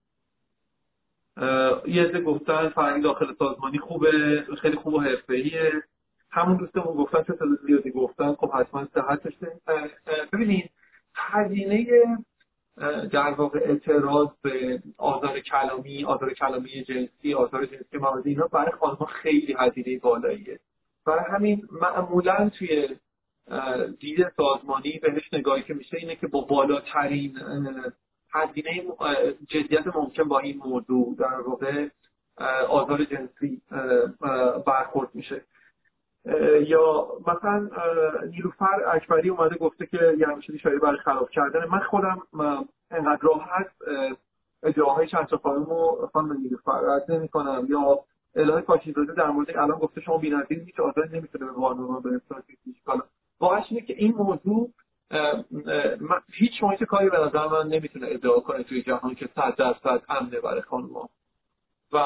[1.88, 5.84] یه عده گفتن فرهنگ داخل سازمانی خوبه خیلی خوب و حرفه‌ایه.
[6.30, 7.34] همون دوستمون گفتن چه
[7.68, 8.34] زیادی گفتن.
[8.34, 9.34] خب حتما صحتش
[10.34, 10.70] ببینید
[11.16, 11.88] هزینه
[13.12, 19.06] در واقع اعتراض به آزار کلامی آزار کلامی جنسی آزار جنسی مواد اینا برای خانمها
[19.06, 20.60] خیلی هزینه بالاییه.
[21.06, 22.88] برای همین معمولا توی
[24.00, 27.40] دید سازمانی بهش نگاهی که میشه اینه که با بالاترین
[28.34, 28.84] هزینه
[29.48, 31.88] جدیت ممکن با این موضوع در واقع
[32.70, 33.62] آزار جنسی
[34.66, 35.42] برخورد میشه.
[36.68, 37.70] یا مثلا
[38.32, 41.66] نیلوفر اکبری اومده گفته که یه همچین شایی برای خراب کردن.
[41.66, 42.22] من خودم
[42.92, 43.68] انقدر راحت
[44.64, 48.00] ادعاهای چند تا خانم رو خانم نیلوفر رد نمی کنم یا
[48.36, 51.52] الهه کاشیزاده در مورد الان گفته شما بی‌نظیر هیچ آزاری نمی‌تونه به
[52.10, 52.22] به
[52.86, 53.02] حالا
[53.40, 54.70] واقعا اینه که این موضوع
[56.32, 60.40] هیچ محیط کاری به نظر من نمی‌تونه ادعا کنه توی جهان که صد درصد امنه
[60.40, 61.10] برای خانوما.
[61.92, 61.98] و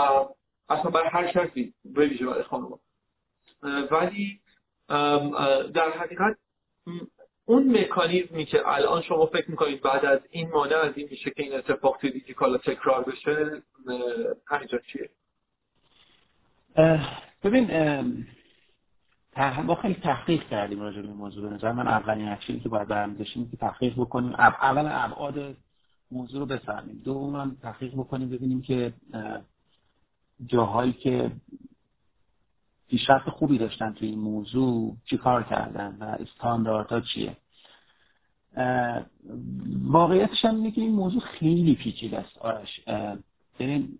[0.69, 2.79] اصلا برای هر کسی به برای خانوما.
[3.91, 4.39] ولی
[5.73, 6.37] در حقیقت
[7.45, 11.43] اون مکانیزمی که الان شما فکر می‌کنید بعد از این مانع از این میشه که
[11.43, 13.61] این اتفاق توی دیجیکالا تکرار بشه
[14.47, 15.09] همینجا چیه؟
[17.43, 17.67] ببین
[19.65, 21.87] ما خیلی تحقیق کردیم راجع به موضوع به نظر من.
[21.87, 24.33] اولین اکشنی که باید برمیداشتیم که تحقیق بکنیم.
[24.33, 25.57] اول ابعاد
[26.11, 27.01] موضوع رو بفهمیم.
[27.05, 28.93] دوم تحقیق بکنیم ببینیم که
[30.45, 31.31] جاهایی که
[32.89, 34.95] پیشرفت خوبی داشتن توی این موضوع.
[35.05, 37.37] چی کار کردن و استانداردها چیه؟
[39.83, 42.37] واقعیتش هم اینه که این موضوع خیلی پیچیده است.
[42.37, 42.81] آرش
[43.59, 43.99] ببین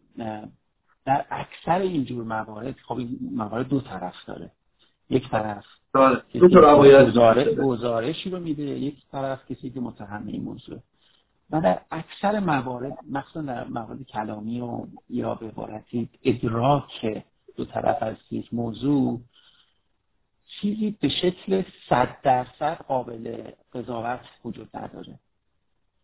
[1.06, 4.52] در اکثر اینجور موارد خب این موارد دو طرف داره.
[5.10, 5.66] یک طرف.
[7.56, 10.80] گزارشی رو میده یک طرف کسی که متهم این موضوع
[11.52, 17.24] و در اکثر موارد مخصوصا در موارد کلامی و یا به عبارتی ادراک
[17.58, 19.22] دو طرف از یک موضوع
[20.48, 25.20] چیزی به شکل صد درصد قابل قضاوت وجود نداره.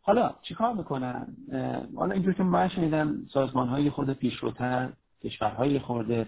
[0.02, 1.28] حالا چیکار می‌کنن؟
[1.96, 4.20] حالا اینجور که من شنیدم سازمان های خود
[5.24, 6.26] کشورهای خورده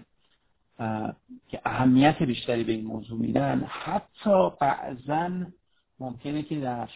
[1.48, 5.30] که اهمیت بیشتری به این موضوع میدن حتی بعضا
[6.00, 6.88] ممکنه که در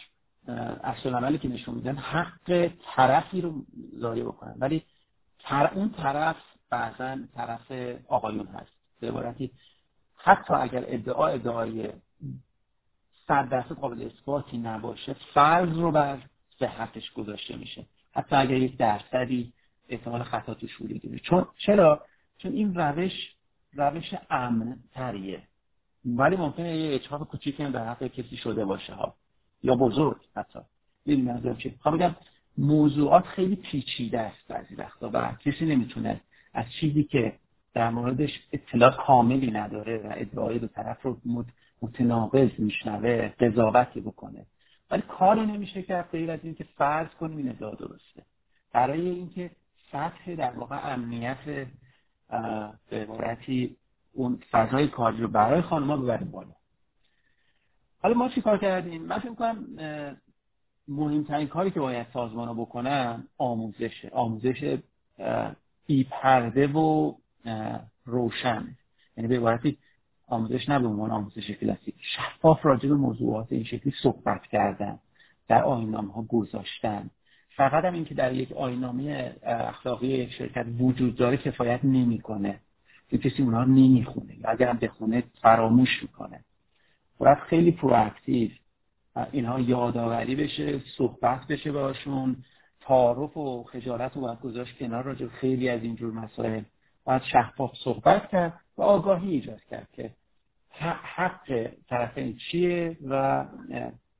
[0.83, 3.65] اصل عملی که نشون میدن حق طرفی رو
[3.97, 4.55] ضایع بکنن.
[4.59, 4.83] ولی
[5.75, 6.35] اون طرف
[6.71, 7.71] بعضا طرف
[8.07, 8.71] آقایون هست.
[8.99, 9.51] به عبارتی
[10.15, 11.89] حتی اگر ادعا ادعای
[13.27, 16.19] صد درصد قابل اثباتی نباشه فرض رو بر
[16.59, 17.85] صحتش گذاشته میشه.
[18.13, 19.53] حتی اگر یک درصدی
[19.89, 22.05] احتمال خطا توش وجود چون چرا؟
[22.37, 23.35] چون این روش
[23.73, 25.41] روش امن تریه
[26.05, 29.15] ولی ممکنه یه اچهاف کوچیکی در حق کسی شده باشه ها.
[29.63, 30.59] یا بزرگ حتی.
[31.05, 31.77] این منظورم چی.
[31.83, 32.15] خب بگم
[32.57, 36.21] موضوعات خیلی پیچیده است بعضی وقتا و کسی نمی‌تونه
[36.53, 37.33] از چیزی که
[37.73, 41.17] در موردش اطلاع کاملی نداره و ادعای دو طرف رو
[41.81, 44.45] متناقض میشنوه قضاوتی بکنه.
[44.91, 48.23] ولی کاری نمیشه کرد غیر از اینکه فرض کنیم این ادعا درسته.
[48.73, 49.51] برای اینکه
[49.91, 51.37] سطح در واقع امنیت
[52.89, 53.75] به عبارتی
[54.13, 56.53] اون فضای کاری رو برای خانم‌ها ببریم بالا.
[58.01, 59.67] حالا ما چی کار کردیم؟ من فکر کنم
[60.87, 64.09] مهمترین کاری که باید سازمان ها بکنن آموزشه.
[64.13, 64.77] آموزش
[65.87, 67.13] بی پرده و
[68.05, 68.77] روشن.
[69.17, 69.77] یعنی به عبارتی
[70.27, 71.95] آموزش نه به عنوان آموزش کلاسیک.
[72.01, 74.99] شفاف راجع به موضوعات این شکلی صحبت کردن
[75.47, 77.09] در آینامه ها گذاشتن.
[77.55, 82.59] فقط هم اینکه در یک آینامه اخلاقی شرکت وجود داره کفایت نمی‌کنه.
[83.09, 84.39] که کسی اونها رو نمی‌خونه.
[84.39, 86.43] یا اگر هم بخونه فراموش می‌کنه.
[87.17, 88.49] باید خیلی پرواکتیو
[89.31, 92.43] اینها یادآوری بشه صحبت بشه باشون.
[92.91, 96.63] تعارف و خجالت رو باید گذاشت کنار راجع خیلی از اینجور مسائل.
[97.03, 100.13] باید شفاف صحبت کرد و آگاهی ایجاد کرد که
[101.03, 103.45] حق طرفین چیه و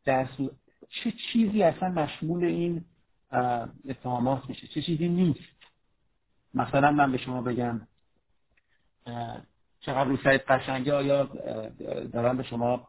[0.06, 0.27] در
[0.89, 2.85] چه چیزی اصلا مشمول این
[3.89, 5.39] اتهامات میشه؟ چه چیزی نیست؟
[6.53, 7.88] مثلا من به شما بگم
[9.80, 11.23] چقدر رو سایت قشنگه آیا
[12.14, 12.88] دارم به شما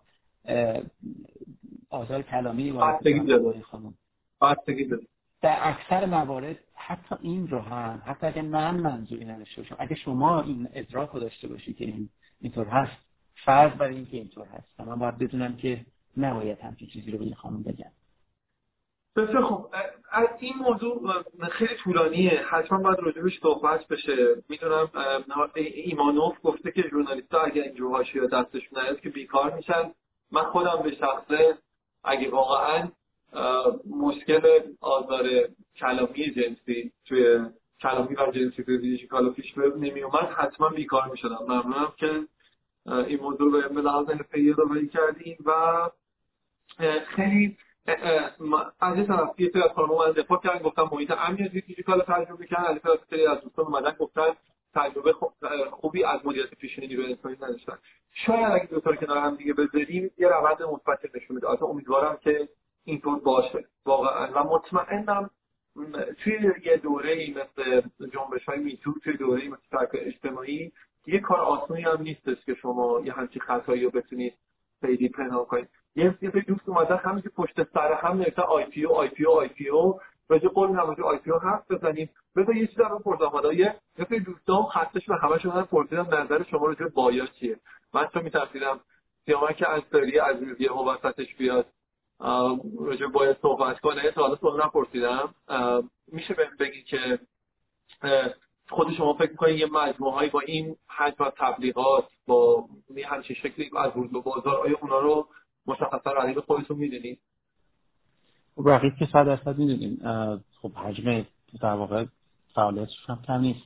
[1.90, 2.72] آزار کلامی
[3.62, 3.94] خانم
[5.42, 10.42] در اکثر موارد حتی این رو هم حتی اگه من منظوری نداشته باشم اگه شما
[10.42, 12.08] این ادراک رو داشته باشی که این
[12.40, 13.02] اینطور هست
[13.44, 14.80] فرض برای اینکه اینطور هست.
[14.80, 15.86] من باید بدونم که
[16.16, 17.90] نباید همچین چیزی رو به خانم بگم.
[19.16, 19.66] بسیار خب
[20.12, 22.44] از این موضوع خیلی طولانیه.
[22.50, 24.42] حتما باید راجبش صحبت بشه.
[24.48, 24.88] می‌دونم
[25.54, 29.92] ایمانوف گفته که ژورنالیست‌ها اگر اینجور حاشیه دستشون نیاد که بیکار میشن.
[30.32, 31.58] من خودم به شخصه
[32.04, 32.88] اگه واقعا
[33.90, 35.28] مشکل آزار
[35.76, 37.40] کلامی جنسی توی
[37.80, 41.38] کلامی و جنسی توی دیجیکال پیش نمی اومد حتما بیکار می‌شدم.
[41.48, 42.24] ممنونم که
[42.86, 45.52] این موضوع رو به لحاظ حرفه‌ای رو کردیم و
[47.06, 47.56] خیلی
[48.80, 52.46] از این طرف یه سری از خانم من دفاع کردن گفتم محیط امنی دیجیکال تجربه
[52.46, 54.28] کردن از طرف سری از دوستان اومدن گفتن
[54.74, 55.12] تجربه
[55.70, 57.78] خوبی از مدیریت پیشینه نیروی انسانی نداشتن.
[58.12, 61.48] شاید اگه دو تا کنار هم دیگه بذاریم یه روند مثبتی نشون میده.
[61.48, 62.48] البته امیدوارم که
[62.84, 63.64] اینطور باشه.
[63.86, 64.26] واقعا.
[64.26, 65.30] و مطمئنم
[66.24, 67.80] توی یه دوره ای مثل
[68.12, 70.72] جنبش های Me Too توی دوره ای مثل فرق اجتماعی
[71.06, 74.34] یه کار آسونی هم نیستش که شما یه همچین خطایی رو بتونید
[74.80, 75.68] خیلی پنهان کنید.
[75.94, 79.48] یه یه دوست اومدن همین که پشت سر هم نوشتن IPO آی پی او آی
[79.48, 80.00] پی او.
[80.28, 82.10] راجع قول میدم آی پی او حرف بزنیم.
[82.36, 83.24] بذار یه چیزی رو بپرسم.
[83.24, 87.56] حالا یه یه دوستان خطش به همشون هم پرسیدم نظر شما راجع بایا چیه؟
[87.94, 88.80] من چون میترسیدم
[89.26, 91.66] که از سری عزیزی و وسطش بیاد.
[92.80, 94.10] راجع باید صحبت کنه.
[94.10, 95.34] تا حالا سوال نپرسیدم.
[96.12, 97.18] میشه بهم بگی که
[98.68, 102.68] خود شما فکر می‌کنید یه مجموعه هایی با این حجم تبلیغات با
[103.06, 105.28] همچین شکلی از ورود به بازار آیا اونا رو
[105.66, 107.20] مشخصا رقیب خودتون می‌دونید
[108.56, 109.98] خب رقیب که صد درصد می‌دونیم
[110.62, 111.26] خب حجم
[111.60, 112.04] در واقع
[112.54, 113.62] فعالیتش هم کم نیست.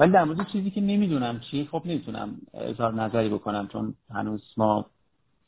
[0.00, 4.86] ولی در مورد چیزی که نمی‌دونم چی خب نمی‌تونم اظهار نظری بکنم چون هنوز ما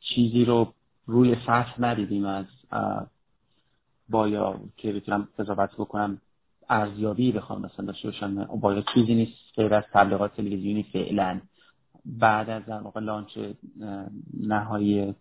[0.01, 0.74] چیزی رو
[1.07, 2.47] روی سطح ندیدیم از
[4.09, 6.20] بایا که بتونم قضاوت بکنم
[6.69, 7.62] ارزیابی بخوام.
[7.62, 11.41] مثلا داشته باشم بایا چیزی نیست غیر از تبلیغات تلویزیونی فعلا.
[12.05, 13.39] بعد از در واقع لانچ
[14.41, 15.15] نهایی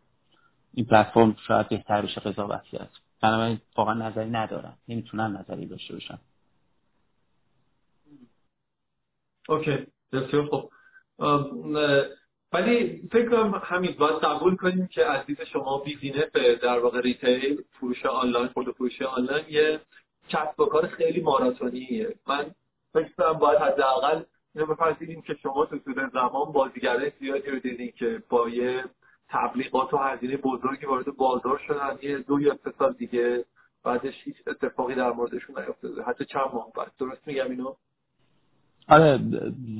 [0.73, 4.77] این پلتفرم شاید بهتر بشه قضاوتی است بنابراین واقعا نظری ندارم.
[4.87, 6.19] نمی‌تونم نظری داشته باشم.
[9.49, 9.87] OK.
[10.11, 10.71] بسیار خوب.
[12.53, 17.63] ولی فکر کنم همین باید قبول کنیم که از دید شما business در واقع retail
[17.71, 19.79] فروش آنلاین خود فروش آنلاین یه
[20.29, 22.15] کسب و کار خیلی ماراتونیه.
[22.27, 22.45] من
[22.93, 24.21] فکر کنم باید حداقل
[24.55, 28.83] اینو که شما تو طول زمان بازیگرای زیادی رو دیدین که با یه
[29.29, 31.97] تبلیغات و هزینه بزرگی وارد بازار شدن.
[32.01, 33.45] یه دو یا سه سال دیگه
[33.83, 36.03] بعدش هیچ اتفاقی در موردشون نیفتاده.
[36.03, 36.91] حتی چند ماه بعد.
[36.99, 37.75] درست میگم اینو؟
[38.87, 39.19] آره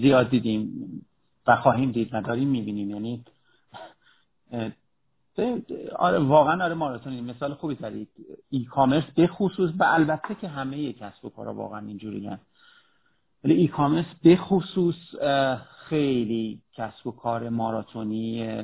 [0.02, 1.06] زیاد دیدیم.
[1.48, 2.90] و خواهیم دید نداریم می‌بینیم.
[2.90, 3.26] یعنی
[5.96, 8.08] آره واقعا آره ماراتونی مثال خوبی زدید.
[8.50, 12.30] ای کامرس به خصوص به البته که همه کسب و کارا واقعا اینجوری
[13.44, 14.96] ولی ای کامرس به خصوص
[15.90, 18.64] خیلی کسب و کار ماراتونی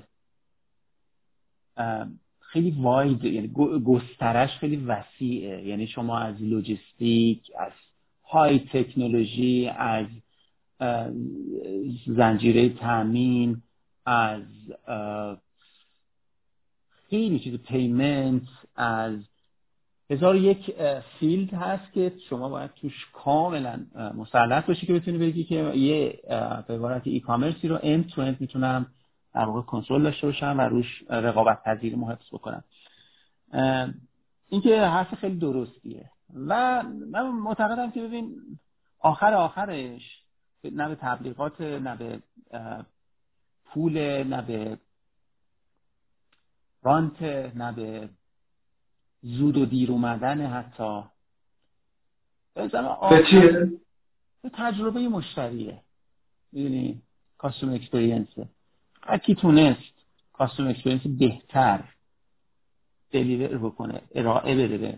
[2.39, 3.47] خیلی واید یعنی
[3.85, 5.67] گسترش خیلی وسیعه.
[5.67, 7.71] یعنی شما از لوجستیک از
[8.23, 10.05] های تکنولوژی از
[12.07, 13.61] زنجیره تامین
[14.05, 14.43] از
[17.09, 19.19] خیلی چیز payment از
[20.09, 20.75] هزار یک
[21.19, 23.85] field هست که شما باید توش کاملا
[24.17, 26.19] مسلط باشی که بتونی بگی که یه
[26.67, 28.85] به عبارت e-commerce ی رو end to end می‌تونم
[29.33, 32.63] در واقع کنترل داشته باشم و روش رقابت پذیر حفظ بکنم.
[34.49, 36.09] این که حرف خیلی درستیه.
[36.47, 38.35] و من معتقدم که ببین
[38.99, 40.23] آخر آخرش
[40.73, 42.21] نه به تبلیغات نه به
[43.65, 44.77] پول نه به
[46.83, 47.21] رانت
[47.55, 48.09] نه به
[49.21, 51.03] زود و دیر اومدن حتی.
[54.41, 55.81] به تجربه مشتریه.
[56.51, 57.01] می‌دونی؟
[57.37, 58.27] کاستوم اکسپریانس
[59.03, 59.93] هر کی تونست
[60.33, 61.83] کاستوم اکسپریانس بهتر
[63.11, 64.97] دلیور بکنه ارائه بده به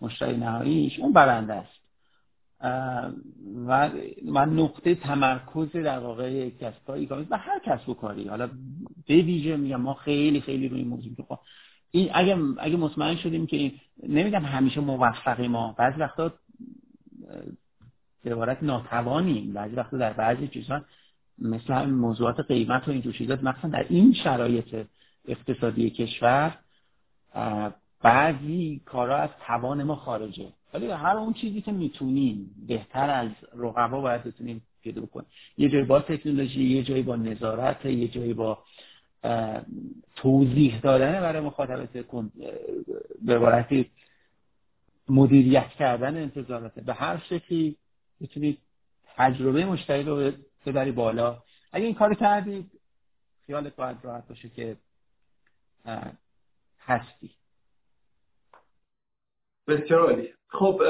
[0.00, 1.83] مشتری نهاییش اون برنده است.
[3.66, 3.90] و
[4.24, 8.28] من نقطه تمرکز در واقع کسب کاری و هر کسب و کاری.
[8.28, 8.46] حالا
[9.06, 11.38] به ویژه میگم ما خیلی خیلی روی موضوع خب
[11.90, 13.72] این اگه اگه مطمئن شدیم که
[14.08, 16.32] نمیگم همیشه موفقی ما بعضی وقتا
[18.24, 19.52] به عبارت ناتوانیم.
[19.52, 20.80] بعضی وقتا در بعضی چیزها
[21.38, 24.86] مثل موضوعات قیمت و اینجور چیزات مثلا در این شرایط
[25.28, 26.58] اقتصادی کشور
[28.02, 30.52] بعضی کارا از توان ما خارجه.
[30.74, 35.26] ولی هر اون چیزی که می‌تونیم بهتر از رقبا باید بتونیم پیدا بکنیم.
[35.56, 38.64] یه جایی با تکنولوژی یه جایی با نظارت یه جایی با
[40.16, 41.92] توضیح دادن برای مخاطبت
[43.22, 43.90] به عبارتی
[45.08, 47.76] مدیریت کردن انتظارات به هر شکلی
[48.20, 48.58] بتونید
[49.16, 50.32] تجربه مشتری رو
[50.66, 51.42] ببری بالا.
[51.72, 52.70] اگه این کار کردید
[53.46, 54.76] خیالت باید راحت باشه که
[56.80, 57.30] هستی.
[59.68, 60.34] بسیار عالی.
[60.54, 60.82] خب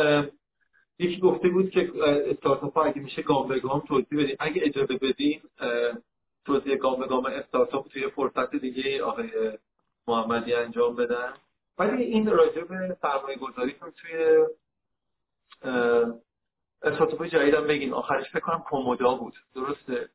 [0.98, 4.36] یکی گفته بود که استارتاپ اگه میشه گام به گام توضیح بدیم.
[4.40, 5.42] اگه اجازه بدیم
[6.44, 9.30] توضیح گام به گام استارتاپ توی فرصت دیگه آقای
[10.06, 11.32] محمدی انجام بدن.
[11.78, 14.44] ولی این راجع به سرمایه گذاریتون توی
[16.82, 17.92] استارتاپ جدیدم بگین.
[17.92, 19.34] آخرش فکر کنم کومودا بود.
[19.54, 20.08] درسته؟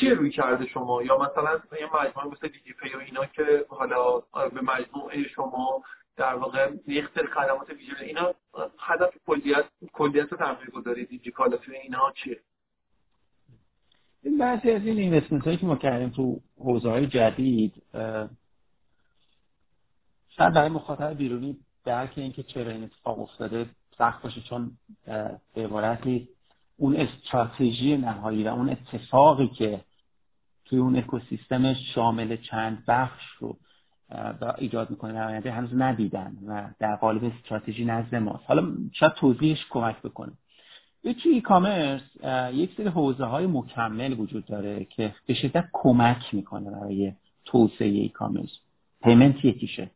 [0.00, 4.20] چیه روی کرده شما؟ یا مثلا یه مجموعه مثل دیجی پی و اینا که حالا
[4.54, 5.82] به مجموعه شما
[6.18, 8.34] در واقع سری خدمات ویژه اینا
[8.78, 12.40] هدف کلیت کلیت سرمایه گذاری دیجیکالا توی اینا چیه؟
[14.22, 17.82] این بحثی از این اینوستمنت هایی که ما کردیم تو حوزه های جدید
[20.28, 23.66] شاید برای مخاطب بیرونی درک اینکه چرا این اتفاق افتاده
[23.98, 24.70] سخت باشه چون
[25.54, 26.28] به عبارتی
[26.76, 29.84] اون استراتژی نهایی و اون اتفاقی که
[30.64, 33.56] توی اون اکوسیستم شامل چند بخش رو
[34.58, 38.44] ایجاد می‌کنه در آینده هنوز ندیدن و در قالب استراتژی نزد ماست.
[38.46, 40.32] حالا شاید توضیحش کمک بکنه.
[41.04, 42.02] یکی ای کامرس
[42.52, 47.12] یک سری حوزه های مکمل وجود داره که به شدت کمک می‌کنه برای
[47.44, 48.58] توسعه e-commerce
[49.02, 49.90] payment یکیشه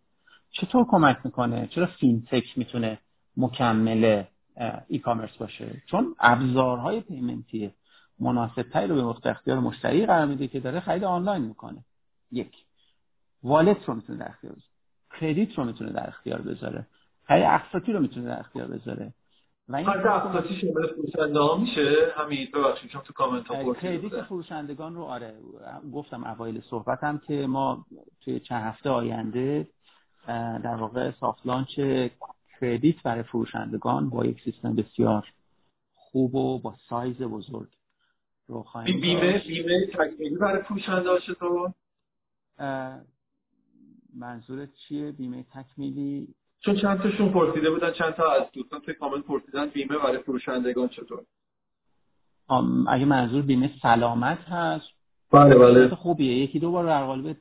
[0.50, 2.98] چطور کمک می‌کنه؟ چرا fintech می‌تونه
[3.36, 4.22] مکمل
[4.88, 7.70] e-commerce باشه؟ چون ابزارهای payment ی
[8.20, 11.84] مناسب تری رو به اختیار مشتری قرار میده که داره خرید آنلاین می‌کنه.
[12.32, 12.52] یک.
[13.42, 14.66] wallet رو می‌تونه در اختیار بذاره.
[15.20, 16.86] credit رو می‌تونه در اختیار بذاره.
[17.24, 19.14] خرید اقساطی رو می‌تونه در اختیار بذاره.
[19.68, 24.94] و این اقساطی شامل فروشنده ها میشه؟ همین ببخشید چون تو کامنت ها credit فروشندگان
[24.94, 25.34] رو آره
[25.92, 27.86] گفتم اوایل صحبتم که ما
[28.20, 29.68] توی چند هفته آینده
[30.64, 31.80] در واقع soft launch
[32.60, 35.28] credit برای فروشندگان با یک سیستم بسیار
[35.94, 37.68] خوب و با سایز بزرگ
[38.48, 41.72] رو خواهیم بیمه بیمه تکمیلی برای فروشنده ها چطور؟
[44.16, 46.28] منظورت چیه؟ بیمه تکمیلی
[46.60, 50.88] چون چند تاشون پرسیده بودن چند تا از دوستان توی کامنت پرسیدن بیمه برای فروشندگان
[50.88, 51.22] چطور؟
[52.88, 54.86] اگه منظور بیمه سلامت هست
[55.30, 55.88] بله بله.
[55.88, 56.36] خوبیه.
[56.36, 57.36] یکی دو بار در قالب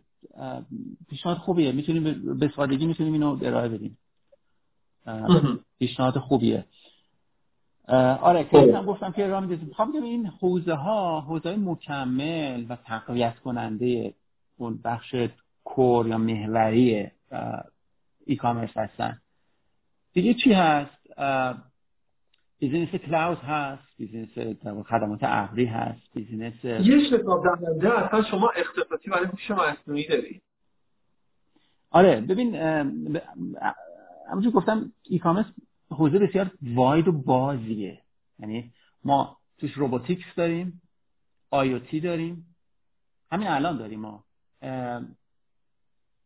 [1.10, 1.72] پیشنهاد خوبیه.
[1.72, 3.98] می‌تونیم به سادگی می‌تونیم اینو ارائه بدیم.
[5.80, 6.66] پیشنهاد خوبیه.
[8.22, 12.66] آره که هم گفتم که راه می‌دید می‌خوام بگم این حوزه ها حوزه های مکمل
[12.70, 14.14] و تقویت کننده
[14.58, 15.16] اون بخش
[15.64, 17.12] کور یا محوری
[18.26, 19.22] ای کامرس هستن.
[20.14, 21.02] دیگه چی هست؟
[22.60, 24.30] business cloud هست business
[24.88, 30.42] خدمات ابری هست business یه شتاب دهنده اصلا شما اختصاصی برای هوش مصنوعی دارید.
[31.92, 32.56] آره ببین
[34.30, 35.46] همونجور گفتم e-commerce
[35.90, 38.02] حوزه بسیار wide و بازیه.
[38.40, 38.74] یعنی
[39.04, 40.82] ما توش robotics داریم
[41.52, 42.56] IoT داریم
[43.32, 44.24] همین الان داریم ما.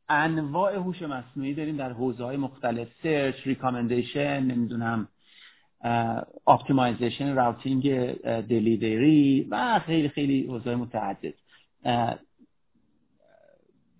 [0.10, 2.88] انواع هوش مصنوعی داریم در حوزه های مختلف.
[3.03, 5.07] search recommendation نمی‌دونم
[6.47, 8.11] optimization routing
[8.41, 11.34] delivery و خیلی خیلی حوزه متعدد.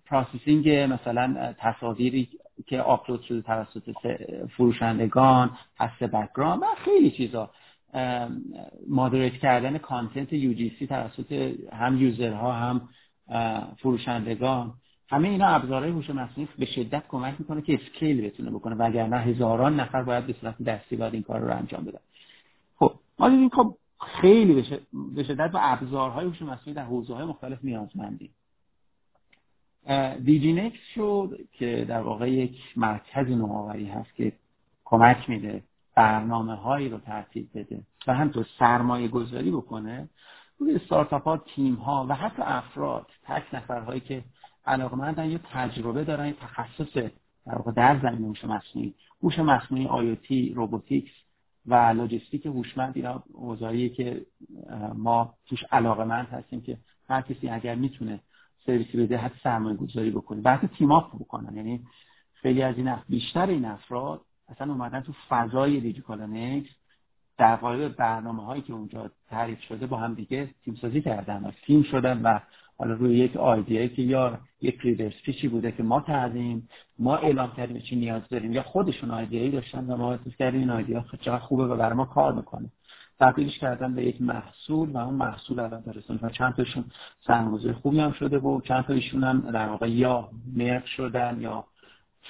[0.06, 2.28] processing مثلا تصاویری
[2.66, 3.90] که آپلود شده توسط
[4.56, 7.50] فروشندگان هست background و خیلی چیزا.
[8.88, 11.32] moderate کردن content UGC توسط
[11.72, 12.88] هم user ها هم
[13.78, 14.74] فروشندگان.
[15.08, 18.74] همه اینا ابزارهای هوش مصنوعی به شدت کمک می‌کنه که scale بتونه بکنه.
[18.74, 21.98] وگرنه هزاران نفر باید به صورت دستی باید این کار رو انجام بدن.
[22.76, 24.54] خب ما دیدیم خب خیلی
[25.14, 28.30] به شدت با ابزارهای هوش مصنوعی در حوزه های مختلف نیازمندیم.
[30.24, 34.32] دیجینکس شد که در واقع یک مرکز نوآوری هست که
[34.84, 35.62] کمک میده
[35.94, 40.08] برنامه هایی رو ترتیب بده و همطور سرمایه گذاری بکنه.
[40.58, 44.24] روی استارتاپ ها تیم ها و حتی افراد تک نفرهایی که
[44.66, 46.96] علاقمندن یه تجربه دارن یه تخصص
[47.46, 48.94] در واقع در زمین هوش مصنوعی.
[49.22, 51.12] هوش مصنوعی آیوتی روبوتیکس
[51.66, 54.26] و لوجستیک هوشمند اینا حوزه‌ایه که
[54.94, 56.78] ما توش علاقمند هستیم که
[57.08, 58.20] هر کسی اگر می‌تونه
[58.66, 60.50] سرویسی بده حتی سرمایه گذاری بکنه.
[60.50, 61.56] حتی تیم بکنن.
[61.56, 61.86] یعنی
[62.34, 66.70] خیلی از این بیشتر این افراد اصلا اومدن تو فضای دیجیکالا نکس
[67.38, 71.50] در قالب برنامه هایی که اونجا تعریف شده با هم دیگه تیم سازی کردن و
[71.66, 72.38] تیم شدن و
[72.78, 77.52] حالا روی یک آیدیایی که یا یک ریدرز پیچی بوده که ما کردیم ما اعلام
[77.56, 81.04] کردیم چی نیاز داریم یا خودشون idea یی داشتن و ما احساس کردیم این idea
[81.20, 82.70] چقدر خوبه و برای ما کار می‌کنه.
[83.20, 86.84] تبدیلش کردن به یک محصول و اون محصول الان برسونن و چند تاشون
[87.26, 91.64] سرمایه‌گذاری خوبی هم شده و چند تا ایشون هم در واقع یا merge شدن با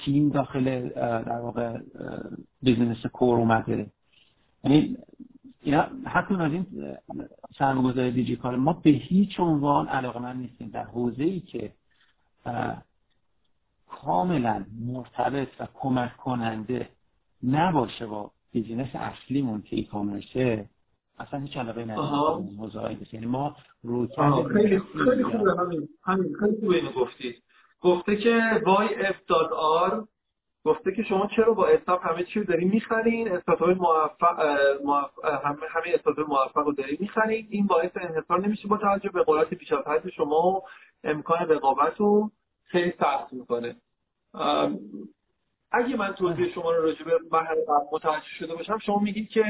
[0.05, 1.79] تیم داخل در واقع
[2.63, 3.87] business core اومده.
[4.65, 4.97] یعنی
[5.67, 6.67] اینا حتی از این
[7.59, 10.69] سرمایه‌گذاری دیجی‌کالا ما به هیچ عنوان علاقمند نیستیم.
[10.69, 11.73] در حوزه ای که
[13.89, 16.89] کاملا مرتبط و کمک کننده
[17.43, 20.69] نباشه با business اصلیمون که e-commerce ه
[21.19, 24.09] اصلا هیچ علاقه نداریم حوزه یعنی ما روی
[24.53, 27.43] خیلی خیلی خوبه همین همین خیلی خوبه اینو گفتید.
[27.81, 30.09] گفته که YF dot R
[30.67, 34.41] گفته که شما چرا با استاپ همه چی رو دارین می‌خرین؟ استاپ های موفق,
[35.45, 39.73] همه همه استاپ موفق رو می‌خرین؟ این باعث انحصار نمیشه با توجه به قدرت بیش
[39.73, 40.63] از شما و
[41.05, 42.31] امکان رقابت رو
[42.65, 43.77] خیلی سخت می‌کنه.
[45.73, 47.19] اگه من توضیح شما رو راجع به
[47.93, 49.45] متوجه شده باشم شما میگید که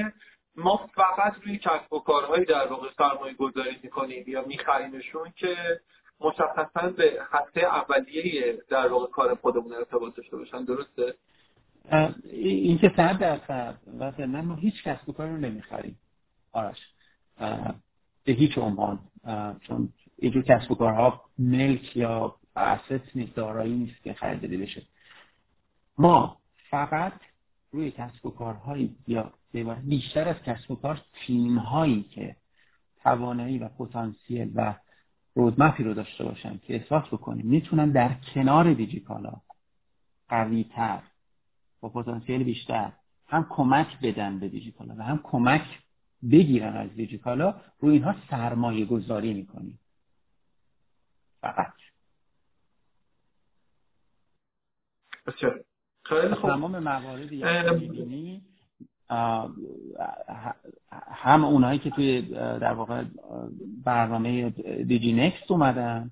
[0.56, 5.56] ما فقط روی کسب و کارهایی در واقع سرمایه گذاری می‌کنیم یا میخریمشون که
[6.20, 11.14] مشخصا به هسته اولیه در واقع کار خودمون ارتباط داشته باشن درسته؟
[12.32, 15.98] این که صد درصد و ما هیچ کسب و کار نمی‌خریم.
[16.52, 16.78] آرش
[18.24, 18.98] به هیچ عنوان.
[19.60, 19.88] چون
[20.18, 24.82] اینجور کسب و کارها ملک یا اسست نیست دارایی نیست که خریداری بشه.
[25.98, 26.36] ما
[26.70, 27.12] فقط
[27.72, 29.32] روی کسب و کارهایی یا
[29.84, 32.36] بیشتر از کسب و کار تیم هایی که
[33.02, 34.74] توانایی و پتانسیل و
[35.36, 39.32] رودمپی رو داشته باشن که احساس بکنیم می‌تونن در کنار دیجیکالا
[40.28, 41.02] قویتر
[41.80, 42.92] با پتانسیل بیشتر
[43.26, 45.62] هم کمک بدن به دیجیکالا و هم کمک
[46.30, 49.78] بگیرن از دیجیکالا روی اینها سرمایه گذاری می‌کنیم.
[51.40, 51.72] فقط.
[56.04, 58.42] خیلی تمام مواردی که می‌بینی
[61.10, 63.04] هم اونایی که توی در واقع
[63.84, 64.50] برنامه
[64.84, 66.10] دیجی نکست اومدن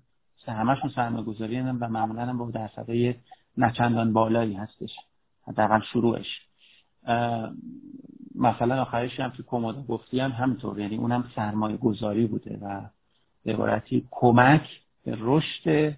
[0.53, 3.15] همشون سرمایه گذاری و معمولا هم با درصدهای
[3.57, 4.91] نچندان بالایی هستش.
[5.47, 6.27] حداقل شروعش.
[8.35, 10.79] مثلا آخرش هم که کمدا گفتی هم همینطور.
[10.79, 12.81] یعنی اونم سرمایه گذاری بوده و
[13.45, 14.69] به عبارتی کمک
[15.05, 15.97] به رشد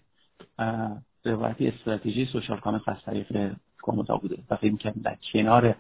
[1.23, 4.39] به عبارتی استراتژی social commerce از طریق کمدا بوده.
[4.51, 5.77] و فکر در کنار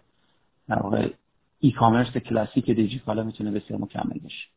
[0.69, 1.09] در واقع
[1.61, 4.49] e-commerce کلاسیک دیجی‌کالا می‌تونه بسیار مکمل بشه.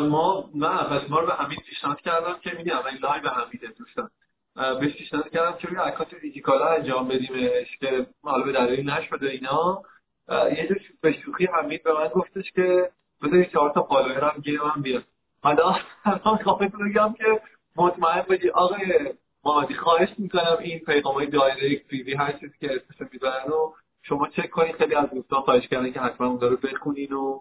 [0.00, 4.10] ما نه پس ما به حمید پیشنهاد کردم که میگم این live به حمیده دوستان.
[4.54, 9.82] بهش پیشنهاد کردم که روی account دیجی‌کالا انجام بدیمش که حالا به دلیل نشده اینا.
[10.30, 12.90] یه جور به شوخی حمید به من گفتش که
[13.22, 14.34] بذاری چهار تا follower
[14.74, 15.04] هم بیاد.
[15.42, 17.40] حالا الان خواهد بگم که
[17.76, 23.08] مطمئن باشی آقای محمدی خواهش می‌کنم این پیغام های direct private هر چیزی که اسمش
[23.12, 23.72] می‌برن و
[24.10, 27.40] شما چک کنید خیلی از دوستان خواهش کردن که حتما اون رو بخونین و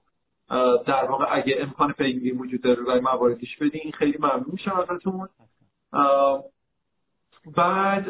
[0.86, 3.92] در واقع اگه امکان پیگیری وجود داره روی مواردش بدین.
[3.92, 5.30] خیلی ممنون میشم ازتون.
[7.56, 8.06] بعد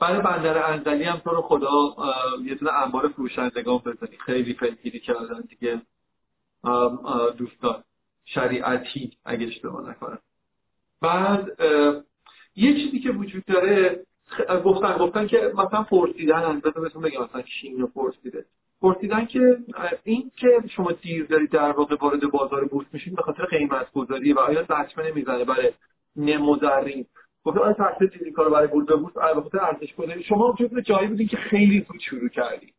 [0.00, 1.96] برای بندر انزلی هم تو رو خدا
[2.44, 5.82] یه دونه انبار فروشندگان بزنی خیلی پیگیری کردن دیگه
[7.38, 7.84] دوستان.
[8.24, 10.18] شریعتی اگه اشتباه نکنم.
[11.00, 11.60] بعد
[12.56, 14.06] یه چیزی که وجود داره
[14.64, 18.44] گفتن گفتن که مثلا پرسیدن البته بهتون بگم مثلا چین پرسیده.
[18.82, 19.58] پرسیدن که
[20.04, 24.32] این که شما دیر دارید در واقع وارد بازار بورس میشید به خاطر قیمت گذاری
[24.32, 25.72] و آیا لطمه نمی‌زنه برای
[26.16, 27.06] نمودرین
[27.44, 31.08] گفتم آیا تاثیر چیزی کار برای ورود به بورس البته ارزش گذاری؟ شما به جایی
[31.08, 32.74] بودین که خیلی زود شروع کردید.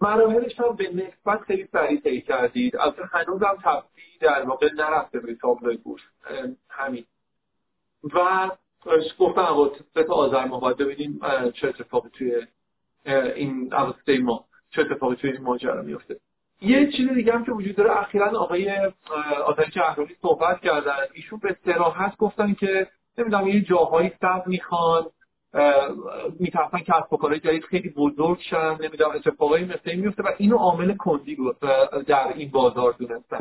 [0.00, 2.76] مراحلش هم به نسبت خیلی سریع طی کردید.
[2.76, 6.02] البته هنوز هم تبدیل در واقع نرفته به تابلوی بورس.
[6.68, 7.04] همین.
[8.14, 8.50] و
[9.18, 11.20] گفتم تا آذر ما باید ببینیم
[11.54, 12.46] چه اتفاقی توی
[13.34, 16.20] این اواسط ما چه اتفاقی توی این ماجرا میفته
[16.60, 18.70] یه چیز دیگه هم که وجود داره اخیرا آقای
[19.46, 20.96] آتش جهرولی صحبت کردن.
[21.14, 22.86] ایشون به صراحت گفتن که
[23.18, 25.06] نمی‌دونم یه جاهایی سب می‌خوان
[26.40, 30.56] میترسن کسب و کارهای جدید خیلی بزرگ شن نمی‌دونم اتفاقایی مثل این میفته و اینو
[30.56, 31.36] عامل کندی
[32.06, 33.40] در این بازار دونستن.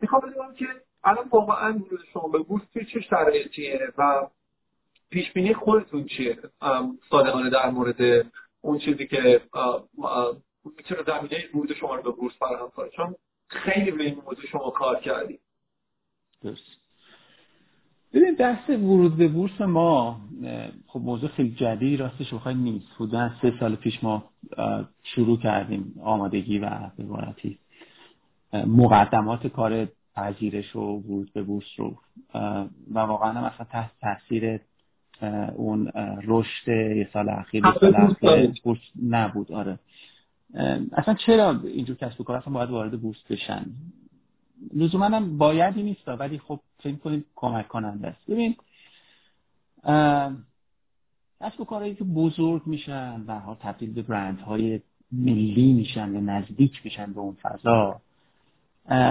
[0.00, 0.66] می‌خوام بدونم که
[1.04, 2.62] الان واقعا ورود شما به بورس
[2.92, 4.26] چه شرایطیه و
[5.10, 6.38] پیش بینی خودتون چیه؟
[7.10, 8.26] صادقانه در مورد
[8.60, 9.40] اون چیزی که
[10.76, 12.88] می‌تونه زمینه ورود شما رو به بورس فراهم کنه.
[12.88, 13.14] چون
[13.48, 15.40] خیلی به این موضوع شما کار کردید
[16.42, 16.80] درست.
[18.12, 20.20] ببین بحث ورود به بورس ما
[20.86, 22.86] خب موضوع خیلی جدی راستش بخوای نیست.
[22.96, 24.30] حدودا سه سال پیش ما
[25.02, 27.04] شروع کردیم آمادگی و به
[28.66, 31.96] مقدمات کار پذیرش و ورود به بورس رو.
[32.94, 34.60] و واقعا هم اصلا تحت تاثیر
[35.56, 35.92] اون
[36.24, 39.78] رشد یه سال اخیر یه سال اخیر بورس نبود آره.
[40.92, 43.66] اصلا چرا اینجور کسب و کار اصلا باید وارد بورس بشن؟
[44.74, 48.30] لزوما هم بایدی نیست ولی خب فکر کنیم کمک کننده است.
[48.30, 48.56] ببین
[51.40, 54.80] کسب و کارهایی که بزرگ میشن و ها تبدیل به برندهای
[55.12, 58.00] ملی میشن و نزدیک میشن به اون فضا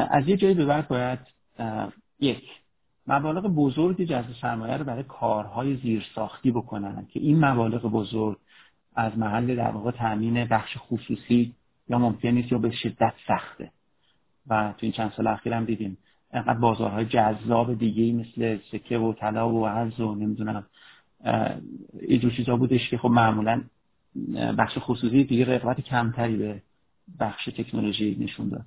[0.09, 1.19] از یه جایی به بعد باید
[2.19, 2.43] یک
[3.07, 8.37] مبالغ بزرگی جذب سرمایه رو برای کارهای زیرساختی بکنن که این مبالغ بزرگ
[8.95, 11.53] از محل در واقع تامین بخش خصوصی
[11.89, 13.71] یا ممکن نیست یا به شدت سخته.
[14.47, 15.97] و تو این چند سال اخیر هم دیدیم
[16.31, 20.65] انقدر بازارهای جذاب دیگه مثل سکه و طلا و ارز و نمی‌دونم
[22.01, 23.63] اینجور چیزا بودش که خب معمولا
[24.57, 26.61] بخش خصوصی دیگه رقابت کمتری به
[27.19, 28.65] بخش تکنولوژی نشون داد.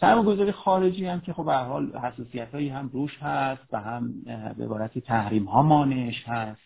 [0.00, 4.22] سرمایه‌گذاری خارجی هم که خب به حال حساسیت هایی هم روش هست و هم
[4.58, 6.60] به عبارتی تحریم ها مانعش هست.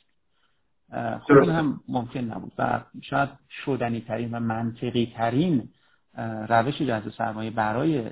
[0.93, 3.29] خب این هم ممکن نبود و شاید
[3.65, 5.69] شدنی ترین و منطقی ترین
[6.49, 8.11] روش جذب سرمایه برای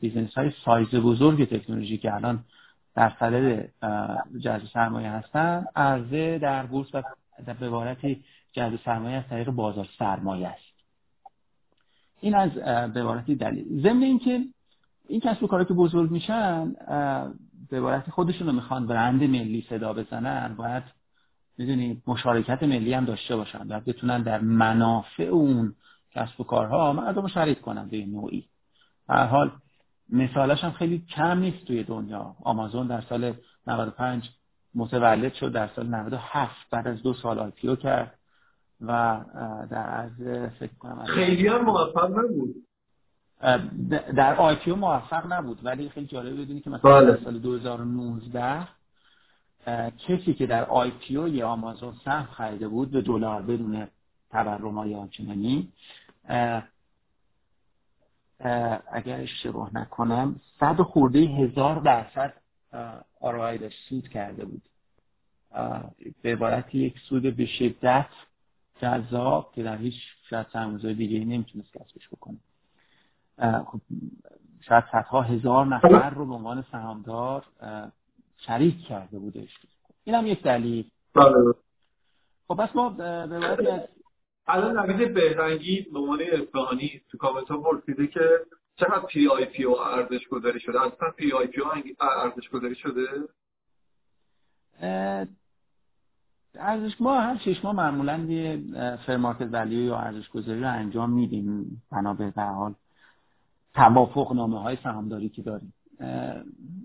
[0.00, 2.44] business های سایز بزرگ تکنولوژی که الان
[2.94, 3.68] در صدد
[4.40, 7.02] جذب سرمایه هستن عرضه در بورس و
[7.46, 10.69] به عبارتی جذب سرمایه از طریق بازار سرمایه است.
[12.20, 12.50] این از
[12.92, 13.82] به عبارتی دلیل.
[13.82, 14.44] ضمن اینکه
[15.08, 16.72] این کسب و کارا که بزرگ میشن
[17.70, 20.82] به عبارتی خودشون رو می‌خوان برند ملی صدا بزنن باید
[21.58, 25.74] می‌دونید مشارکت ملی هم داشته باشن و بتونن در منافع اون
[26.14, 28.44] کسب و کارها مردم شریک کنن به نوعی.
[29.08, 29.50] هر حال
[30.08, 32.36] مثالش هم خیلی کم نیست توی دنیا.
[32.44, 33.34] آمازون در سال
[33.66, 34.30] 95
[34.74, 38.18] متولد شد در سال 97 بعد از دو سال آیپیو کرد.
[38.80, 39.20] و
[39.70, 40.12] در از
[40.58, 42.54] فکر کنم خیلی هم موفق نبود
[44.16, 47.12] در آیپیو موفق نبود ولی خیلی جالب بدونی که مثلا بله.
[47.12, 48.68] در سال 2019
[50.08, 53.88] کسی که در آیپیو یه آمازون سهم خریده بود به دلار بدون
[54.30, 55.72] تورم یا آنچنانی
[58.92, 62.34] اگر اشتباه نکنم صد خورده هزار درصد
[63.20, 64.62] آرای داشت سود کرده بود
[66.22, 68.06] به عبارت یک سود به شدت
[68.82, 69.94] جذاب که در هیچ
[70.30, 72.36] شاید سرمایه‌گذار دیگه ای نمی‌تونست کسبش بکنه.
[73.64, 73.80] خب
[74.60, 77.44] شاید صدها هزار نفر رو به عنوان سهامدار
[78.36, 79.58] شریک کرده بودش.
[80.04, 80.90] این هم یک دلیل.
[81.14, 81.54] بله.
[82.48, 83.58] خب پس ما به از
[84.46, 88.40] الان نوید بهرنگی به عنوان اصفهانی تو کامنت ها پرسیده که
[88.76, 91.68] چقدر پی آی پی او ارزش گذاری شده؟ اصلا پی آی پی او
[92.00, 93.06] ارزش گذاری شده
[96.54, 98.62] ارزش ما هر شش ماه معمولا یه
[99.06, 101.82] fair market value یا ارزش گذاری رو انجام میدیم.
[101.92, 102.74] بنا به حال
[103.74, 105.72] توافق نامه های سهامداری که داریم.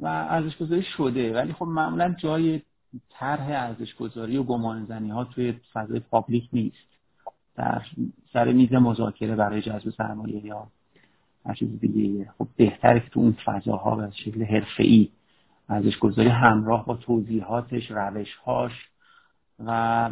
[0.02, 1.34] و ارزش گذاری شده.
[1.34, 2.62] ولی خب معمولا جای
[3.10, 6.88] طرح ارزش گذاری و گمان ها توی فضای public نیست.
[7.56, 7.82] در
[8.34, 10.68] سر میز مذاکره برای جذب سرمایه یا
[11.46, 15.10] هر چیز دیگه خب بهتره که تو اون فضاها به شکل حرفه‌ای
[15.70, 18.90] ارزش گذاری همراه با توضیحاتش روشهاش
[19.60, 20.10] و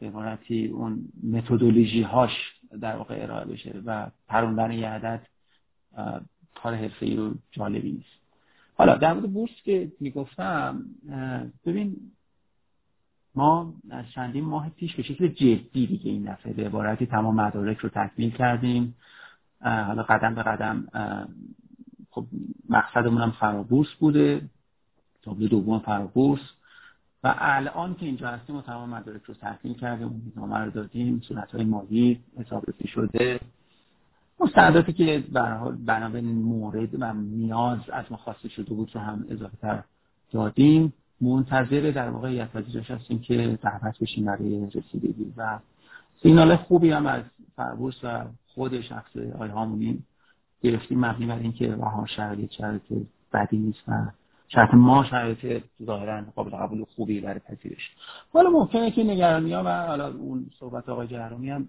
[0.00, 2.30] به عبارتی اون متدولوژی هاش
[2.80, 5.26] در واقع ارائه بشه و پروندن یه عدد
[6.54, 8.20] کار حرفه رو جالبی نیست.
[8.74, 10.84] حالا در مورد بورس که می‌گفتم
[11.66, 11.96] ببین
[13.34, 17.78] ما از چندین ماه پیش به شکل جدی دیگه این دفعه به عبارتی تمام مدارک
[17.78, 18.94] رو تکمیل کردیم.
[19.60, 20.86] حالا قدم به قدم
[22.10, 22.26] خب
[22.68, 24.42] مقصدمون هم فرابورس بوده.
[25.22, 26.40] تابلو دوم فرابورس.
[27.24, 31.54] و الان که اینجا هستیم و تمام مدارک رو تحمیل کردیم نامه رو دادیم صورت
[31.54, 33.40] های مالی حسابرسی شده.
[34.40, 35.24] مستنداتی که
[35.86, 39.82] بنابراین مورد و نیاز از ما خواسته شده بود رو هم اضافه تر
[40.32, 40.92] دادیم.
[41.20, 45.32] منتظر در واقع یتوزیرش هستیم که دعوت بشیم برای رسیدگی.
[45.36, 45.58] و
[46.22, 47.22] سیگنال خوبی هم از
[47.56, 48.24] فربورس و
[48.54, 50.02] خود شخص آی هامونی
[50.62, 51.04] گرفتیم.
[51.04, 52.82] مبنی بر اینکه رها شرایط شرایط
[53.32, 54.06] بدی نیست و
[54.52, 57.90] شرط ما شرایط ظاهرا قابل قبول خوبی برای پذیرش.
[58.32, 61.68] حالا ممکنه که نگرانی ها و حالا اون صحبت آقای جهرومی هم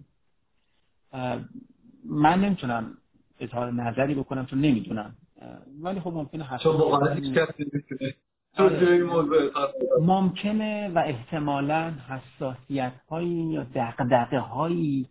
[2.06, 2.98] من نمی‌تونم
[3.40, 5.16] اظهار نظری بکنم چون نمی‌دونم.
[5.82, 7.50] ولی خب ممکنه حساسیت
[10.02, 15.08] ممکنه و احتمالا حساسیت هایی یا دقدقه هایی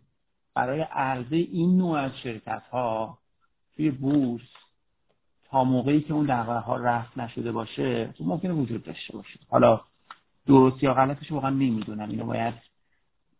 [0.55, 3.19] برای عرضه این نوع از شرکت ها
[3.77, 4.43] توی بورس
[5.51, 9.41] تا موقعی که اون دقدقه ها رفت نشده باشه ممکنه وجود داشته باشه.
[9.49, 9.81] حالا
[10.47, 12.09] درست یا غلطش واقعا نمی‌دونم.
[12.09, 12.55] اینو باید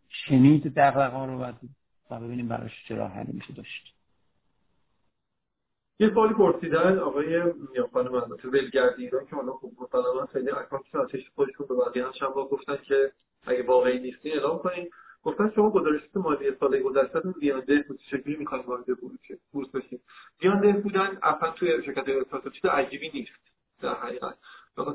[0.09, 1.53] شنید دقدقه ها رو
[2.11, 3.95] و ببینیم براش چرا حلی میشه داشت.
[6.01, 7.31] یه سوالی پرسیدن آقای
[7.77, 12.05] یا خانم البته ولگردی ایران که حالا خوب مسلما خیلی اکانت آتش خودشون به بقیه
[12.05, 13.13] هم گفتن که
[13.47, 14.91] اگه واقعی نیستی اعلام کنین.
[15.23, 18.85] گفتن شما گزارشات مالی سال گذشته بیانده بود چجوری می‌خواین وارد
[19.53, 20.01] بورس بشین
[20.39, 23.33] بیانده بودن اصلا توی شرکت استارتاپی عجیبی نیست
[23.83, 24.35] در حقیقت.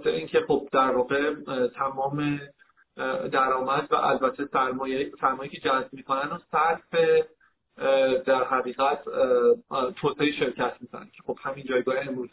[0.04, 1.34] به اینکه خب در واقع
[1.68, 2.40] تمام
[3.32, 6.96] درآمد و البته سرمایه سرمایه که جذب می‌کنن و صرف
[8.26, 9.04] در حقیقت
[9.96, 12.30] توسعه شرکت می‌زنن که خب همین جایگاه امروز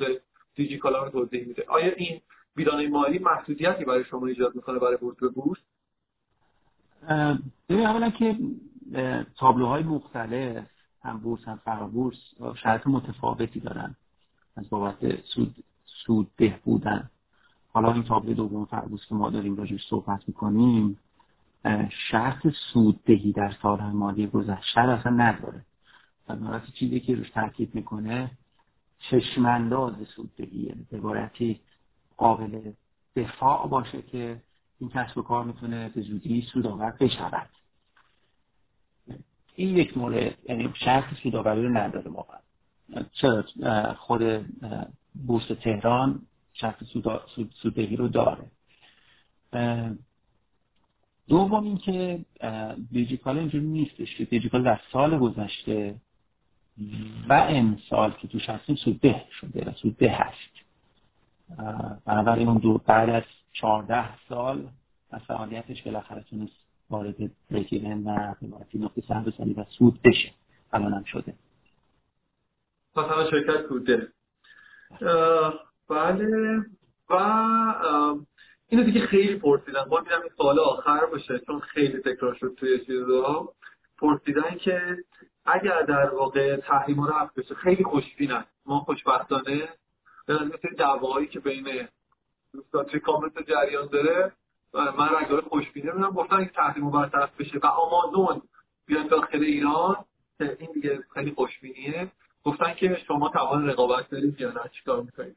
[0.54, 1.64] دیجی کالا رو توضیح میده.
[1.68, 2.20] آیا این
[2.54, 5.58] بیرانه مالی محدودیتی برای شما ایجاد می‌کنه برای ورود به بورس؟
[7.68, 8.38] ببین اولا که
[9.36, 10.66] تابلوهای مختلف
[11.02, 12.16] هم بورس هم فرابورس
[12.62, 13.96] شرط متفاوتی دارن.
[14.56, 15.54] از بابت سود
[15.86, 17.10] سود ده بودن.
[17.72, 20.98] حالا این تابلو دوم فرابورس که ما داریم راجعش صحبت می‌کنیم
[22.10, 25.64] شرط سوددهی در سالهای مالی گذشته اصلا نداره.
[26.28, 28.30] و چیزی که روش تاکید می‌کنه
[28.98, 31.00] چشمانداز سوددهی به
[32.16, 32.72] قابل
[33.16, 34.42] دفاع باشه که
[34.82, 37.48] این کسب و کار می‌تونه به زودی سودآور بشود
[39.56, 42.38] این یک مورد یعنی شرط سودآوری رو نداره واقعا.
[43.12, 43.44] چرا؟
[43.94, 44.22] خود
[45.26, 46.22] بورس تهران
[46.52, 46.84] شرط
[47.62, 48.50] سوددهی رو داره.
[51.28, 52.24] دوم اینکه
[52.90, 55.94] دیجیکال اینجوری نیستش که دیجیکال در سال گذشته
[57.28, 60.52] و امسال که توش هستیم سودده شده و هست.
[62.04, 63.22] بنابراین اون دو بعد از
[63.52, 64.68] چهارده سال
[65.10, 66.52] از فعالیتش بالاخره تونست
[66.90, 67.16] وارد
[67.50, 70.32] بریکیون و قیمتی نقطه سهم سالی و سود بشه.
[70.72, 71.34] الان هم شده.
[72.94, 74.12] پس همه شرکت سوده.
[75.88, 76.64] بله.
[77.10, 77.14] و
[78.68, 82.84] اینو دیگه خیلی پرسیدن ما میدم این سال آخر باشه چون خیلی تکرار شد توی
[82.86, 83.52] چیزا.
[83.98, 84.96] پرسیدن که
[85.46, 88.44] اگر در واقع تحریم رفت بشه خیلی خوشبینن.
[88.66, 89.68] ما خوشبختانه
[90.26, 91.88] به مثل دعواهایی که بین
[92.52, 94.32] دوستان توی کامنت جریان داره؟
[94.74, 98.42] من رنگار خوشبینه میدم گفتن این تحریم برطرف بشه و آمازون
[98.86, 100.04] بیان داخل ایران
[100.40, 102.12] این دیگه خیلی خوشبینیه.
[102.44, 105.36] گفتن که شما توان رقابت دارید یا نه چیکار می‌کنید؟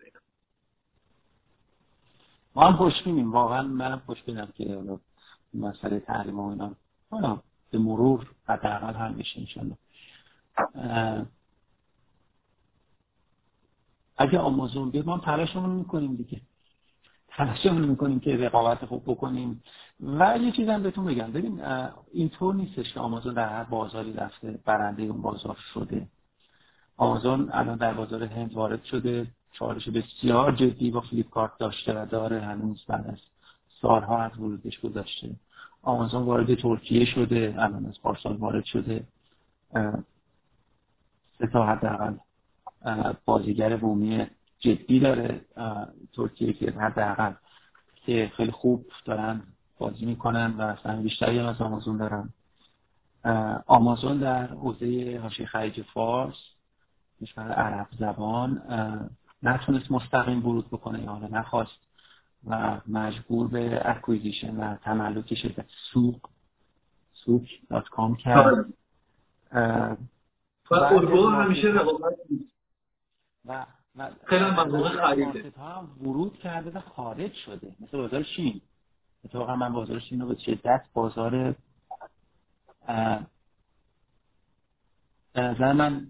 [2.56, 4.84] ما هم خوشبینیم واقعا منم خوشبینم که
[5.54, 6.76] مسئله تحریم و اینا.
[7.12, 9.78] حالا به مرور حداقل هم میشه انشالله.
[14.18, 16.42] اگه آمازون بیاد ما تلاشمون می‌کنیم دیگه.
[17.38, 19.64] تلاشمون می‌کنیم که رقابت خوب بکنیم.
[19.99, 21.32] و یه چیز هم بهتون بگم.
[21.32, 21.62] ببین
[22.14, 26.07] اینطور نیستش که آمازون در هر بازاری رفته برنده اون بازار شده.
[26.98, 29.28] آمازون الان در بازار هند وارد شده.
[29.52, 33.20] چالش بسیار جدی با فلیپکارت داشته و داره هنوز بعد از
[33.82, 35.30] سالها از ورودش گذاشته
[35.82, 39.03] آمازون وارد ترکیه شده الان از پارسال وارد شده.
[41.38, 42.14] سه تا حداقل
[43.26, 44.28] بازیگر بومی
[44.66, 45.42] جدی داره
[46.14, 47.34] ترکیه که حداقل
[48.06, 49.44] که خیلی خوب دارن
[49.78, 52.30] بازی می‌کنن و اصلا بیشتری از آمازون دارن.
[53.68, 56.36] آمازون در حوزه حاشیه خلیج فارس
[57.22, 58.62] کشور عرب زبان
[59.44, 61.80] نتونست مستقیم ورود بکنه یا حالا نخواست
[62.48, 66.20] و مجبور به acquisition و تملک شرکت سوق
[67.14, 68.66] Souq dot com کرد.
[70.72, 72.14] و اروپا همیشه رقابت
[73.46, 73.66] و
[74.26, 75.53] خیلی مواقع خریده.
[76.01, 77.76] ورود کرده و خارج شده.
[77.80, 78.61] مثل بازار شین
[79.26, 81.55] اتفاقا من بازارش اینو به شدت بازار
[85.35, 86.07] نظر من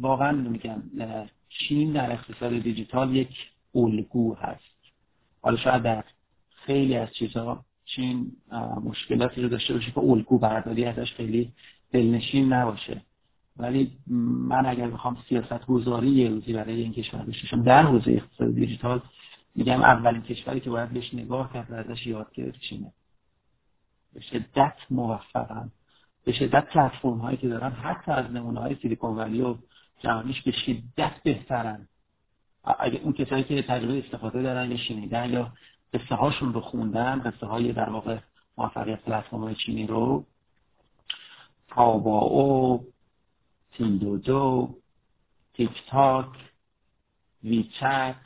[0.00, 0.82] واقعا میگم
[1.48, 3.36] چین در اقتصاد دیجیتال یک
[3.74, 4.78] الگو هست.
[5.42, 6.04] حالا شاید در
[6.50, 8.32] خیلی از چیزها چین
[8.84, 11.52] مشکلاتی رو داشته باشه که الگو برداری ازش خیلی
[11.92, 13.02] دلنشین نباشه.
[13.58, 13.92] ولی
[14.48, 19.00] من اگر بخوام سیاست گذاری یه روزی برای این کشور بششم در حوزه اقتصاد دیجیتال
[19.54, 22.92] میگم اولین کشوری که باید بهش نگاه کرد و ازش یاد گرفت چینه
[24.12, 25.70] به شدت موفقن.
[26.24, 29.54] به شدت پلتفرم هایی که دارن حتی از نمونه های سیلیکون ولی و
[29.98, 31.88] جهانیش به شدت بهترن.
[32.78, 35.52] اگه اون کسایی که تجربه استفاده دارن یا شنیدن یا
[35.94, 38.18] قصه هاشون رو خوندن قصه های در واقع
[38.58, 40.24] موفقیت پلتفرم های چینی رو
[41.68, 42.84] تاباو
[43.78, 44.74] تیندودو
[45.54, 46.26] تیک تاک
[47.44, 48.16] ویچت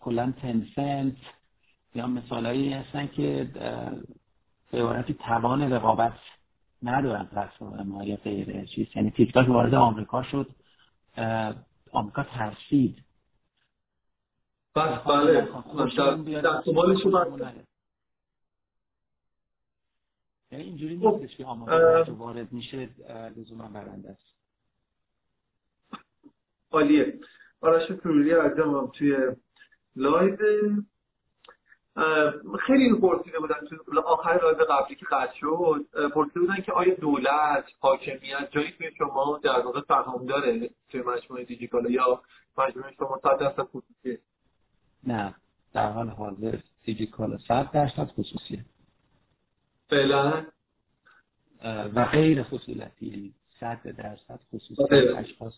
[0.00, 1.16] کلا تنسنت
[1.94, 3.50] یا مثالهایی هستن که
[4.70, 6.18] به عبارتی توان رقابت
[6.82, 10.50] ندارن پلتفرم ما یا غیر چیز یعنی تیک تاک وارد آمریکا شد
[11.92, 13.02] آمریکا ترسید
[14.74, 15.48] بله بله
[20.52, 22.88] یعنی اینجوری نیستش که آمریکا وارد میشه
[23.36, 24.34] لزوما برنده است.
[26.70, 27.18] عالیه.
[27.60, 29.16] آرش فروری عزیزم توی
[29.96, 30.36] live
[32.66, 36.94] خیلی اینو پرسیده بودن تو آخر live قبلی که قطع شد پرسیده بودن که آیا
[36.94, 42.22] دولت حاکمیت جایی توی شما در واقع سهام داره توی مجموعه دیجی‌کالا یا
[42.58, 44.18] مجموعه شما صد درصد خصوصیه؟
[45.06, 45.34] نه
[45.72, 48.64] در حال حاضر دیجیکالا صد درصد خصوصیه.
[49.90, 50.46] فعلا؟
[51.94, 52.42] و غیر
[53.00, 54.82] یعنی صد درصد خصوصی.
[54.94, 55.54] اشخاص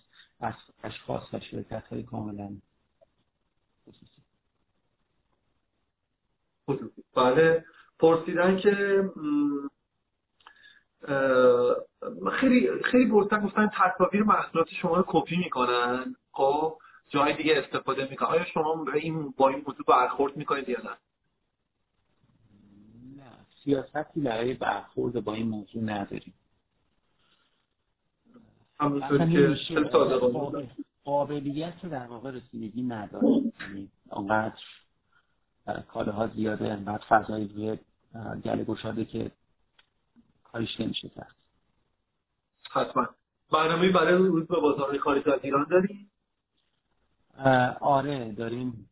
[0.84, 2.56] اشخاص و شرکت های کاملا
[3.86, 4.22] خصوصی.
[7.14, 7.64] بله.
[7.98, 9.04] پرسیدن که
[12.32, 16.16] خیلی خیلی پرسیدن گفتن تصاویر محصولات شما رو کپی می‌کنن.
[16.32, 16.78] خب
[17.08, 18.28] جای دیگه استفاده می‌کنن.
[18.28, 20.96] آیا شما به این با این موضوع برخورد می‌کنید یا نه؟
[23.64, 26.34] سیاستی برای برخورد با این موضوع نداریم.
[28.80, 29.56] همونطور که
[31.04, 33.28] قابلیت در واقع رسیدگی نداره.
[33.60, 34.62] یعنی انقدر
[35.88, 37.78] کاله ها زیاده انقدر فضایی روی
[38.44, 39.30] گله گشاده که
[40.44, 41.34] کاریش نمیشه کرد.
[42.70, 43.08] حتما.
[43.52, 46.10] برنامه برای ورود به بازار خارج از ایران داریم؟
[47.80, 48.90] آره داریم.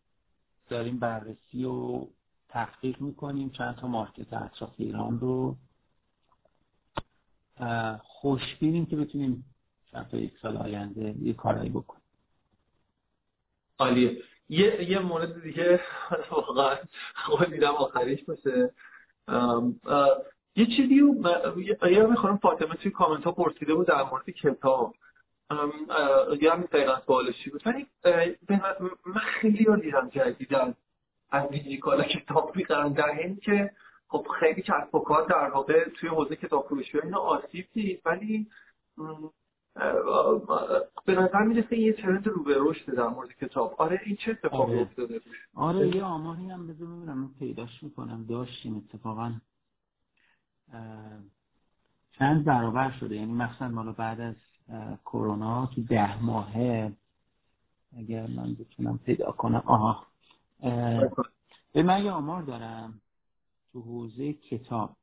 [0.69, 2.07] داریم بررسی و
[2.49, 3.51] تحقیق می‌کنیم.
[3.51, 5.57] چند تا مارکت اطراف ایران رو.
[8.03, 9.45] خوشبینیم که بتونیم
[9.93, 12.03] چند تا یک سال آینده یه کارایی بکنیم.
[13.79, 14.23] عالیه.
[14.49, 15.81] یه یه مورد دیگه
[16.31, 16.77] واقعا
[17.15, 18.71] خود دیدم آخریش باشه.
[20.57, 21.15] یه چیزی رو
[21.91, 24.95] یه می‌خوام فاطمه توی کامنت ها پرسیده بود در مورد کتاب.
[26.41, 27.63] یا همین دقیقا سوالشی بود؟
[29.07, 30.75] من خیلی رو دیدم جدیدن
[31.31, 33.71] از دیجیکالا کتاب می‌خرن در این که
[34.09, 38.47] خب خیلی کسب و کار در واقع توی حوزه کتاب فروشی اینا آسیب دید ولی
[41.05, 43.75] به نظر می‌رسه یه ترند رو به رشد در مورد کتاب.
[43.79, 44.83] آره این چه اتفاقی آره.
[44.83, 45.21] افتاده
[45.55, 48.27] آره یه آماری هم بذار ببینم پیداش می‌کنم.
[48.29, 49.33] داشتیم اتفاقا
[52.13, 53.17] چند برابر شده.
[53.17, 54.35] یعنی مثلا مالا بعد از
[55.05, 56.93] کرونا تو ده ماهه
[57.99, 59.63] اگر من بتونم پیدا کنم.
[59.67, 60.08] آها.
[61.73, 63.01] به من یه آمار دارم
[63.73, 64.97] تو حوزه کتاب.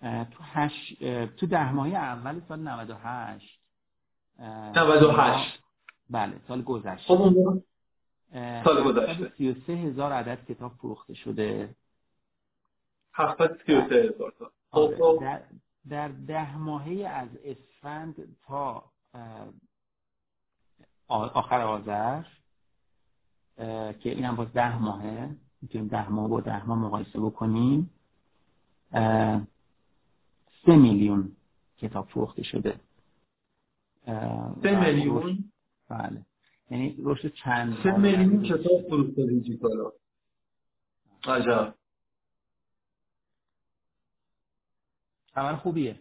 [0.00, 0.94] تو, هش...
[1.36, 3.60] تو ده ماهه اول سال 98
[4.38, 5.60] 98
[6.10, 7.14] بله سال گذشته.
[7.14, 7.34] خب
[8.64, 9.32] سال گذشته.
[9.36, 11.74] 33 هزار عدد کتاب فروخته شده.
[13.14, 14.50] 733 هزار تا.
[14.70, 14.96] آره.
[14.96, 15.18] خب.
[15.20, 15.42] در,
[15.88, 18.84] در ده ماهه از اسفند تا
[21.08, 22.22] آخر آذر.
[23.56, 25.36] که این هم باز ده ماهه.
[25.62, 27.90] می‌تونیم ده ماه با ده ماه مقایسه بکنیم.
[30.66, 31.36] سه میلیون
[31.78, 32.80] کتاب فروخته شده.
[34.62, 35.44] سه میلیون؟
[35.88, 36.26] بله.
[36.70, 39.92] یعنی رشد چند سه میلیون کتاب فروخته دیجیکالا
[41.24, 41.74] عجب.
[45.34, 46.00] خبر خوبیه.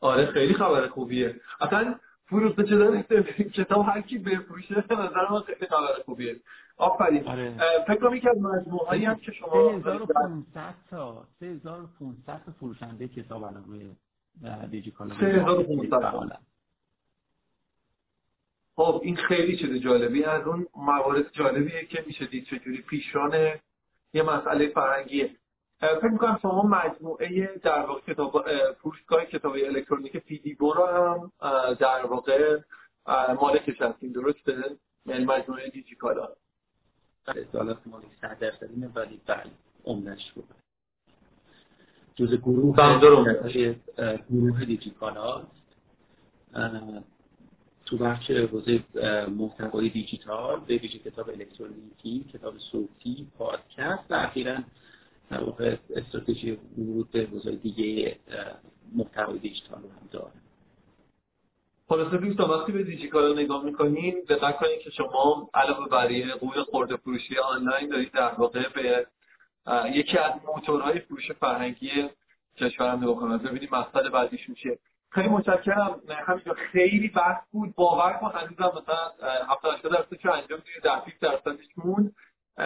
[0.00, 1.40] آره خیلی خبر خوبیه.
[1.60, 1.97] اصلا
[2.28, 3.02] فروخته شدن
[3.58, 6.36] کتاب هر کی بفروشه به نظر من خیلی خبر خوبیه.
[6.76, 7.28] آفرین.
[7.28, 7.54] آره.
[7.86, 13.42] فکر کنم یکی از مجموعه هایی هم که شما 3500 تا 3500 تا فروشنده کتاب
[13.44, 13.90] الان روی
[14.70, 16.38] دیجیکالا 3500
[18.76, 23.58] خب این خیلی چیز جالبی از اون موارد جالبیه که میشه دید چجوری پیشران
[24.12, 25.30] یه مسئله فرهنگیه.
[25.80, 31.32] فکر می‌کنم شما مجموعه در واقع کتاب فروشگاه کتاب الکترونیک فیدیبو رو هم
[31.74, 32.58] در واقع
[33.40, 34.76] مالکش هستیم درسته؟
[35.06, 36.28] یعنی مجموعه دیجیکالا.
[37.28, 39.50] اصالات مالی صد درصدینه ولی بله
[39.84, 40.42] عمدش رو
[42.16, 42.98] جز گروه
[44.30, 45.42] گروه دیجیکالا
[47.86, 48.84] تو بخش حوزه
[49.28, 54.58] محتوای دیجیتال به ویژه کتاب الکترونیکی کتاب صوتی پادکست و اخیرا
[55.30, 58.16] در واقع استراتژی ورود به حوزه دیگه
[58.94, 60.32] محتوای دیجیتال رو هم داره.
[61.88, 66.62] خلاصه دوستان وقتی به دیجیکالا نگاه می‌کنین دقت کنید که شما علاوه بر یه قول
[66.62, 69.06] خورده فروشی آنلاین دارید در واقع به
[69.94, 71.90] یکی از موتورهای فروش فرهنگی
[72.56, 73.42] کشورم نگاه کنید.
[73.42, 74.78] ببینید مقصد بعدیشون چیه.
[75.10, 76.00] خیلی متشکرم.
[76.26, 77.74] همینجا خیلی بحث بود.
[77.74, 82.12] باور کن هنوزم مثلا 70 80 درصد که انجام دیگه در 20 درصدش مون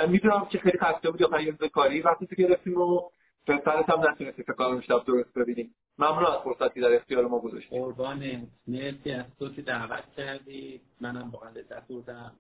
[0.09, 2.01] می‌دونم که خیلی خسته بود یا خیلی کاری.
[2.01, 3.01] وقتی تو گرفتیم و
[3.47, 5.75] پسرت هم نتونستی فکر کنم شب درست ببینیم.
[5.99, 7.79] ممنون از فرصتی در اختیار ما گذاشتی.
[7.79, 10.81] قربان مرسی از تو که دعوت کردی.
[11.01, 12.33] منم واقعا لذت بردم.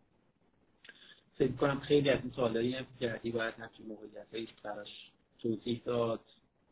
[1.38, 5.10] فکر کنم خیلی از این سوالایی هم کردی باید همچین موقعیتایی براش
[5.42, 6.20] توضیح داد.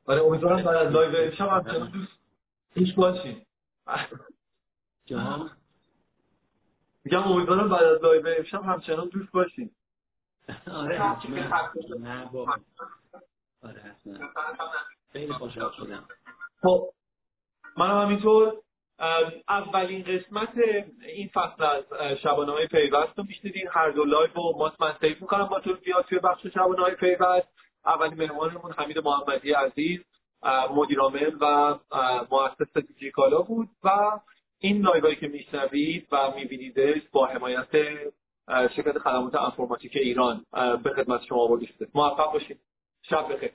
[0.07, 2.13] آره امیدوارم بعد از live شب هم دوست
[2.75, 3.43] دوست باشین.
[5.07, 5.51] جان؟
[7.05, 9.71] میگم امیدوارم بعد از live امشب همچنان دوست باشین.
[10.75, 11.17] آره
[12.01, 12.47] نه با
[13.63, 14.29] آره حتما.
[15.13, 16.09] خیلی خوشحال شدم.
[16.63, 16.89] خب
[17.79, 18.55] همینطور.
[19.49, 20.53] اولین قسمت
[21.07, 21.85] این فصل از
[22.19, 23.69] شبانه های پیوست رو میشنیدین.
[23.71, 26.95] هر دو live و ما من save می‌کنم با تو بیاد توی بخش شبانه های
[26.95, 27.49] پیوست.
[27.87, 30.01] اولین مهمانمون حمید محمدی عزیز
[30.71, 31.79] مدیرعامل و
[32.31, 33.69] مؤسس دیجی‌کالا بود.
[33.85, 34.21] و
[34.59, 37.69] این live هایی که میشنوید و میبینیدش با حمایت
[38.77, 40.45] شرکت خدمات انفورماتیک ایران
[40.83, 42.61] به خدمت شما آورده شده موفق باشید.
[43.03, 43.53] شب بخیر.